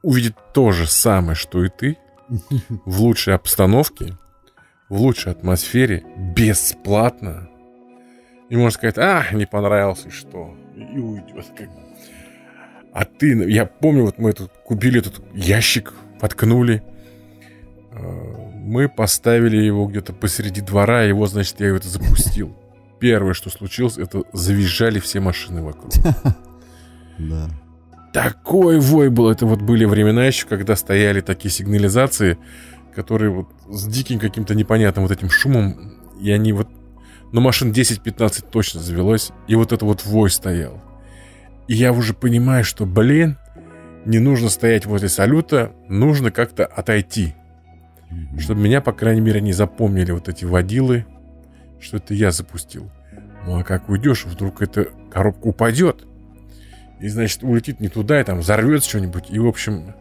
увидит 0.02 0.36
то 0.52 0.72
же 0.72 0.86
самое, 0.86 1.34
что 1.34 1.64
и 1.64 1.68
ты, 1.68 1.98
в 2.84 3.00
лучшей 3.00 3.34
обстановке, 3.34 4.16
в 4.88 5.00
лучшей 5.00 5.32
атмосфере, 5.32 6.04
бесплатно. 6.16 7.48
И 8.48 8.56
можно 8.56 8.70
сказать, 8.70 8.98
а, 8.98 9.24
не 9.32 9.46
понравился, 9.46 10.08
и 10.08 10.10
что? 10.10 10.54
И 10.76 10.98
уйдет. 10.98 11.46
А 12.94 13.04
ты, 13.04 13.34
я 13.50 13.66
помню, 13.66 14.04
вот 14.04 14.18
мы 14.18 14.32
тут 14.32 14.52
купили 14.64 15.00
этот 15.00 15.20
ящик, 15.34 15.92
воткнули. 16.20 16.84
Э, 17.90 17.98
мы 18.54 18.88
поставили 18.88 19.56
его 19.56 19.86
где-то 19.86 20.12
посреди 20.12 20.60
двора, 20.60 21.02
его, 21.02 21.26
значит, 21.26 21.58
я 21.58 21.66
его 21.66 21.78
это 21.78 21.88
запустил. 21.88 22.56
Первое, 23.00 23.34
что 23.34 23.50
случилось, 23.50 23.98
это 23.98 24.22
завизжали 24.32 25.00
все 25.00 25.20
машины 25.20 25.62
вокруг. 25.62 25.92
Да. 27.16 27.48
Такой 28.12 28.80
вой 28.80 29.08
был. 29.08 29.30
Это 29.30 29.46
вот 29.46 29.62
были 29.62 29.84
времена 29.84 30.26
еще, 30.26 30.48
когда 30.48 30.74
стояли 30.74 31.20
такие 31.20 31.48
сигнализации, 31.48 32.38
которые 32.92 33.30
вот 33.30 33.48
с 33.68 33.86
диким 33.86 34.18
каким-то 34.18 34.56
непонятным 34.56 35.06
вот 35.06 35.12
этим 35.16 35.30
шумом, 35.30 35.94
и 36.20 36.32
они 36.32 36.52
вот... 36.52 36.68
Ну, 37.30 37.40
машин 37.40 37.70
10-15 37.70 38.46
точно 38.50 38.80
завелось, 38.80 39.30
и 39.46 39.54
вот 39.54 39.70
это 39.70 39.84
вот 39.84 40.04
вой 40.04 40.28
стоял. 40.28 40.82
И 41.68 41.74
я 41.74 41.92
уже 41.92 42.14
понимаю, 42.14 42.64
что, 42.64 42.86
блин, 42.86 43.38
не 44.04 44.18
нужно 44.18 44.48
стоять 44.50 44.86
возле 44.86 45.08
салюта, 45.08 45.72
нужно 45.88 46.30
как-то 46.30 46.66
отойти. 46.66 47.34
Чтобы 48.38 48.60
меня, 48.60 48.80
по 48.80 48.92
крайней 48.92 49.20
мере, 49.20 49.40
не 49.40 49.52
запомнили 49.52 50.12
вот 50.12 50.28
эти 50.28 50.44
водилы, 50.44 51.06
что 51.80 51.96
это 51.96 52.14
я 52.14 52.30
запустил. 52.30 52.90
Ну 53.46 53.58
а 53.58 53.64
как 53.64 53.88
уйдешь, 53.88 54.24
вдруг 54.24 54.62
эта 54.62 54.88
коробка 55.10 55.46
упадет. 55.46 56.06
И, 57.00 57.08
значит, 57.08 57.42
улетит 57.42 57.80
не 57.80 57.88
туда, 57.88 58.20
и 58.20 58.24
там 58.24 58.38
взорвется 58.38 58.88
что-нибудь. 58.88 59.30
И, 59.30 59.38
в 59.38 59.46
общем, 59.46 59.94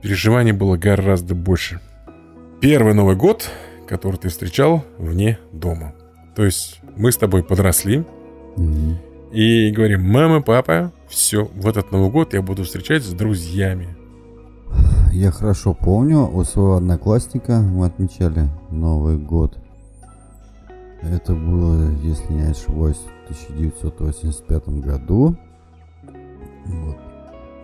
переживаний 0.00 0.52
было 0.52 0.76
гораздо 0.76 1.34
больше. 1.34 1.80
Первый 2.60 2.94
Новый 2.94 3.14
год, 3.14 3.50
который 3.86 4.16
ты 4.16 4.28
встречал 4.28 4.84
вне 4.96 5.38
дома. 5.52 5.94
То 6.34 6.44
есть 6.44 6.80
мы 6.96 7.12
с 7.12 7.16
тобой 7.16 7.44
подросли. 7.44 8.04
Mm-hmm. 8.56 9.13
И 9.34 9.72
говорим, 9.72 10.08
мама, 10.08 10.40
папа, 10.42 10.92
все, 11.08 11.46
в 11.46 11.66
этот 11.66 11.90
Новый 11.90 12.08
год 12.08 12.34
я 12.34 12.40
буду 12.40 12.62
встречать 12.62 13.02
с 13.02 13.10
друзьями. 13.10 13.88
Я 15.12 15.32
хорошо 15.32 15.74
помню, 15.74 16.30
у 16.32 16.44
своего 16.44 16.76
одноклассника 16.76 17.58
мы 17.58 17.86
отмечали 17.86 18.48
Новый 18.70 19.18
год. 19.18 19.58
Это 21.02 21.34
было, 21.34 21.90
если 22.04 22.32
не 22.32 22.42
ошибаюсь, 22.42 22.98
в 22.98 23.24
1985 23.24 24.68
году. 24.78 25.36
Вот. 26.66 26.96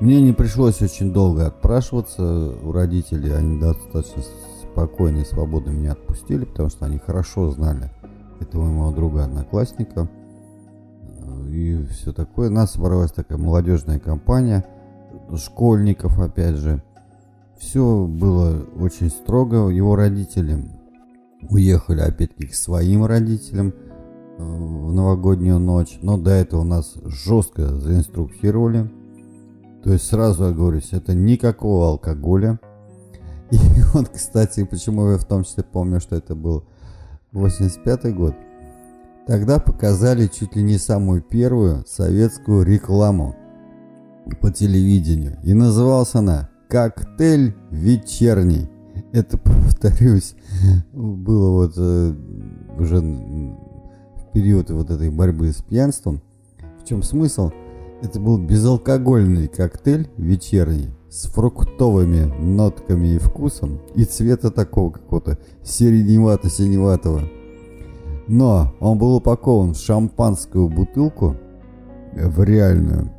Мне 0.01 0.21
не 0.21 0.33
пришлось 0.33 0.83
очень 0.83 1.13
долго 1.13 1.47
отпрашиваться 1.47 2.53
у 2.65 2.73
родителей. 2.73 3.33
Они 3.33 3.61
достаточно 3.61 4.25
спокойно 4.73 5.19
и 5.19 5.25
свободно 5.25 5.71
меня 5.71 5.93
отпустили, 5.93 6.45
потому 6.47 6.69
что 6.69 6.87
они 6.87 6.99
хорошо 6.99 7.49
знали 7.53 7.93
этого 8.41 8.65
моего 8.65 8.91
друга-одноклассника 8.91 10.09
и 11.53 11.85
все 11.87 12.13
такое. 12.13 12.49
У 12.49 12.53
нас 12.53 12.73
собралась 12.73 13.13
такая 13.13 13.39
молодежная 13.39 13.99
компания, 13.99 14.65
школьников 15.37 16.19
опять 16.19 16.57
же. 16.57 16.83
Все 17.59 18.07
было 18.07 18.65
очень 18.79 19.11
строго. 19.11 19.69
Его 19.69 19.97
родители 19.97 20.65
уехали 21.49 22.01
опять-таки 22.01 22.47
к 22.47 22.55
своим 22.55 23.05
родителям 23.05 23.69
э, 23.69 24.43
в 24.43 24.93
новогоднюю 24.93 25.59
ночь. 25.59 25.99
Но 26.03 26.17
до 26.17 26.31
этого 26.31 26.65
нас 26.65 26.95
жестко 27.05 27.77
заинструктировали. 27.79 28.91
То 29.85 29.93
есть 29.93 30.07
сразу 30.07 30.45
оговорюсь, 30.45 30.93
это 30.93 31.15
никакого 31.15 31.89
алкоголя. 31.89 32.59
И 33.51 33.57
вот, 33.93 34.09
кстати, 34.09 34.65
почему 34.65 35.11
я 35.11 35.19
в 35.19 35.25
том 35.25 35.45
числе 35.45 35.65
помню, 35.65 36.01
что 36.01 36.17
это 36.17 36.35
был 36.35 36.65
85 37.33 38.15
год– 38.15 38.35
Тогда 39.31 39.61
показали 39.61 40.27
чуть 40.27 40.57
ли 40.57 40.63
не 40.65 40.77
самую 40.77 41.23
первую 41.23 41.85
советскую 41.87 42.65
рекламу 42.65 43.37
по 44.41 44.51
телевидению. 44.51 45.39
И 45.45 45.55
называлась 45.55 46.17
она 46.17 46.51
«Коктейль 46.69 47.55
вечерний». 47.71 48.69
Это, 49.13 49.39
повторюсь, 49.39 50.35
было 50.93 51.51
вот 51.51 51.75
э, 51.77 52.13
уже 52.77 52.97
в 52.97 54.33
период 54.35 54.69
вот 54.71 54.91
этой 54.91 55.11
борьбы 55.11 55.53
с 55.53 55.63
пьянством. 55.63 56.23
В 56.83 56.89
чем 56.89 57.05
смысл? 57.05 57.53
Это 58.03 58.19
был 58.19 58.37
безалкогольный 58.37 59.47
коктейль 59.47 60.11
вечерний 60.17 60.91
с 61.09 61.27
фруктовыми 61.27 62.25
нотками 62.43 63.15
и 63.15 63.19
вкусом 63.19 63.81
и 63.95 64.03
цвета 64.03 64.51
такого 64.51 64.91
какого-то 64.91 65.39
сиреневато-синеватого. 65.63 67.40
Но 68.33 68.73
он 68.79 68.97
был 68.97 69.17
упакован 69.17 69.75
в 69.75 69.77
шампанскую 69.77 70.69
бутылку, 70.69 71.37
в 72.13 72.45
реальную. 72.45 73.11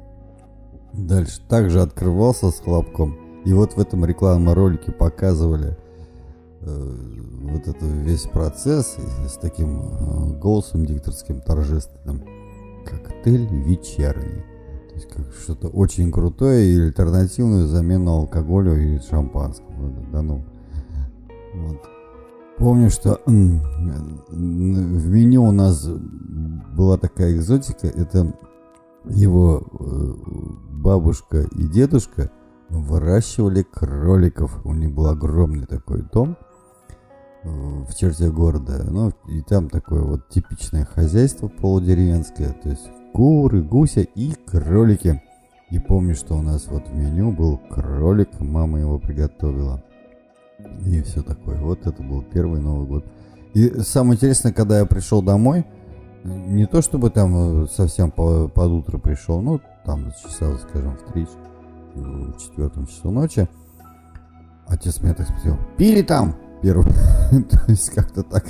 Дальше 0.93 1.41
также 1.49 1.81
открывался 1.81 2.49
с 2.49 2.61
хлопком. 2.61 3.17
И 3.43 3.51
вот 3.51 3.73
в 3.73 3.79
этом 3.79 4.05
рекламном 4.05 4.53
ролике 4.53 4.93
показывали 4.93 5.77
э, 6.61 6.95
вот 7.41 7.67
этот 7.67 7.81
весь 7.81 8.21
процесс 8.21 8.95
с 9.27 9.33
таким 9.33 9.81
э, 9.81 10.39
голосом 10.39 10.85
дикторским 10.85 11.41
торжественным. 11.41 12.23
Коктейль 12.85 13.47
вечерний. 13.47 14.45
То 14.87 14.95
есть 14.95 15.09
как 15.09 15.25
что-то 15.33 15.67
очень 15.67 16.09
крутое 16.09 16.73
и 16.73 16.79
альтернативную 16.79 17.67
замену 17.67 18.11
алкоголю 18.11 18.81
и 18.81 18.97
шампанскому. 18.99 19.93
Да 20.09 20.21
ну. 20.21 20.45
Вот. 21.53 21.81
Помню, 22.61 22.91
что 22.91 23.19
в 23.25 23.31
меню 25.09 25.43
у 25.45 25.51
нас 25.51 25.83
была 25.87 26.99
такая 26.99 27.35
экзотика. 27.35 27.87
Это 27.87 28.35
его 29.05 29.63
э, 29.79 30.13
бабушка 30.69 31.41
и 31.41 31.67
дедушка 31.67 32.29
выращивали 32.69 33.63
кроликов. 33.63 34.63
У 34.63 34.75
них 34.75 34.93
был 34.93 35.07
огромный 35.07 35.65
такой 35.65 36.03
дом 36.03 36.37
э, 37.41 37.49
в 37.49 37.95
черте 37.95 38.29
города. 38.29 38.85
Ну, 38.87 39.11
и 39.27 39.41
там 39.41 39.67
такое 39.67 40.03
вот 40.03 40.29
типичное 40.29 40.85
хозяйство 40.85 41.47
полудеревенское. 41.47 42.55
То 42.61 42.69
есть 42.69 42.87
куры, 43.11 43.63
гуся 43.63 44.01
и 44.01 44.33
кролики. 44.33 45.19
И 45.71 45.79
помню, 45.79 46.13
что 46.13 46.35
у 46.35 46.43
нас 46.43 46.67
вот 46.67 46.87
в 46.87 46.93
меню 46.93 47.31
был 47.31 47.57
кролик, 47.57 48.39
мама 48.39 48.79
его 48.79 48.99
приготовила. 48.99 49.83
И 50.85 51.01
все 51.01 51.21
такое. 51.21 51.59
Вот 51.59 51.85
это 51.85 52.01
был 52.01 52.23
первый 52.23 52.59
Новый 52.59 52.87
год. 52.87 53.05
И 53.53 53.69
самое 53.81 54.15
интересное, 54.15 54.53
когда 54.53 54.79
я 54.79 54.85
пришел 54.85 55.21
домой, 55.21 55.65
не 56.23 56.65
то 56.65 56.81
чтобы 56.81 57.09
там 57.09 57.63
э, 57.63 57.67
совсем 57.67 58.11
по, 58.11 58.47
под 58.47 58.71
утро 58.71 58.97
пришел, 58.97 59.41
ну, 59.41 59.59
там 59.85 60.11
часа, 60.23 60.57
скажем, 60.57 60.95
в 60.97 61.11
три, 61.11 61.27
в 61.95 62.37
четвертом 62.37 62.87
часу 62.87 63.11
ночи, 63.11 63.47
отец 64.67 65.01
меня 65.01 65.13
так 65.13 65.27
спросил, 65.27 65.57
пили 65.77 66.01
там? 66.01 66.35
Первый. 66.61 66.85
то 67.31 67.59
есть 67.67 67.89
как-то 67.89 68.23
так. 68.23 68.45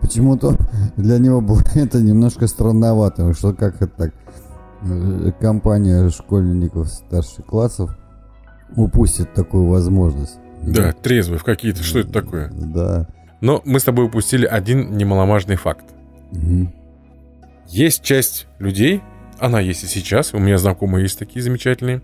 Почему-то 0.00 0.56
для 0.96 1.18
него 1.18 1.40
было 1.40 1.62
это 1.74 2.00
немножко 2.00 2.46
странновато, 2.46 3.32
что 3.34 3.52
как 3.52 3.82
это 3.82 3.92
так, 3.96 4.14
э, 4.82 5.32
компания 5.40 6.08
школьников 6.08 6.88
старших 6.88 7.44
классов 7.46 7.96
упустит 8.76 9.32
такую 9.34 9.66
возможность. 9.66 10.38
Да, 10.62 10.92
трезвый 10.92 11.38
в 11.38 11.44
какие-то. 11.44 11.82
Что 11.82 12.00
это 12.00 12.12
такое? 12.12 12.50
Да. 12.50 13.06
Но 13.40 13.60
мы 13.64 13.80
с 13.80 13.84
тобой 13.84 14.06
упустили 14.06 14.46
один 14.46 14.96
немаловажный 14.96 15.56
факт. 15.56 15.84
Угу. 16.32 16.72
Есть 17.68 18.02
часть 18.02 18.46
людей, 18.58 19.02
она 19.38 19.60
есть 19.60 19.84
и 19.84 19.86
сейчас, 19.86 20.32
у 20.32 20.38
меня 20.38 20.58
знакомые 20.58 21.02
есть 21.02 21.18
такие 21.18 21.42
замечательные, 21.42 22.02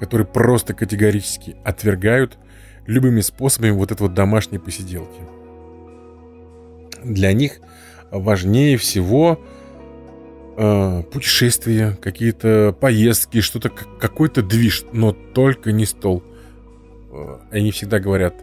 которые 0.00 0.26
просто 0.26 0.74
категорически 0.74 1.56
отвергают 1.64 2.38
любыми 2.86 3.20
способами 3.20 3.70
вот 3.70 3.92
это 3.92 4.04
вот 4.04 4.14
домашние 4.14 4.60
посиделки. 4.60 5.20
Для 7.02 7.32
них 7.32 7.60
важнее 8.10 8.76
всего 8.76 9.40
э, 10.56 11.02
путешествия, 11.12 11.96
какие-то 12.00 12.76
поездки, 12.78 13.40
что-то, 13.40 13.70
какой-то 13.70 14.42
движ, 14.42 14.84
но 14.92 15.12
только 15.12 15.72
не 15.72 15.86
стол. 15.86 16.22
э, 17.12 17.38
они 17.50 17.70
всегда 17.70 18.00
говорят, 18.00 18.34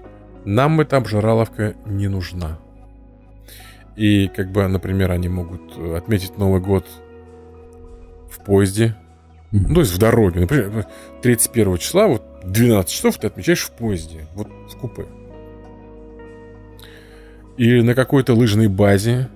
нам 0.46 0.82
эта 0.82 0.98
обжираловка 0.98 1.76
не 1.86 2.08
нужна. 2.08 2.60
И 3.96 4.28
как 4.28 4.52
бы, 4.52 4.68
например, 4.68 5.12
они 5.12 5.30
могут 5.30 5.78
отметить 5.96 6.38
Новый 6.38 6.62
год 6.62 6.86
в 8.30 8.44
поезде, 8.44 8.96
mm-hmm. 9.52 9.66
ну, 9.68 9.74
то 9.76 9.80
есть 9.82 9.94
в 9.94 9.98
дороге. 10.00 10.42
Например, 10.42 10.86
31 11.22 11.78
числа, 11.78 12.08
вот 12.08 12.24
12 12.46 12.92
часов 12.92 13.18
ты 13.18 13.28
отмечаешь 13.28 13.64
в 13.64 13.72
поезде, 13.72 14.28
вот 14.34 14.48
в 14.48 14.78
купе. 14.78 15.06
Или 17.58 17.82
на 17.82 17.94
какой-то 17.94 18.34
лыжной 18.34 18.68
базе, 18.68 19.30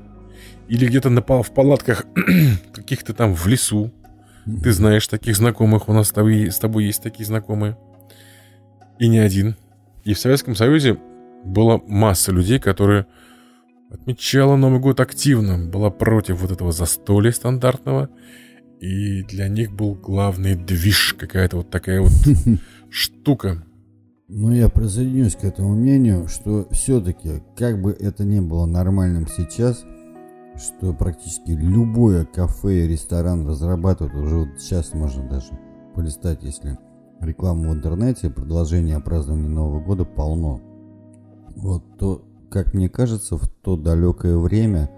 или 0.68 0.88
где-то 0.88 1.10
на, 1.10 1.22
в 1.22 1.52
палатках 1.54 2.06
каких-то 2.74 3.14
там 3.14 3.34
в 3.34 3.46
лесу. 3.48 3.92
Ты 4.64 4.72
знаешь 4.72 5.08
таких 5.08 5.36
знакомых, 5.36 5.90
у 5.90 5.94
нас 5.94 6.10
с 6.10 6.12
тобой, 6.12 6.52
с 6.52 6.58
тобой 6.58 6.86
есть 6.86 7.02
такие 7.02 7.26
знакомые. 7.26 7.78
И 9.00 9.08
не 9.08 9.20
один. 9.20 9.56
И 10.04 10.14
в 10.14 10.20
Советском 10.20 10.56
Союзе 10.56 10.98
была 11.44 11.80
масса 11.88 12.32
людей, 12.32 12.60
которые 12.60 13.08
отмечала 13.90 14.56
Новый 14.56 14.80
год 14.80 15.00
активно, 15.00 15.58
была 15.58 15.90
против 15.90 16.42
вот 16.42 16.52
этого 16.52 16.72
застолья 16.72 17.32
стандартного. 17.32 18.10
И 18.80 19.24
для 19.24 19.48
них 19.48 19.72
был 19.72 19.96
главный 19.96 20.56
движ, 20.56 21.16
какая-то 21.18 21.58
вот 21.58 21.70
такая 21.70 22.02
вот 22.02 22.12
штука. 22.90 23.64
Ну, 24.28 24.52
я 24.52 24.70
присоединюсь 24.70 25.36
к 25.36 25.44
этому 25.44 25.76
мнению, 25.76 26.28
что 26.28 26.68
все-таки, 26.72 27.42
как 27.56 27.82
бы 27.82 27.92
это 27.92 28.24
ни 28.24 28.40
было 28.40 28.66
нормальным 28.66 29.28
сейчас, 29.28 29.84
что 30.58 30.94
практически 30.94 31.52
любое 31.52 32.26
кафе 32.26 32.86
и 32.86 32.88
ресторан 32.88 33.48
разрабатывают, 33.48 34.16
уже 34.16 34.38
вот 34.38 34.60
сейчас 34.60 34.94
можно 34.94 35.28
даже 35.28 35.58
полистать, 35.94 36.44
если 36.44 36.78
рекламу 37.20 37.70
в 37.70 37.74
интернете, 37.74 38.30
предложения 38.30 38.96
о 38.96 39.02
праздновании 39.02 39.48
Нового 39.48 39.82
года 39.82 40.06
полно. 40.06 40.62
Вот 41.56 41.84
то, 41.98 42.24
как 42.50 42.74
мне 42.74 42.90
кажется, 42.90 43.38
в 43.38 43.48
то 43.48 43.76
далекое 43.78 44.38
время, 44.38 44.90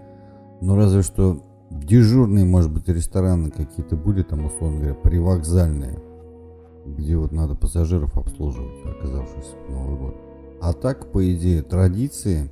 ну 0.60 0.76
разве 0.76 1.02
что 1.02 1.42
дежурные, 1.70 2.44
может 2.44 2.72
быть, 2.72 2.88
рестораны 2.88 3.50
какие-то 3.50 3.96
были 3.96 4.22
там, 4.22 4.46
условно 4.46 4.78
говоря, 4.78 4.94
привокзальные, 4.94 5.98
где 6.86 7.16
вот 7.16 7.32
надо 7.32 7.54
пассажиров 7.54 8.16
обслуживать, 8.16 8.84
оказавшись 8.84 9.54
в 9.66 9.70
Новый 9.70 9.98
год. 9.98 10.16
А 10.60 10.72
так, 10.72 11.12
по 11.12 11.32
идее, 11.32 11.62
традиции 11.62 12.50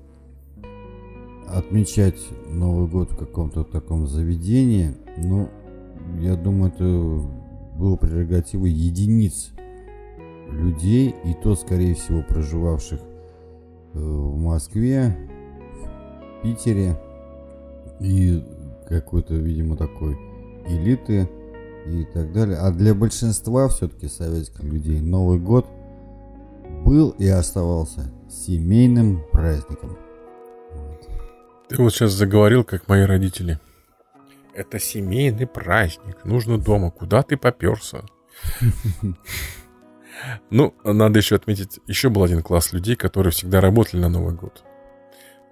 отмечать 1.49 2.19
Новый 2.49 2.89
год 2.89 3.13
в 3.13 3.17
каком-то 3.17 3.65
таком 3.65 4.07
заведении, 4.07 4.95
ну, 5.17 5.49
я 6.21 6.37
думаю, 6.37 6.73
это 6.73 6.85
было 7.77 7.97
прерогативой 7.97 8.71
единиц 8.71 9.51
людей, 10.51 11.15
и 11.25 11.35
то, 11.35 11.55
скорее 11.55 11.95
всего, 11.95 12.23
проживавших 12.23 13.01
э, 13.01 13.99
в 13.99 14.37
Москве, 14.37 15.17
в 16.39 16.43
Питере, 16.43 16.99
и 18.01 18.43
какой-то, 18.89 19.35
видимо, 19.35 19.77
такой 19.77 20.17
элиты 20.67 21.29
и 21.87 22.05
так 22.13 22.33
далее. 22.33 22.59
А 22.59 22.71
для 22.71 22.95
большинства 22.95 23.69
все-таки 23.69 24.09
советских 24.09 24.63
людей 24.63 25.01
Новый 25.01 25.39
год 25.39 25.67
был 26.85 27.11
и 27.11 27.27
оставался 27.27 28.13
семейным 28.29 29.23
праздником. 29.33 29.97
Ты 31.69 31.77
вот 31.83 31.93
сейчас 31.93 32.13
заговорил, 32.13 32.65
как 32.65 32.89
мои 32.89 33.03
родители. 33.03 33.59
Это 34.55 34.79
семейный 34.79 35.47
праздник. 35.47 36.25
Нужно 36.25 36.59
дома. 36.59 36.91
Куда 36.91 37.23
ты 37.23 37.37
поперся? 37.37 38.03
Ну, 40.49 40.75
надо 40.83 41.19
еще 41.19 41.37
отметить, 41.37 41.81
еще 41.87 42.09
был 42.09 42.23
один 42.23 42.43
класс 42.43 42.73
людей, 42.73 42.97
которые 42.97 43.33
всегда 43.33 43.61
работали 43.61 44.01
на 44.01 44.09
Новый 44.09 44.35
год. 44.35 44.65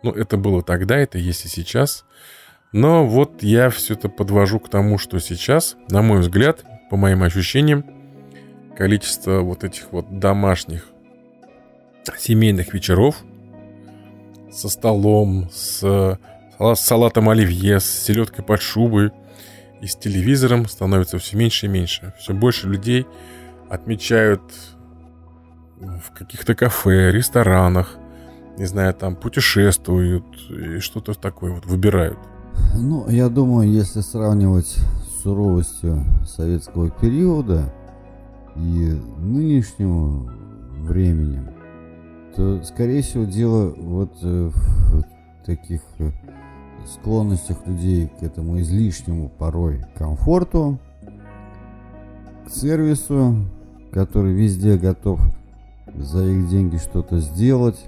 Ну, 0.02 0.10
это 0.10 0.38
было 0.38 0.62
тогда, 0.62 0.96
это 0.96 1.18
есть 1.18 1.44
и 1.44 1.48
сейчас. 1.48 2.06
Но 2.72 3.06
вот 3.06 3.42
я 3.42 3.68
все 3.68 3.92
это 3.92 4.08
подвожу 4.08 4.58
к 4.60 4.70
тому, 4.70 4.96
что 4.96 5.18
сейчас, 5.18 5.76
на 5.90 6.00
мой 6.02 6.20
взгляд, 6.20 6.64
по 6.90 6.96
моим 6.96 7.22
ощущениям, 7.22 7.84
количество 8.76 9.40
вот 9.40 9.64
этих 9.64 9.92
вот 9.92 10.18
домашних 10.18 10.86
семейных 12.18 12.74
вечеров 12.74 13.22
со 14.54 14.68
столом, 14.68 15.48
с 15.52 16.18
салатом 16.76 17.28
оливье, 17.28 17.80
с 17.80 17.84
селедкой 17.84 18.44
под 18.44 18.62
шубой 18.62 19.10
и 19.82 19.86
с 19.86 19.96
телевизором 19.96 20.68
становится 20.68 21.18
все 21.18 21.36
меньше 21.36 21.66
и 21.66 21.68
меньше. 21.68 22.14
Все 22.18 22.32
больше 22.32 22.68
людей 22.68 23.06
отмечают 23.68 24.42
в 25.78 26.12
каких-то 26.16 26.54
кафе, 26.54 27.10
ресторанах, 27.10 27.98
не 28.56 28.66
знаю, 28.66 28.94
там 28.94 29.16
путешествуют 29.16 30.24
и 30.48 30.78
что-то 30.78 31.14
такое 31.14 31.52
вот 31.52 31.66
выбирают. 31.66 32.18
Ну, 32.74 33.08
я 33.10 33.28
думаю, 33.28 33.68
если 33.68 34.00
сравнивать 34.00 34.68
с 34.68 35.22
суровостью 35.22 36.04
советского 36.24 36.88
периода 36.90 37.74
и 38.54 38.96
нынешнего 39.18 40.32
времени, 40.82 41.42
то, 42.36 42.62
скорее 42.64 43.02
всего, 43.02 43.24
дело 43.24 43.74
вот 43.76 44.12
э, 44.22 44.50
в 44.50 45.44
таких 45.44 45.82
э, 45.98 46.10
склонностях 46.86 47.66
людей 47.66 48.10
к 48.18 48.22
этому 48.22 48.60
излишнему 48.60 49.28
порой 49.28 49.84
комфорту, 49.96 50.78
к 52.46 52.50
сервису, 52.50 53.36
который 53.92 54.32
везде 54.32 54.76
готов 54.76 55.20
за 55.94 56.24
их 56.24 56.48
деньги 56.48 56.76
что-то 56.76 57.20
сделать, 57.20 57.84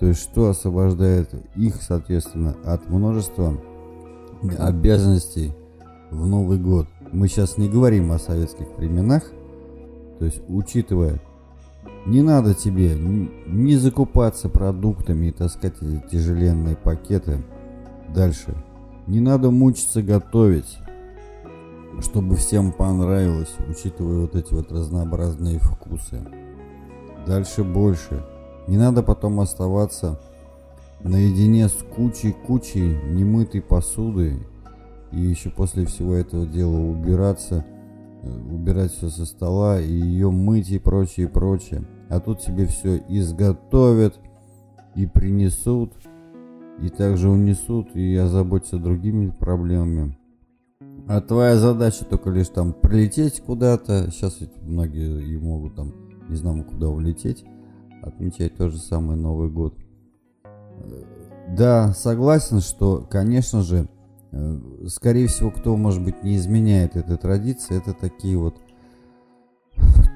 то 0.00 0.06
есть 0.06 0.20
что 0.20 0.48
освобождает 0.48 1.30
их, 1.54 1.82
соответственно, 1.82 2.56
от 2.64 2.88
множества 2.88 3.54
обязанностей 4.58 5.52
в 6.10 6.26
Новый 6.26 6.58
год. 6.58 6.88
Мы 7.12 7.28
сейчас 7.28 7.58
не 7.58 7.68
говорим 7.68 8.10
о 8.10 8.18
советских 8.18 8.66
временах, 8.76 9.22
то 10.18 10.24
есть 10.24 10.40
учитывая, 10.48 11.20
не 12.06 12.22
надо 12.22 12.54
тебе 12.54 12.96
не 12.96 13.76
закупаться 13.76 14.48
продуктами 14.48 15.26
и 15.26 15.32
таскать 15.32 15.74
эти 15.80 16.02
тяжеленные 16.10 16.76
пакеты 16.76 17.38
дальше. 18.14 18.54
Не 19.06 19.20
надо 19.20 19.50
мучиться 19.50 20.02
готовить, 20.02 20.78
чтобы 22.00 22.36
всем 22.36 22.72
понравилось, 22.72 23.54
учитывая 23.68 24.22
вот 24.22 24.36
эти 24.36 24.52
вот 24.52 24.72
разнообразные 24.72 25.58
вкусы. 25.58 26.26
Дальше 27.26 27.62
больше. 27.62 28.24
Не 28.66 28.76
надо 28.76 29.02
потом 29.02 29.40
оставаться 29.40 30.20
наедине 31.00 31.68
с 31.68 31.76
кучей-кучей 31.96 33.00
немытой 33.12 33.60
посуды 33.60 34.46
и 35.10 35.20
еще 35.20 35.50
после 35.50 35.84
всего 35.86 36.14
этого 36.14 36.46
дела 36.46 36.78
убираться, 36.78 37.64
убирать 38.22 38.92
все 38.92 39.08
со 39.08 39.26
стола 39.26 39.80
и 39.80 39.92
ее 39.92 40.30
мыть 40.30 40.70
и 40.70 40.78
прочее, 40.78 41.28
прочее. 41.28 41.86
А 42.08 42.20
тут 42.20 42.40
тебе 42.40 42.66
все 42.66 43.02
изготовят 43.08 44.18
и 44.94 45.06
принесут, 45.06 45.92
и 46.80 46.88
также 46.88 47.28
унесут, 47.28 47.94
и 47.96 48.14
озаботятся 48.16 48.78
другими 48.78 49.30
проблемами. 49.30 50.16
А 51.08 51.20
твоя 51.20 51.56
задача 51.56 52.04
только 52.04 52.30
лишь 52.30 52.48
там 52.48 52.72
прилететь 52.72 53.40
куда-то. 53.40 54.10
Сейчас 54.10 54.40
ведь 54.40 54.56
многие 54.62 55.22
и 55.22 55.36
могут 55.36 55.74
там, 55.74 55.92
не 56.28 56.36
знаю, 56.36 56.64
куда 56.64 56.88
улететь, 56.88 57.44
отмечать 58.02 58.56
тот 58.56 58.72
же 58.72 58.78
самый 58.78 59.16
Новый 59.16 59.50
год. 59.50 59.74
Да, 61.56 61.92
согласен, 61.92 62.60
что, 62.60 63.06
конечно 63.10 63.62
же, 63.62 63.78
э, 63.78 63.86
скорее 64.86 65.26
всего, 65.26 65.50
кто, 65.50 65.76
может 65.76 66.02
быть, 66.02 66.22
не 66.22 66.36
изменяет 66.36 66.96
этой 66.96 67.16
традиции, 67.16 67.76
это 67.76 67.92
такие 67.92 68.38
вот 68.38 68.56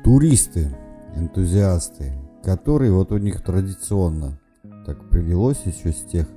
туристы, 0.04 0.76
энтузиасты, 1.14 2.12
которые 2.42 2.92
вот 2.92 3.12
у 3.12 3.18
них 3.18 3.42
традиционно 3.42 4.40
так 4.84 5.08
привелось 5.10 5.62
еще 5.64 5.92
с 5.92 6.02
тех 6.04 6.28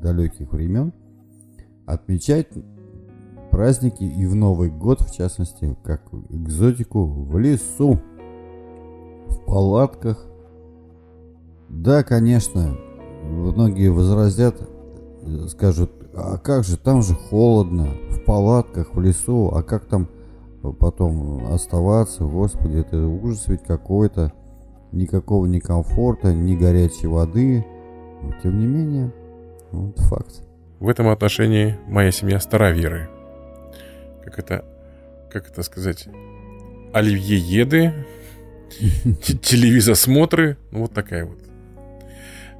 далеких 0.00 0.52
времен 0.52 0.92
отмечать 1.86 2.48
праздники 3.50 4.04
и 4.04 4.26
в 4.26 4.34
Новый 4.34 4.70
год, 4.70 5.00
в 5.00 5.14
частности, 5.14 5.76
как 5.82 6.02
экзотику 6.28 7.04
в 7.04 7.38
лесу, 7.38 7.98
в 9.28 9.44
палатках. 9.46 10.24
Да, 11.68 12.02
конечно, 12.02 12.76
многие 13.24 13.88
возразят, 13.88 14.60
скажут, 15.48 15.90
а 16.14 16.38
как 16.38 16.64
же, 16.64 16.76
там 16.76 17.02
же 17.02 17.14
холодно, 17.14 17.88
в 18.10 18.24
палатках, 18.24 18.94
в 18.94 19.00
лесу, 19.00 19.50
а 19.54 19.62
как 19.62 19.86
там 19.86 20.08
потом 20.80 21.52
оставаться, 21.52 22.24
господи, 22.24 22.78
это 22.78 23.06
ужас 23.06 23.46
ведь 23.46 23.62
какой-то, 23.62 24.32
никакого 24.92 25.46
ни 25.46 25.60
комфорта, 25.60 26.34
ни 26.34 26.56
горячей 26.56 27.06
воды, 27.06 27.64
но 28.22 28.32
тем 28.42 28.58
не 28.58 28.66
менее, 28.66 29.12
вот 29.70 29.98
факт. 30.00 30.42
В 30.80 30.88
этом 30.88 31.08
отношении 31.08 31.76
моя 31.86 32.10
семья 32.10 32.40
староверы. 32.40 33.08
Как 34.24 34.38
это, 34.38 34.64
как 35.30 35.48
это 35.48 35.62
сказать, 35.62 36.08
оливьееды, 36.92 37.92
телевизосмотры. 39.42 40.56
Ну, 40.70 40.80
вот 40.80 40.92
такая 40.92 41.24
вот. 41.24 41.38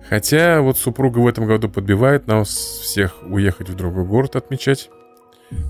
Хотя 0.08 0.62
вот 0.62 0.78
супруга 0.78 1.18
в 1.18 1.26
этом 1.26 1.46
году 1.46 1.68
подбивает 1.68 2.26
нас 2.26 2.48
всех 2.48 3.22
уехать 3.22 3.68
в 3.68 3.74
другой 3.74 4.04
город 4.04 4.36
отмечать. 4.36 4.90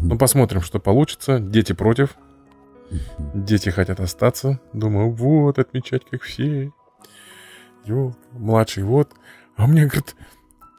Ну, 0.00 0.16
посмотрим, 0.16 0.62
что 0.62 0.78
получится. 0.78 1.40
Дети 1.40 1.72
против. 1.72 2.16
Дети 3.34 3.70
хотят 3.70 4.00
остаться. 4.00 4.60
Думаю, 4.72 5.10
вот, 5.10 5.58
отмечать 5.58 6.02
как 6.08 6.22
все. 6.22 6.70
Ёлка, 7.84 8.18
младший 8.32 8.84
вот. 8.84 9.10
А 9.56 9.66
мне 9.66 9.86
говорит, 9.86 10.14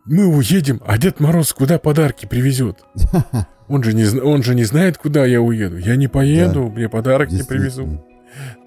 мы 0.05 0.27
уедем, 0.27 0.81
а 0.85 0.97
Дед 0.97 1.19
Мороз 1.19 1.53
куда 1.53 1.79
подарки 1.79 2.25
привезет? 2.25 2.83
Он 3.67 3.83
же 3.83 3.93
не, 3.93 4.19
он 4.19 4.41
же 4.41 4.55
не 4.55 4.63
знает, 4.63 4.97
куда 4.97 5.27
я 5.27 5.43
уеду. 5.43 5.77
Я 5.77 5.95
не 5.95 6.07
поеду, 6.07 6.63
да, 6.63 6.71
мне 6.71 6.89
подарок 6.89 7.29
не 7.29 7.43
привезу. 7.43 8.03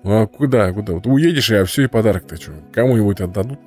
Ну 0.04 0.22
а 0.22 0.28
куда, 0.28 0.72
куда? 0.72 0.92
Вот 0.92 1.08
уедешь, 1.08 1.50
а 1.50 1.64
все, 1.64 1.82
и 1.82 1.86
подарок-то 1.88 2.36
что? 2.36 2.52
Кому-нибудь 2.72 3.20
отдадут? 3.20 3.58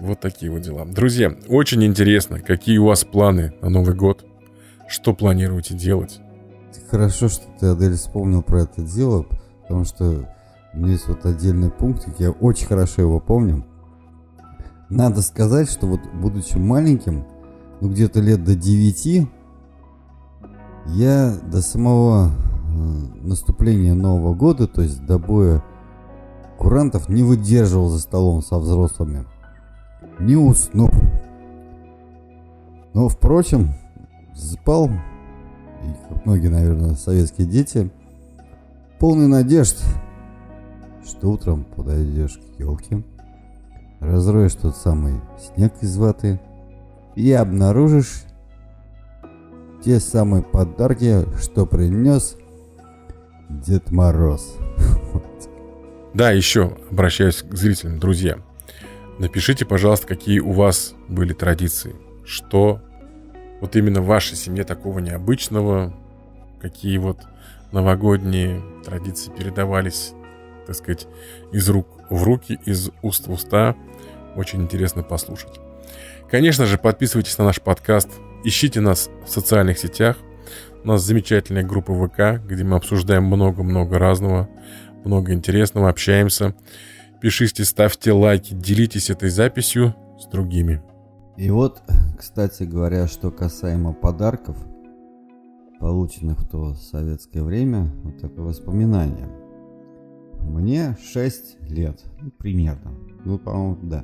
Вот 0.00 0.18
такие 0.18 0.50
вот 0.50 0.62
дела. 0.62 0.86
Друзья, 0.86 1.36
очень 1.48 1.84
интересно, 1.84 2.40
какие 2.40 2.78
у 2.78 2.86
вас 2.86 3.04
планы 3.04 3.52
на 3.60 3.68
Новый 3.68 3.94
год? 3.94 4.24
Что 4.88 5.14
планируете 5.14 5.74
делать? 5.74 6.20
Хорошо, 6.90 7.28
что 7.28 7.44
ты, 7.60 7.66
Адель, 7.66 7.94
вспомнил 7.94 8.42
про 8.42 8.62
это 8.62 8.82
дело, 8.82 9.26
потому 9.62 9.84
что 9.84 10.26
у 10.72 10.78
меня 10.78 10.92
есть 10.92 11.06
вот 11.06 11.26
отдельный 11.26 11.70
пунктик, 11.70 12.18
я 12.18 12.30
очень 12.30 12.66
хорошо 12.66 13.02
его 13.02 13.20
помню. 13.20 13.64
Надо 14.88 15.20
сказать, 15.20 15.70
что 15.70 15.86
вот 15.86 16.00
будучи 16.14 16.56
маленьким, 16.56 17.26
ну 17.80 17.90
где-то 17.90 18.20
лет 18.20 18.42
до 18.42 18.54
9, 18.56 19.28
я 20.86 21.36
до 21.44 21.60
самого 21.60 22.30
э, 22.30 22.70
наступления 23.22 23.94
Нового 23.94 24.34
года, 24.34 24.66
то 24.66 24.80
есть 24.80 25.04
до 25.04 25.18
боя 25.18 25.62
курантов, 26.58 27.08
не 27.08 27.22
выдерживал 27.22 27.88
за 27.88 28.00
столом 28.00 28.42
со 28.42 28.58
взрослыми. 28.58 29.26
Не 30.20 30.36
уснув. 30.36 30.90
Но, 32.92 33.08
впрочем, 33.08 33.74
спал, 34.34 34.86
и, 34.86 36.08
как 36.08 36.26
многие, 36.26 36.48
наверное, 36.48 36.94
советские 36.94 37.46
дети, 37.46 37.90
полный 38.98 39.28
надежд, 39.28 39.82
что 41.04 41.30
утром 41.30 41.64
подойдешь 41.64 42.38
к 42.38 42.60
елке, 42.60 43.02
разроешь 44.00 44.54
тот 44.54 44.76
самый 44.76 45.20
снег 45.38 45.72
из 45.80 45.96
ваты 45.96 46.40
и 47.14 47.32
обнаружишь 47.32 48.24
те 49.82 50.00
самые 50.00 50.42
подарки, 50.42 51.24
что 51.40 51.64
принес 51.66 52.36
Дед 53.48 53.90
Мороз. 53.90 54.56
Да, 56.12 56.32
еще 56.32 56.76
обращаюсь 56.90 57.36
к 57.36 57.54
зрителям, 57.54 58.00
друзья. 58.00 58.38
Напишите, 59.20 59.66
пожалуйста, 59.66 60.06
какие 60.06 60.40
у 60.40 60.52
вас 60.52 60.94
были 61.06 61.34
традиции. 61.34 61.94
Что 62.24 62.80
вот 63.60 63.76
именно 63.76 64.00
в 64.00 64.06
вашей 64.06 64.34
семье 64.34 64.64
такого 64.64 64.98
необычного, 64.98 65.94
какие 66.58 66.96
вот 66.96 67.18
новогодние 67.70 68.62
традиции 68.82 69.30
передавались, 69.30 70.14
так 70.66 70.74
сказать, 70.74 71.06
из 71.52 71.68
рук 71.68 71.86
в 72.08 72.22
руки, 72.22 72.58
из 72.64 72.92
уст 73.02 73.26
в 73.26 73.32
уста. 73.32 73.76
Очень 74.36 74.62
интересно 74.62 75.02
послушать. 75.02 75.60
Конечно 76.30 76.64
же, 76.64 76.78
подписывайтесь 76.78 77.36
на 77.36 77.44
наш 77.44 77.60
подкаст, 77.60 78.08
ищите 78.42 78.80
нас 78.80 79.10
в 79.26 79.30
социальных 79.30 79.78
сетях. 79.78 80.16
У 80.82 80.88
нас 80.88 81.02
замечательная 81.02 81.62
группа 81.62 81.92
ВК, 81.92 82.42
где 82.42 82.64
мы 82.64 82.76
обсуждаем 82.76 83.24
много-много 83.24 83.98
разного, 83.98 84.48
много 85.04 85.34
интересного, 85.34 85.90
общаемся. 85.90 86.54
Пишите, 87.20 87.64
ставьте 87.66 88.12
лайки, 88.12 88.54
делитесь 88.54 89.10
этой 89.10 89.28
записью 89.28 89.94
с 90.18 90.26
другими. 90.26 90.82
И 91.36 91.50
вот, 91.50 91.82
кстати 92.18 92.62
говоря, 92.62 93.06
что 93.08 93.30
касаемо 93.30 93.92
подарков, 93.92 94.56
полученных 95.80 96.40
в 96.40 96.48
то 96.48 96.74
советское 96.74 97.42
время, 97.42 97.92
вот 98.04 98.18
такое 98.20 98.46
воспоминание. 98.46 99.28
Мне 100.40 100.96
6 101.12 101.68
лет, 101.68 102.02
ну, 102.22 102.30
примерно. 102.30 102.94
Ну, 103.26 103.38
по-моему, 103.38 103.78
да. 103.82 104.02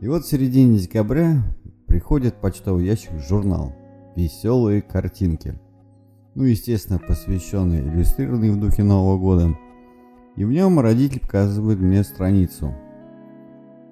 И 0.00 0.06
вот 0.06 0.24
в 0.24 0.28
середине 0.28 0.78
декабря 0.78 1.42
приходит 1.88 2.36
почтовый 2.36 2.86
ящик 2.86 3.10
журнал 3.28 3.74
«Веселые 4.14 4.82
картинки». 4.82 5.58
Ну, 6.36 6.44
естественно, 6.44 7.00
посвященный 7.00 7.80
иллюстрированный 7.80 8.50
в 8.50 8.60
духе 8.60 8.84
Нового 8.84 9.18
года. 9.18 9.58
И 10.38 10.44
в 10.44 10.52
нем 10.52 10.78
родитель 10.78 11.18
показывает 11.18 11.80
мне 11.80 12.04
страницу, 12.04 12.72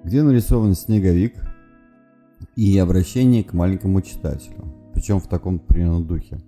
где 0.05 0.23
нарисован 0.23 0.75
снеговик 0.75 1.35
и 2.55 2.77
обращение 2.77 3.43
к 3.43 3.51
маленькому 3.51 4.01
читателю, 4.01 4.63
причем 4.93 5.19
в 5.19 5.27
таком 5.27 5.59
примерно 5.59 6.01
духе. 6.01 6.39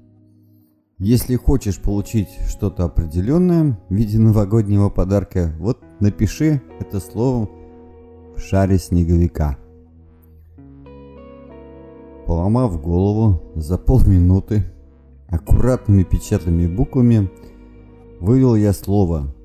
Если 1.00 1.36
хочешь 1.36 1.82
получить 1.82 2.30
что-то 2.48 2.86
определенное 2.86 3.78
в 3.90 3.94
виде 3.94 4.18
новогоднего 4.18 4.90
подарка, 4.90 5.54
вот 5.60 5.84
напиши 6.00 6.62
это 6.80 7.02
словом 7.02 7.50
в 8.38 8.40
шаре 8.40 8.78
снеговика. 8.78 9.58
Поломав 12.26 12.82
голову 12.82 13.42
за 13.56 13.78
полминуты, 13.78 14.64
аккуратными 15.28 16.04
печатными 16.04 16.74
буквами 16.74 17.30
вывел 18.22 18.56
я 18.56 18.72
слово, 18.72 19.36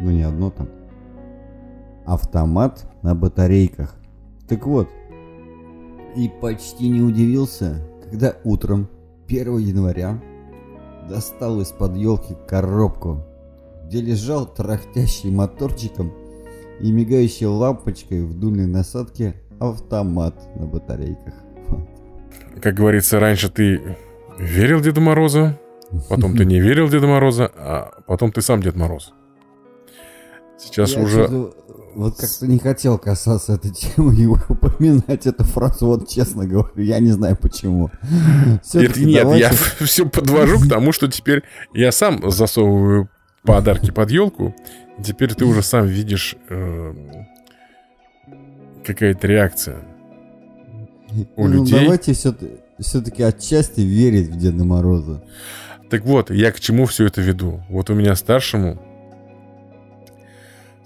ну 0.00 0.10
не 0.10 0.22
одно 0.22 0.50
там, 0.50 0.68
автомат 2.06 2.86
на 3.02 3.14
батарейках. 3.14 3.94
Так 4.48 4.66
вот, 4.66 4.88
и 6.16 6.30
почти 6.40 6.88
не 6.88 7.00
удивился, 7.00 7.86
когда 8.02 8.34
утром 8.44 8.88
1 9.28 9.58
января 9.58 10.20
достал 11.08 11.60
из-под 11.60 11.96
елки 11.96 12.34
коробку, 12.48 13.24
где 13.84 14.00
лежал 14.00 14.46
трахтящий 14.46 15.30
моторчиком 15.30 16.12
и 16.80 16.92
мигающей 16.92 17.46
лампочкой 17.46 18.24
в 18.24 18.38
дульной 18.38 18.66
насадке 18.66 19.34
автомат 19.58 20.34
на 20.56 20.66
батарейках. 20.66 21.34
Как 22.62 22.74
говорится, 22.74 23.20
раньше 23.20 23.50
ты 23.50 23.96
верил 24.38 24.80
Деду 24.80 25.00
Морозу, 25.00 25.54
потом 26.08 26.36
ты 26.36 26.44
не 26.44 26.60
верил 26.60 26.88
Деду 26.88 27.08
Мороза, 27.08 27.50
а 27.56 28.00
потом 28.06 28.32
ты 28.32 28.40
сам 28.40 28.62
Дед 28.62 28.76
Мороз. 28.76 29.12
Сейчас 30.58 30.92
Я 30.92 31.02
уже... 31.02 31.52
Вот 31.94 32.16
как-то 32.16 32.46
не 32.46 32.58
хотел 32.58 32.96
касаться 32.96 33.54
этой 33.54 33.72
темы 33.72 34.14
и 34.14 34.26
упоминать 34.48 35.26
эту 35.26 35.42
фразу, 35.44 35.86
вот 35.86 36.08
честно 36.08 36.46
говорю, 36.46 36.70
я 36.76 37.00
не 37.00 37.10
знаю 37.10 37.36
почему. 37.36 37.90
Нет, 38.74 38.96
нет, 38.96 39.36
я 39.36 39.50
все 39.84 40.08
подвожу 40.08 40.60
к 40.60 40.68
тому, 40.68 40.92
что 40.92 41.08
теперь 41.08 41.42
я 41.74 41.90
сам 41.90 42.30
засовываю 42.30 43.08
подарки 43.42 43.90
под 43.90 44.10
елку, 44.10 44.54
теперь 45.02 45.34
ты 45.34 45.44
уже 45.44 45.62
сам 45.62 45.86
видишь 45.86 46.36
э, 46.50 46.94
какая-то 48.84 49.26
реакция 49.26 49.78
у 51.36 51.48
ну, 51.48 51.54
людей. 51.54 51.80
Давайте 51.80 52.12
все-таки 52.12 53.22
отчасти 53.22 53.80
верить 53.80 54.28
в 54.28 54.38
Деда 54.38 54.64
Мороза. 54.64 55.24
Так 55.90 56.04
вот, 56.04 56.30
я 56.30 56.52
к 56.52 56.60
чему 56.60 56.86
все 56.86 57.06
это 57.06 57.22
веду? 57.22 57.64
Вот 57.70 57.90
у 57.90 57.94
меня 57.94 58.14
старшему 58.14 58.80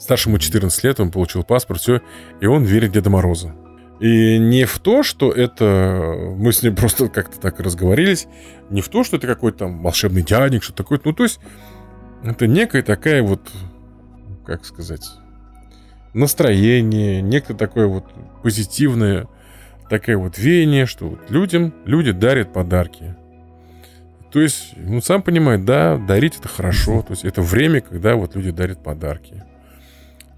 Старшему 0.02 0.38
14 0.38 0.82
лет, 0.82 0.98
он 0.98 1.12
получил 1.12 1.44
паспорт, 1.44 1.80
все, 1.80 2.00
и 2.40 2.46
он 2.46 2.64
верит 2.64 2.90
Деда 2.90 3.08
Мороза. 3.08 3.54
И 4.00 4.36
не 4.36 4.64
в 4.64 4.80
то, 4.80 5.04
что 5.04 5.30
это... 5.30 6.34
Мы 6.36 6.52
с 6.52 6.60
ним 6.64 6.74
просто 6.76 7.08
как-то 7.08 7.38
так 7.38 7.60
разговорились. 7.60 8.26
Не 8.68 8.80
в 8.80 8.88
то, 8.88 9.04
что 9.04 9.16
это 9.16 9.28
какой-то 9.28 9.58
там 9.58 9.80
волшебный 9.80 10.24
дядник, 10.24 10.64
что 10.64 10.72
такое. 10.72 11.00
Ну, 11.04 11.12
то 11.12 11.22
есть, 11.22 11.38
это 12.24 12.48
некая 12.48 12.82
такая 12.82 13.22
вот... 13.22 13.42
Как 14.44 14.64
сказать? 14.64 15.08
Настроение, 16.14 17.22
некое 17.22 17.54
такое 17.54 17.86
вот 17.86 18.06
позитивное 18.42 19.28
такое 19.88 20.18
вот 20.18 20.36
веяние, 20.36 20.86
что 20.86 21.10
вот 21.10 21.30
людям, 21.30 21.72
люди 21.84 22.10
дарят 22.10 22.52
подарки. 22.52 23.14
То 24.32 24.40
есть, 24.40 24.72
ну, 24.76 25.00
сам 25.00 25.22
понимает, 25.22 25.64
да, 25.64 25.96
дарить 25.96 26.40
это 26.40 26.48
хорошо. 26.48 27.02
То 27.02 27.12
есть, 27.12 27.24
это 27.24 27.40
время, 27.40 27.82
когда 27.82 28.16
вот 28.16 28.34
люди 28.34 28.50
дарят 28.50 28.82
подарки. 28.82 29.44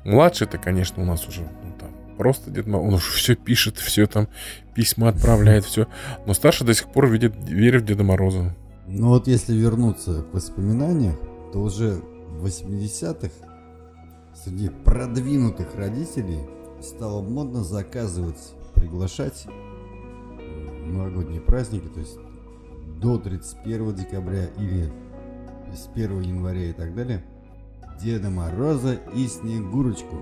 Младший-то, 0.04 0.58
конечно, 0.58 1.02
у 1.02 1.06
нас 1.06 1.26
уже 1.26 1.40
ну, 1.40 1.72
там, 1.80 1.88
просто 2.18 2.50
Дед 2.50 2.66
Мороз. 2.66 2.86
Он 2.86 2.94
уже 2.94 3.10
все 3.12 3.34
пишет, 3.34 3.78
все 3.78 4.06
там, 4.06 4.28
письма 4.74 5.08
отправляет, 5.08 5.64
все. 5.64 5.86
Но 6.26 6.34
старший 6.34 6.66
до 6.66 6.74
сих 6.74 6.88
пор 6.88 7.08
видит, 7.08 7.34
верит 7.48 7.82
в 7.82 7.86
Деда 7.86 8.04
Мороза. 8.04 8.54
Ну 8.86 9.08
вот 9.08 9.26
если 9.26 9.54
вернуться 9.54 10.22
к 10.22 10.34
воспоминаниям, 10.34 11.16
то 11.52 11.60
уже 11.60 12.02
в 12.28 12.44
80-х 12.44 13.30
среди 14.34 14.68
продвинутых 14.68 15.74
родителей 15.74 16.40
стало 16.82 17.22
модно 17.22 17.64
заказывать, 17.64 18.52
приглашать 18.74 19.46
новогодние 20.84 21.40
праздники, 21.40 21.86
то 21.86 22.00
есть 22.00 22.18
до 23.00 23.16
31 23.16 23.94
декабря 23.94 24.46
или 24.58 24.92
с 25.74 25.88
1 25.94 26.20
января 26.20 26.68
и 26.68 26.72
так 26.74 26.94
далее– 26.94 27.24
Деда 28.00 28.30
Мороза 28.30 28.94
и 29.14 29.26
Снегурочку, 29.26 30.16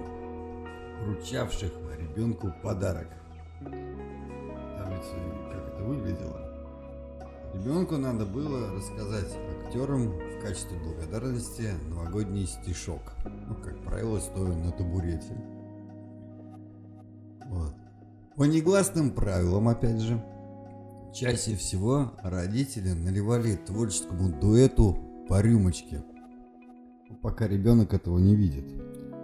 вручавших 1.04 1.72
ребенку 1.98 2.52
подарок. 2.62 3.08
Там 3.60 4.90
ведь 4.90 5.50
как 5.50 5.74
это 5.74 5.82
выглядело. 5.82 6.52
Ребенку 7.54 7.96
надо 7.96 8.24
было 8.24 8.72
рассказать 8.72 9.36
актерам 9.64 10.08
в 10.08 10.42
качестве 10.42 10.78
благодарности 10.78 11.70
новогодний 11.88 12.46
стишок. 12.46 13.14
Ну, 13.48 13.54
как 13.56 13.82
правило, 13.84 14.18
стоя 14.18 14.54
на 14.54 14.72
табурете. 14.72 15.36
Вот. 17.46 17.74
По 18.36 18.44
негласным 18.44 19.10
правилам, 19.10 19.68
опять 19.68 20.00
же, 20.00 20.22
чаще 21.14 21.54
всего 21.56 22.12
родители 22.22 22.92
наливали 22.92 23.56
творческому 23.56 24.30
дуэту 24.40 24.96
по 25.28 25.42
рюмочке, 25.42 26.02
пока 27.20 27.46
ребенок 27.46 27.94
этого 27.94 28.18
не 28.18 28.34
видит. 28.34 28.64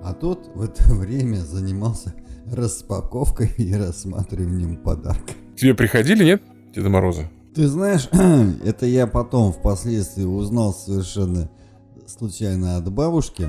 А 0.02 0.12
тот 0.14 0.50
в 0.54 0.62
это 0.62 0.82
время 0.94 1.36
занимался 1.36 2.14
распаковкой 2.52 3.50
и 3.56 3.74
рассматриванием 3.74 4.76
подарка. 4.76 5.32
Тебе 5.56 5.74
приходили, 5.74 6.24
нет, 6.24 6.42
Деда 6.74 6.88
Мороза? 6.88 7.30
Ты 7.54 7.66
знаешь, 7.66 8.08
это 8.64 8.86
я 8.86 9.06
потом 9.06 9.52
впоследствии 9.52 10.24
узнал 10.24 10.72
совершенно 10.72 11.50
случайно 12.06 12.76
от 12.76 12.92
бабушки. 12.92 13.48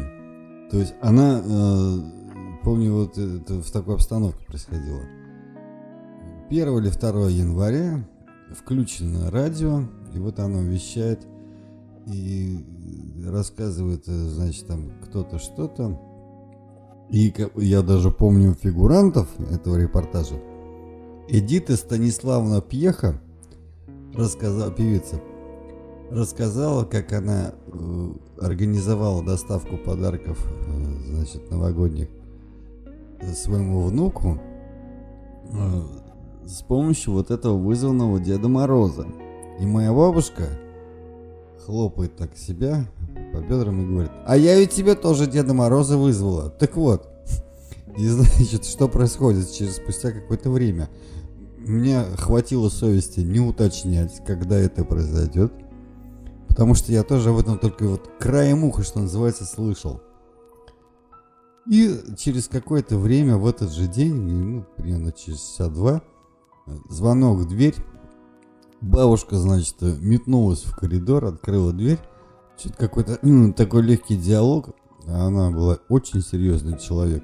То 0.72 0.78
есть 0.78 0.94
она, 1.02 1.42
э, 1.44 1.98
помню, 2.64 2.94
вот 2.94 3.18
это 3.18 3.62
в 3.62 3.72
такой 3.72 3.96
обстановке 3.96 4.46
происходило. 4.46 5.02
1 6.50 6.68
или 6.78 6.90
2 6.90 7.30
января 7.30 8.04
включено 8.52 9.30
радио, 9.30 9.84
и 10.14 10.20
вот 10.20 10.40
оно 10.40 10.62
вещает 10.64 11.28
и 12.08 12.66
рассказывает, 13.26 14.08
э, 14.08 14.12
значит, 14.12 14.68
там 14.68 14.92
кто-то 15.04 15.40
что-то. 15.40 16.00
И 17.10 17.34
я 17.56 17.82
даже 17.82 18.12
помню 18.12 18.54
фигурантов 18.54 19.28
этого 19.52 19.78
репортажа. 19.78 20.36
Эдита 21.28 21.76
Станиславовна 21.76 22.62
Пьеха, 22.62 23.20
рассказала, 24.14 24.72
певица, 24.72 25.20
рассказала, 26.12 26.86
как 26.86 27.14
она 27.14 27.54
э, 27.68 28.12
организовала 28.40 29.24
доставку 29.24 29.78
подарков, 29.78 30.38
э, 30.68 31.14
значит, 31.14 31.50
новогодних 31.50 32.08
своему 33.34 33.82
внуку 33.82 34.40
с 36.46 36.62
помощью 36.64 37.14
вот 37.14 37.32
этого 37.32 37.58
вызванного 37.58 38.20
Деда 38.20 38.48
Мороза. 38.48 39.06
И 39.60 39.66
моя 39.66 39.94
бабушка 39.94 40.48
хлопает 41.66 42.16
так 42.16 42.36
себя 42.36 42.86
по 43.40 43.46
бедрам 43.46 43.82
и 43.82 43.88
говорит, 43.88 44.12
а 44.26 44.38
я 44.38 44.58
ведь 44.58 44.72
тебе 44.72 44.96
тоже 44.96 45.28
Деда 45.28 45.54
Мороза 45.54 45.98
вызвала. 45.98 46.50
Так 46.50 46.76
вот, 46.76 47.08
и 47.98 48.08
значит, 48.08 48.66
что 48.66 48.88
происходит 48.88 49.52
через 49.52 49.78
спустя 49.78 50.12
какое-то 50.12 50.50
время? 50.50 50.90
Мне 51.58 52.04
хватило 52.18 52.70
совести 52.70 53.20
не 53.22 53.40
уточнять, 53.40 54.24
когда 54.26 54.58
это 54.58 54.84
произойдет. 54.84 55.52
Потому 56.48 56.74
что 56.74 56.92
я 56.92 57.04
тоже 57.04 57.30
об 57.30 57.38
этом 57.38 57.60
только 57.60 57.88
вот 57.88 58.10
краем 58.20 58.64
уха, 58.64 58.84
что 58.84 59.00
называется, 59.00 59.46
слышал. 59.46 60.02
И 61.70 62.00
через 62.18 62.48
какое-то 62.48 62.98
время 62.98 63.38
в 63.38 63.46
этот 63.46 63.72
же 63.72 63.88
день, 63.88 64.16
ну, 64.16 64.66
примерно 64.76 65.12
через 65.12 65.40
часа 65.40 65.70
два, 65.70 66.02
звонок 66.90 67.40
в 67.40 67.48
дверь. 67.48 67.76
Бабушка, 68.82 69.38
значит, 69.38 69.76
метнулась 69.82 70.64
в 70.64 70.76
коридор, 70.76 71.26
открыла 71.26 71.72
дверь. 71.72 72.00
Что-то 72.60 72.76
какой-то 72.76 73.20
ну, 73.22 73.54
такой 73.54 73.84
легкий 73.84 74.18
диалог. 74.18 74.76
Она 75.08 75.50
была 75.50 75.80
очень 75.88 76.22
серьезный 76.22 76.78
человек. 76.78 77.24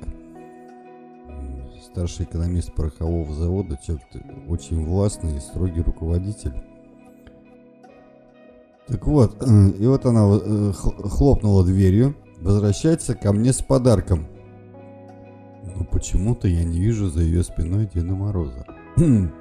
Старший 1.84 2.26
экономист 2.26 2.74
порохового 2.74 3.34
завода, 3.34 3.78
человек 3.86 4.06
очень 4.48 4.86
властный 4.86 5.36
и 5.36 5.42
строгий 5.42 5.82
руководитель. 5.82 6.54
Так 8.88 9.06
вот, 9.08 9.44
и 9.78 9.86
вот 9.86 10.06
она 10.06 10.40
э, 10.42 10.72
хлопнула 10.72 11.66
дверью, 11.66 12.16
возвращается 12.40 13.14
ко 13.14 13.34
мне 13.34 13.52
с 13.52 13.62
подарком. 13.62 14.28
Но 15.76 15.84
почему-то 15.84 16.48
я 16.48 16.64
не 16.64 16.80
вижу 16.80 17.10
за 17.10 17.22
ее 17.22 17.44
спиной 17.44 17.90
Деда 17.94 18.14
Мороза. 18.14 18.66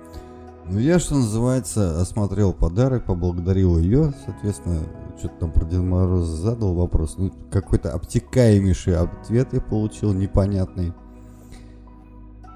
Ну, 0.67 0.79
я, 0.79 0.99
что 0.99 1.17
называется, 1.17 2.01
осмотрел 2.01 2.55
подарок, 2.55 3.05
поблагодарил 3.05 3.77
ее, 3.77 4.15
соответственно, 4.25 4.81
что-то 5.19 5.35
там 5.41 5.53
про 5.53 5.65
Деда 5.65 5.83
Мороза 5.83 6.37
задал 6.37 6.75
вопрос. 6.75 7.15
Ну, 7.19 7.33
какой-то 7.51 7.93
обтекаемейший 7.93 8.97
ответ 8.97 9.49
я 9.53 9.61
получил, 9.61 10.13
непонятный. 10.13 10.93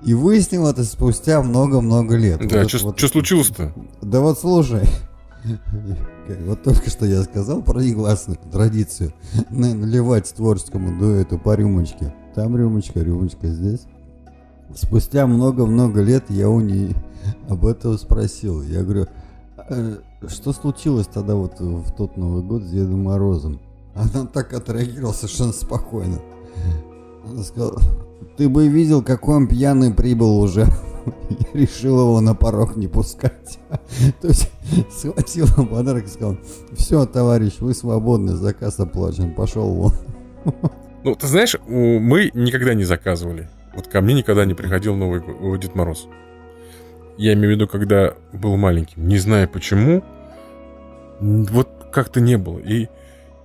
И 0.05 0.15
выяснил 0.15 0.67
это 0.67 0.85
спустя 0.85 1.43
много-много 1.43 2.17
лет. 2.17 2.47
Да, 2.49 2.63
вот 2.63 2.71
что 2.71 2.85
вот, 2.87 3.01
случилось-то? 3.01 3.73
Да 4.03 4.21
вот 4.21 4.39
слушай. 4.39 4.83
Вот 6.47 6.63
только 6.63 6.91
что 6.91 7.07
я 7.07 7.23
сказал 7.23 7.63
про 7.63 7.81
негласную 7.81 8.39
традицию 8.53 9.13
наливать 9.51 10.33
творческому 10.35 10.99
дуэту 10.99 11.39
по 11.39 11.55
рюмочке. 11.55 12.15
Там 12.35 12.57
рюмочка, 12.57 13.01
рюмочка 13.01 13.49
здесь. 13.49 13.87
Спустя 14.75 15.27
много-много 15.27 16.03
лет 16.03 16.25
я 16.29 16.49
у 16.51 16.61
нее 16.61 16.95
об 17.49 17.67
этом 17.67 17.97
спросил. 17.99 18.63
Я 18.63 18.83
говорю, 18.83 19.07
а 19.57 19.99
что 20.27 20.53
случилось 20.53 21.07
тогда 21.07 21.35
вот 21.35 21.61
в 21.61 21.93
тот 21.93 22.17
Новый 22.17 22.43
год 22.43 22.63
с 22.63 22.71
Дедом 22.71 23.05
Морозом? 23.05 23.61
Она 23.95 24.27
так 24.27 24.53
отреагировала 24.53 25.13
совершенно 25.13 25.53
спокойно. 25.53 26.21
Она 27.25 27.43
сказала, 27.43 27.81
ты 28.37 28.49
бы 28.49 28.69
видел, 28.69 29.03
какой 29.03 29.37
он 29.37 29.49
пьяный 29.49 29.93
прибыл 29.93 30.41
уже. 30.41 30.67
Я 31.29 31.61
решил 31.61 32.01
его 32.01 32.21
на 32.21 32.35
порог 32.35 32.77
не 32.77 32.89
пускать. 32.89 33.59
То 34.21 34.29
есть 34.29 34.51
схватил 34.91 35.47
подарок 35.67 36.05
и 36.07 36.09
сказал, 36.09 36.37
все, 36.77 37.07
товарищ, 37.07 37.55
вы 37.61 37.75
свободны, 37.75 38.35
заказ 38.35 38.79
оплачен, 38.81 39.35
пошел 39.35 39.73
вон. 39.73 39.93
Ну, 41.05 41.15
ты 41.15 41.29
знаешь, 41.29 41.57
мы 41.69 42.33
никогда 42.35 42.75
не 42.75 42.83
заказывали. 42.83 43.49
Вот 43.75 43.87
ко 43.87 44.01
мне 44.01 44.15
никогда 44.15 44.45
не 44.45 44.55
приходил 44.55 44.97
новый 44.97 45.23
Дед 45.59 45.77
Мороз. 45.77 46.09
Я 47.19 47.35
имею 47.35 47.49
в 47.49 47.57
виду, 47.57 47.67
когда 47.67 48.15
был 48.33 48.57
маленьким. 48.57 49.09
Не 49.09 49.19
знаю 49.19 49.49
почему, 49.49 50.05
вот 51.21 51.69
как-то 51.93 52.21
не 52.21 52.39
было. 52.39 52.59
И 52.59 52.89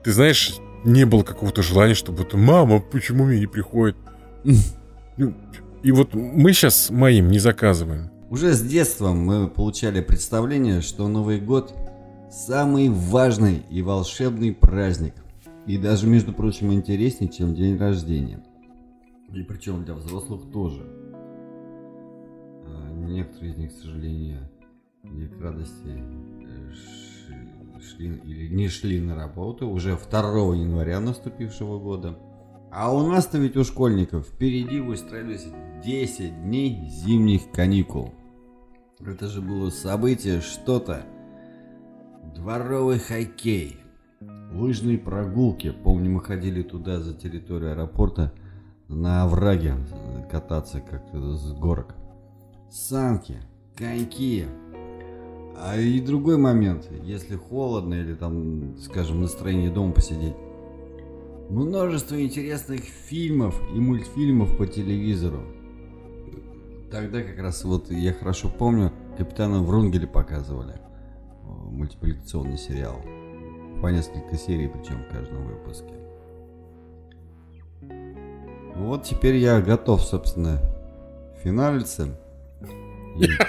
ты 0.03 0.13
знаешь, 0.13 0.55
не 0.83 1.05
было 1.05 1.23
какого-то 1.23 1.63
желания, 1.63 1.95
чтобы 1.95 2.23
это 2.23 2.37
мама, 2.37 2.79
почему 2.79 3.25
мне 3.25 3.39
не 3.39 3.47
приходит? 3.47 3.97
Ну, 5.15 5.31
и 5.83 5.91
вот 5.91 6.15
мы 6.15 6.53
сейчас 6.53 6.89
моим 6.89 7.29
не 7.29 7.37
заказываем. 7.37 8.09
Уже 8.31 8.53
с 8.53 8.63
детства 8.63 9.09
мы 9.09 9.47
получали 9.47 10.01
представление, 10.01 10.81
что 10.81 11.07
Новый 11.07 11.39
год 11.39 11.71
самый 12.31 12.89
важный 12.89 13.61
и 13.69 13.83
волшебный 13.83 14.51
праздник. 14.51 15.13
И 15.67 15.77
даже, 15.77 16.07
между 16.07 16.33
прочим, 16.33 16.73
интереснее, 16.73 17.29
чем 17.29 17.53
день 17.53 17.77
рождения. 17.77 18.43
И 19.31 19.43
причем 19.43 19.85
для 19.85 19.93
взрослых 19.93 20.51
тоже. 20.51 20.83
Некоторые 23.03 23.53
из 23.53 23.57
них, 23.57 23.71
к 23.71 23.81
сожалению, 23.81 24.49
не 25.03 25.27
к 25.27 25.41
радости 25.41 25.73
э, 25.87 26.71
шли 27.81 28.15
или 28.15 28.47
не 28.47 28.69
шли 28.69 29.01
на 29.01 29.15
работу 29.15 29.67
уже 29.67 29.97
2 29.97 30.19
января 30.55 30.99
наступившего 30.99 31.79
года. 31.79 32.17
А 32.71 32.93
у 32.93 33.05
нас-то 33.05 33.37
ведь 33.37 33.57
у 33.57 33.63
школьников 33.63 34.27
впереди 34.27 34.79
выстроились 34.79 35.45
10 35.83 36.43
дней 36.43 36.87
зимних 36.87 37.51
каникул. 37.51 38.13
Это 39.05 39.27
же 39.27 39.41
было 39.41 39.69
событие 39.69 40.39
что-то. 40.41 41.05
Дворовый 42.33 42.99
хоккей, 42.99 43.77
лыжные 44.53 44.97
прогулки. 44.97 45.71
Помню, 45.71 46.09
мы 46.09 46.21
ходили 46.21 46.63
туда 46.63 46.99
за 46.99 47.13
территорию 47.13 47.73
аэропорта 47.73 48.33
на 48.87 49.23
овраге 49.23 49.75
кататься 50.31 50.79
как 50.79 51.03
с 51.13 51.51
горок. 51.51 51.95
Санки, 52.73 53.37
коньки. 53.75 54.47
А 55.55 55.77
и 55.77 56.01
другой 56.01 56.37
момент, 56.37 56.89
если 57.03 57.35
холодно 57.35 57.93
или 57.93 58.15
там, 58.15 58.75
скажем, 58.79 59.21
настроение 59.21 59.69
дома 59.69 59.93
посидеть. 59.93 60.33
Множество 61.51 62.19
интересных 62.19 62.79
фильмов 62.81 63.61
и 63.75 63.79
мультфильмов 63.79 64.57
по 64.57 64.65
телевизору. 64.65 65.41
Тогда 66.89 67.21
как 67.21 67.37
раз 67.37 67.63
вот 67.63 67.91
я 67.91 68.11
хорошо 68.11 68.49
помню, 68.49 68.91
Капитана 69.19 69.61
Врунгеля 69.61 70.07
показывали. 70.07 70.73
Мультипликационный 71.43 72.57
сериал. 72.57 72.99
По 73.83 73.87
несколько 73.89 74.35
серий, 74.35 74.67
причем 74.67 75.03
в 75.03 75.13
каждом 75.13 75.45
выпуске. 75.45 75.93
Вот 78.75 79.03
теперь 79.03 79.35
я 79.35 79.61
готов, 79.61 80.01
собственно, 80.01 80.59
финалиться 81.43 82.17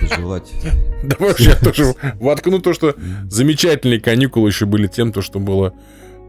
пожелать... 0.00 0.52
Давай 1.02 1.34
я 1.38 1.54
тоже 1.56 1.94
воткну 2.20 2.60
то, 2.60 2.72
что 2.72 2.94
замечательные 3.28 4.00
каникулы 4.00 4.48
еще 4.48 4.66
были 4.66 4.86
тем, 4.86 5.12
то, 5.12 5.22
что 5.22 5.38
было 5.38 5.74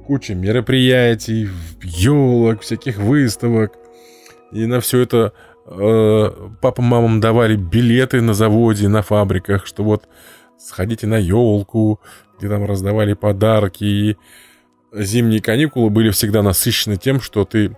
куча 0.06 0.36
мероприятий, 0.36 1.50
елок, 1.82 2.62
всяких 2.62 2.98
выставок. 2.98 3.74
И 4.52 4.66
на 4.66 4.80
все 4.80 5.00
это 5.00 5.34
э, 5.66 6.50
папам, 6.62 6.86
мамам 6.86 7.20
давали 7.20 7.56
билеты 7.56 8.22
на 8.22 8.34
заводе, 8.34 8.88
на 8.88 9.02
фабриках, 9.02 9.66
что 9.66 9.84
вот 9.84 10.08
сходите 10.58 11.08
на 11.08 11.18
елку, 11.18 12.00
где 12.38 12.50
там 12.50 12.66
раздавали 12.66 13.14
подарки. 13.14 13.84
И 13.84 14.18
зимние 14.94 15.42
каникулы 15.42 15.90
были 15.90 16.10
всегда 16.12 16.42
насыщены 16.42 16.98
тем, 16.98 17.20
что 17.22 17.46
ты 17.46 17.76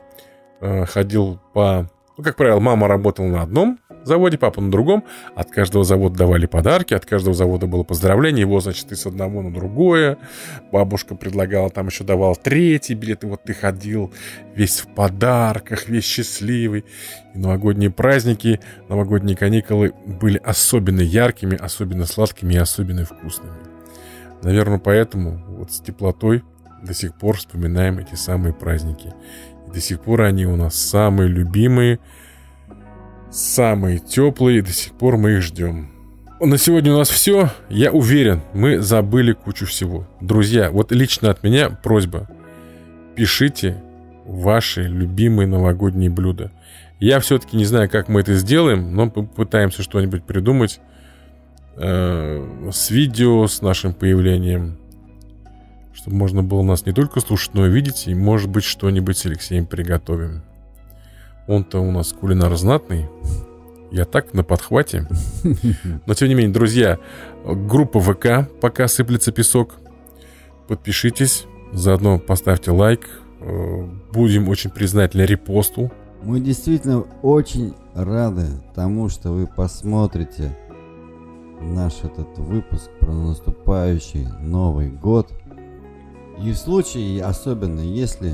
э, 0.61 0.85
ходил 0.85 1.39
по... 1.53 1.89
Ну, 2.17 2.23
как 2.23 2.35
правило, 2.35 2.59
мама 2.59 2.87
работала 2.87 3.27
на 3.27 3.41
одном 3.43 3.79
заводе, 4.07 4.37
папа 4.37 4.61
на 4.61 4.71
другом. 4.71 5.03
От 5.35 5.51
каждого 5.51 5.83
завода 5.83 6.17
давали 6.17 6.45
подарки, 6.45 6.93
от 6.93 7.05
каждого 7.05 7.35
завода 7.35 7.67
было 7.67 7.83
поздравление. 7.83 8.41
Его, 8.41 8.59
значит, 8.59 8.87
ты 8.87 8.95
с 8.95 9.05
одного 9.05 9.41
на 9.41 9.53
другое. 9.53 10.17
Бабушка 10.71 11.15
предлагала, 11.15 11.69
там 11.69 11.87
еще 11.87 12.03
давал 12.03 12.35
третий 12.35 12.93
билет. 12.93 13.23
И 13.23 13.27
вот 13.27 13.43
ты 13.43 13.53
ходил 13.53 14.11
весь 14.55 14.79
в 14.79 14.87
подарках, 14.87 15.87
весь 15.87 16.05
счастливый. 16.05 16.85
И 17.33 17.37
новогодние 17.37 17.91
праздники, 17.91 18.59
новогодние 18.89 19.37
каникулы 19.37 19.93
были 20.05 20.37
особенно 20.43 21.01
яркими, 21.01 21.55
особенно 21.57 22.05
сладкими 22.05 22.53
и 22.53 22.57
особенно 22.57 23.05
вкусными. 23.05 23.53
Наверное, 24.43 24.79
поэтому 24.79 25.43
вот 25.47 25.71
с 25.71 25.79
теплотой 25.79 26.43
до 26.83 26.93
сих 26.93 27.15
пор 27.15 27.37
вспоминаем 27.37 27.99
эти 27.99 28.15
самые 28.15 28.53
праздники. 28.53 29.13
И 29.67 29.71
до 29.71 29.81
сих 29.81 30.01
пор 30.01 30.21
они 30.21 30.45
у 30.45 30.55
нас 30.55 30.75
самые 30.75 31.27
любимые, 31.27 31.99
самые 33.31 33.99
теплые, 33.99 34.61
до 34.61 34.71
сих 34.71 34.93
пор 34.93 35.17
мы 35.17 35.33
их 35.33 35.41
ждем. 35.41 35.91
На 36.39 36.57
сегодня 36.57 36.93
у 36.93 36.97
нас 36.97 37.09
все. 37.09 37.49
Я 37.67 37.91
уверен, 37.91 38.41
мы 38.53 38.79
забыли 38.79 39.33
кучу 39.33 39.65
всего. 39.65 40.07
Друзья, 40.21 40.69
вот 40.69 40.91
лично 40.91 41.31
от 41.31 41.41
меня 41.41 41.69
просьба. 41.69 42.29
Пишите 43.15 43.81
ваши 44.23 44.83
любимые 44.83 45.47
новогодние 45.47 46.11
блюда. 46.11 46.51
Я 46.99 47.19
все-таки 47.19 47.57
не 47.57 47.65
знаю, 47.65 47.89
как 47.89 48.07
мы 48.07 48.21
это 48.21 48.35
сделаем, 48.35 48.95
но 48.95 49.09
попытаемся 49.09 49.81
что-нибудь 49.81 50.23
придумать 50.25 50.79
э, 51.75 52.69
с 52.71 52.91
видео, 52.91 53.47
с 53.47 53.61
нашим 53.61 53.93
появлением. 53.93 54.77
Чтобы 55.93 56.17
можно 56.17 56.43
было 56.43 56.61
нас 56.61 56.85
не 56.85 56.93
только 56.93 57.19
слушать, 57.19 57.55
но 57.55 57.65
и 57.65 57.71
видеть. 57.71 58.07
И, 58.07 58.13
может 58.13 58.49
быть, 58.49 58.63
что-нибудь 58.63 59.17
с 59.17 59.25
Алексеем 59.25 59.65
приготовим. 59.65 60.43
Он-то 61.47 61.79
у 61.79 61.91
нас 61.91 62.13
кулинар 62.13 62.55
знатный. 62.57 63.07
Я 63.89 64.03
так 64.05 64.33
на 64.33 64.43
подхвате. 64.43 65.07
Но 66.05 66.13
тем 66.13 66.27
не 66.27 66.35
менее, 66.35 66.53
друзья, 66.53 66.99
группа 67.45 68.01
ВК 68.01 68.49
«Пока 68.59 68.87
сыплется 68.87 69.31
песок». 69.31 69.75
Подпишитесь, 70.67 71.45
заодно 71.71 72.19
поставьте 72.19 72.71
лайк. 72.71 73.07
Э, 73.39 73.87
будем 74.11 74.49
очень 74.49 74.69
признательны 74.69 75.21
репосту. 75.21 75.89
Мы 76.21 76.41
действительно 76.41 77.05
очень 77.21 77.73
рады 77.93 78.47
тому, 78.75 79.07
что 79.07 79.31
вы 79.31 79.47
посмотрите 79.47 80.57
наш 81.61 82.03
этот 82.03 82.37
выпуск 82.37 82.89
про 82.99 83.13
наступающий 83.13 84.27
Новый 84.41 84.89
год. 84.89 85.31
И 86.43 86.51
в 86.51 86.57
случае, 86.57 87.23
особенно 87.23 87.79
если 87.79 88.33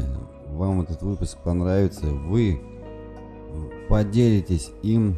вам 0.50 0.82
этот 0.82 1.04
выпуск 1.04 1.38
понравится, 1.44 2.08
вы 2.08 2.60
поделитесь 3.90 4.72
им 4.82 5.18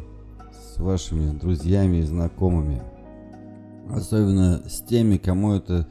с 0.52 0.78
вашими 0.78 1.36
друзьями 1.36 1.98
и 1.98 2.02
знакомыми. 2.02 2.82
Особенно 3.90 4.62
с 4.68 4.80
теми, 4.82 5.16
кому 5.16 5.52
эта 5.52 5.86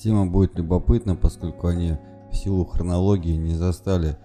тема 0.00 0.26
будет 0.26 0.56
любопытна, 0.56 1.16
поскольку 1.16 1.66
они 1.66 1.96
в 2.30 2.36
силу 2.36 2.64
хронологии 2.64 3.36
не 3.36 3.54
застали 3.54 4.16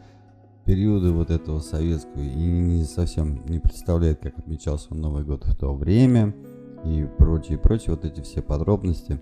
периоды 0.66 1.12
вот 1.12 1.32
этого 1.32 1.60
советского 1.60 2.22
и 2.22 2.36
не 2.36 2.84
совсем 2.84 3.46
не 3.48 3.60
представляют, 3.60 4.20
как 4.20 4.38
отмечался 4.38 4.94
Новый 4.94 5.24
год 5.24 5.46
в 5.46 5.56
то 5.56 5.74
время 5.74 6.36
и 6.84 7.08
прочие, 7.18 7.58
прочие, 7.58 7.96
вот 7.96 8.06
эти 8.06 8.22
все 8.22 8.42
подробности. 8.42 9.20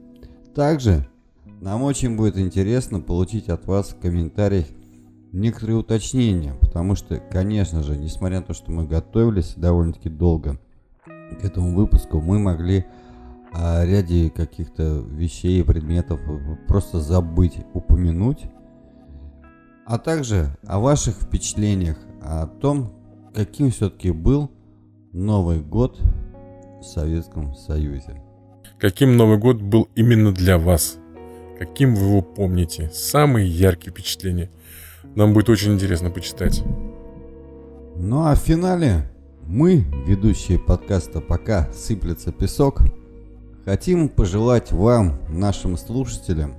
Также 0.54 1.08
нам 1.62 1.84
очень 1.84 2.18
будет 2.18 2.38
интересно 2.38 3.00
получить 3.00 3.50
от 3.50 3.66
вас 3.66 3.90
в 3.90 4.00
комментариях 4.00 4.66
некоторые 5.36 5.78
уточнения, 5.78 6.54
потому 6.62 6.96
что, 6.96 7.18
конечно 7.18 7.84
же, 7.84 7.98
несмотря 7.98 8.40
на 8.40 8.46
то, 8.46 8.54
что 8.54 8.72
мы 8.72 8.88
готовились 8.88 9.54
довольно-таки 9.56 10.10
долго 10.10 10.58
к 11.06 11.44
этому 11.44 11.76
выпуску, 11.76 12.22
мы 12.22 12.40
могли 12.40 12.86
о 13.52 13.86
ряде 13.86 14.30
каких-то 14.30 15.04
вещей 15.10 15.60
и 15.60 15.64
предметов 15.64 16.20
просто 16.68 17.00
забыть 17.00 17.58
упомянуть, 17.74 18.44
а 19.86 19.98
также 20.00 20.58
о 20.66 20.80
ваших 20.80 21.16
впечатлениях, 21.16 21.98
о 22.22 22.48
том, 22.48 22.94
каким 23.34 23.72
все-таки 23.72 24.12
был 24.12 24.50
Новый 25.12 25.60
год 25.60 26.00
в 26.80 26.84
Советском 26.84 27.56
Союзе. 27.56 28.22
Каким 28.80 29.16
Новый 29.16 29.38
год 29.38 29.62
был 29.62 29.90
именно 29.96 30.34
для 30.34 30.58
вас? 30.58 30.98
Каким 31.60 31.96
вы 31.96 32.06
его 32.08 32.22
помните? 32.22 32.90
Самые 32.94 33.48
яркие 33.48 33.92
впечатления– 33.92 34.50
нам 35.14 35.34
будет 35.34 35.50
очень 35.50 35.74
интересно 35.74 36.10
почитать. 36.10 36.64
Ну 37.96 38.26
а 38.26 38.36
в 38.36 38.40
финале 38.40 39.10
мы, 39.46 39.86
ведущие 40.08 40.58
подкаста 40.58 41.22
«Пока 41.22 41.72
сыплется 41.72 42.32
песок», 42.32 42.82
хотим 43.66 44.10
пожелать 44.10 44.72
вам, 44.72 45.20
нашим 45.30 45.78
слушателям, 45.78 46.56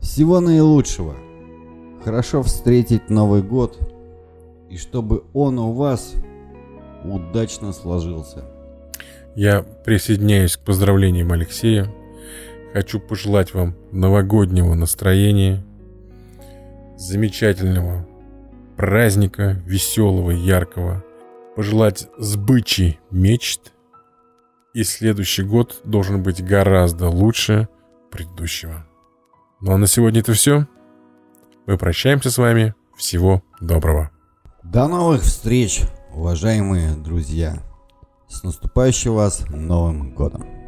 всего 0.00 0.40
наилучшего. 0.40 1.14
Хорошо 2.04 2.42
встретить 2.42 3.10
Новый 3.10 3.42
год 3.42 3.78
и 4.70 4.76
чтобы 4.76 5.24
он 5.34 5.58
у 5.58 5.72
вас 5.72 6.14
удачно 7.04 7.72
сложился. 7.72 8.44
Я 9.34 9.62
присоединяюсь 9.62 10.56
к 10.56 10.60
поздравлениям 10.60 11.32
Алексея. 11.32 11.92
Хочу 12.72 13.00
пожелать 13.00 13.52
вам 13.52 13.74
новогоднего 13.90 14.74
настроения, 14.74 15.64
замечательного 17.00 18.06
праздника, 18.76 19.62
веселого, 19.64 20.30
яркого. 20.30 21.02
Пожелать 21.56 22.08
сбычи 22.18 23.00
мечт. 23.10 23.72
И 24.74 24.84
следующий 24.84 25.42
год 25.42 25.80
должен 25.84 26.22
быть 26.22 26.44
гораздо 26.44 27.08
лучше 27.08 27.68
предыдущего. 28.10 28.86
Ну 29.60 29.72
а 29.72 29.78
на 29.78 29.86
сегодня 29.86 30.20
это 30.20 30.34
все. 30.34 30.66
Мы 31.66 31.76
прощаемся 31.76 32.30
с 32.30 32.38
вами. 32.38 32.74
Всего 32.96 33.42
доброго. 33.60 34.10
До 34.62 34.86
новых 34.86 35.22
встреч, 35.22 35.80
уважаемые 36.14 36.94
друзья. 36.96 37.62
С 38.28 38.42
наступающим 38.42 39.14
вас 39.14 39.48
Новым 39.48 40.14
Годом! 40.14 40.59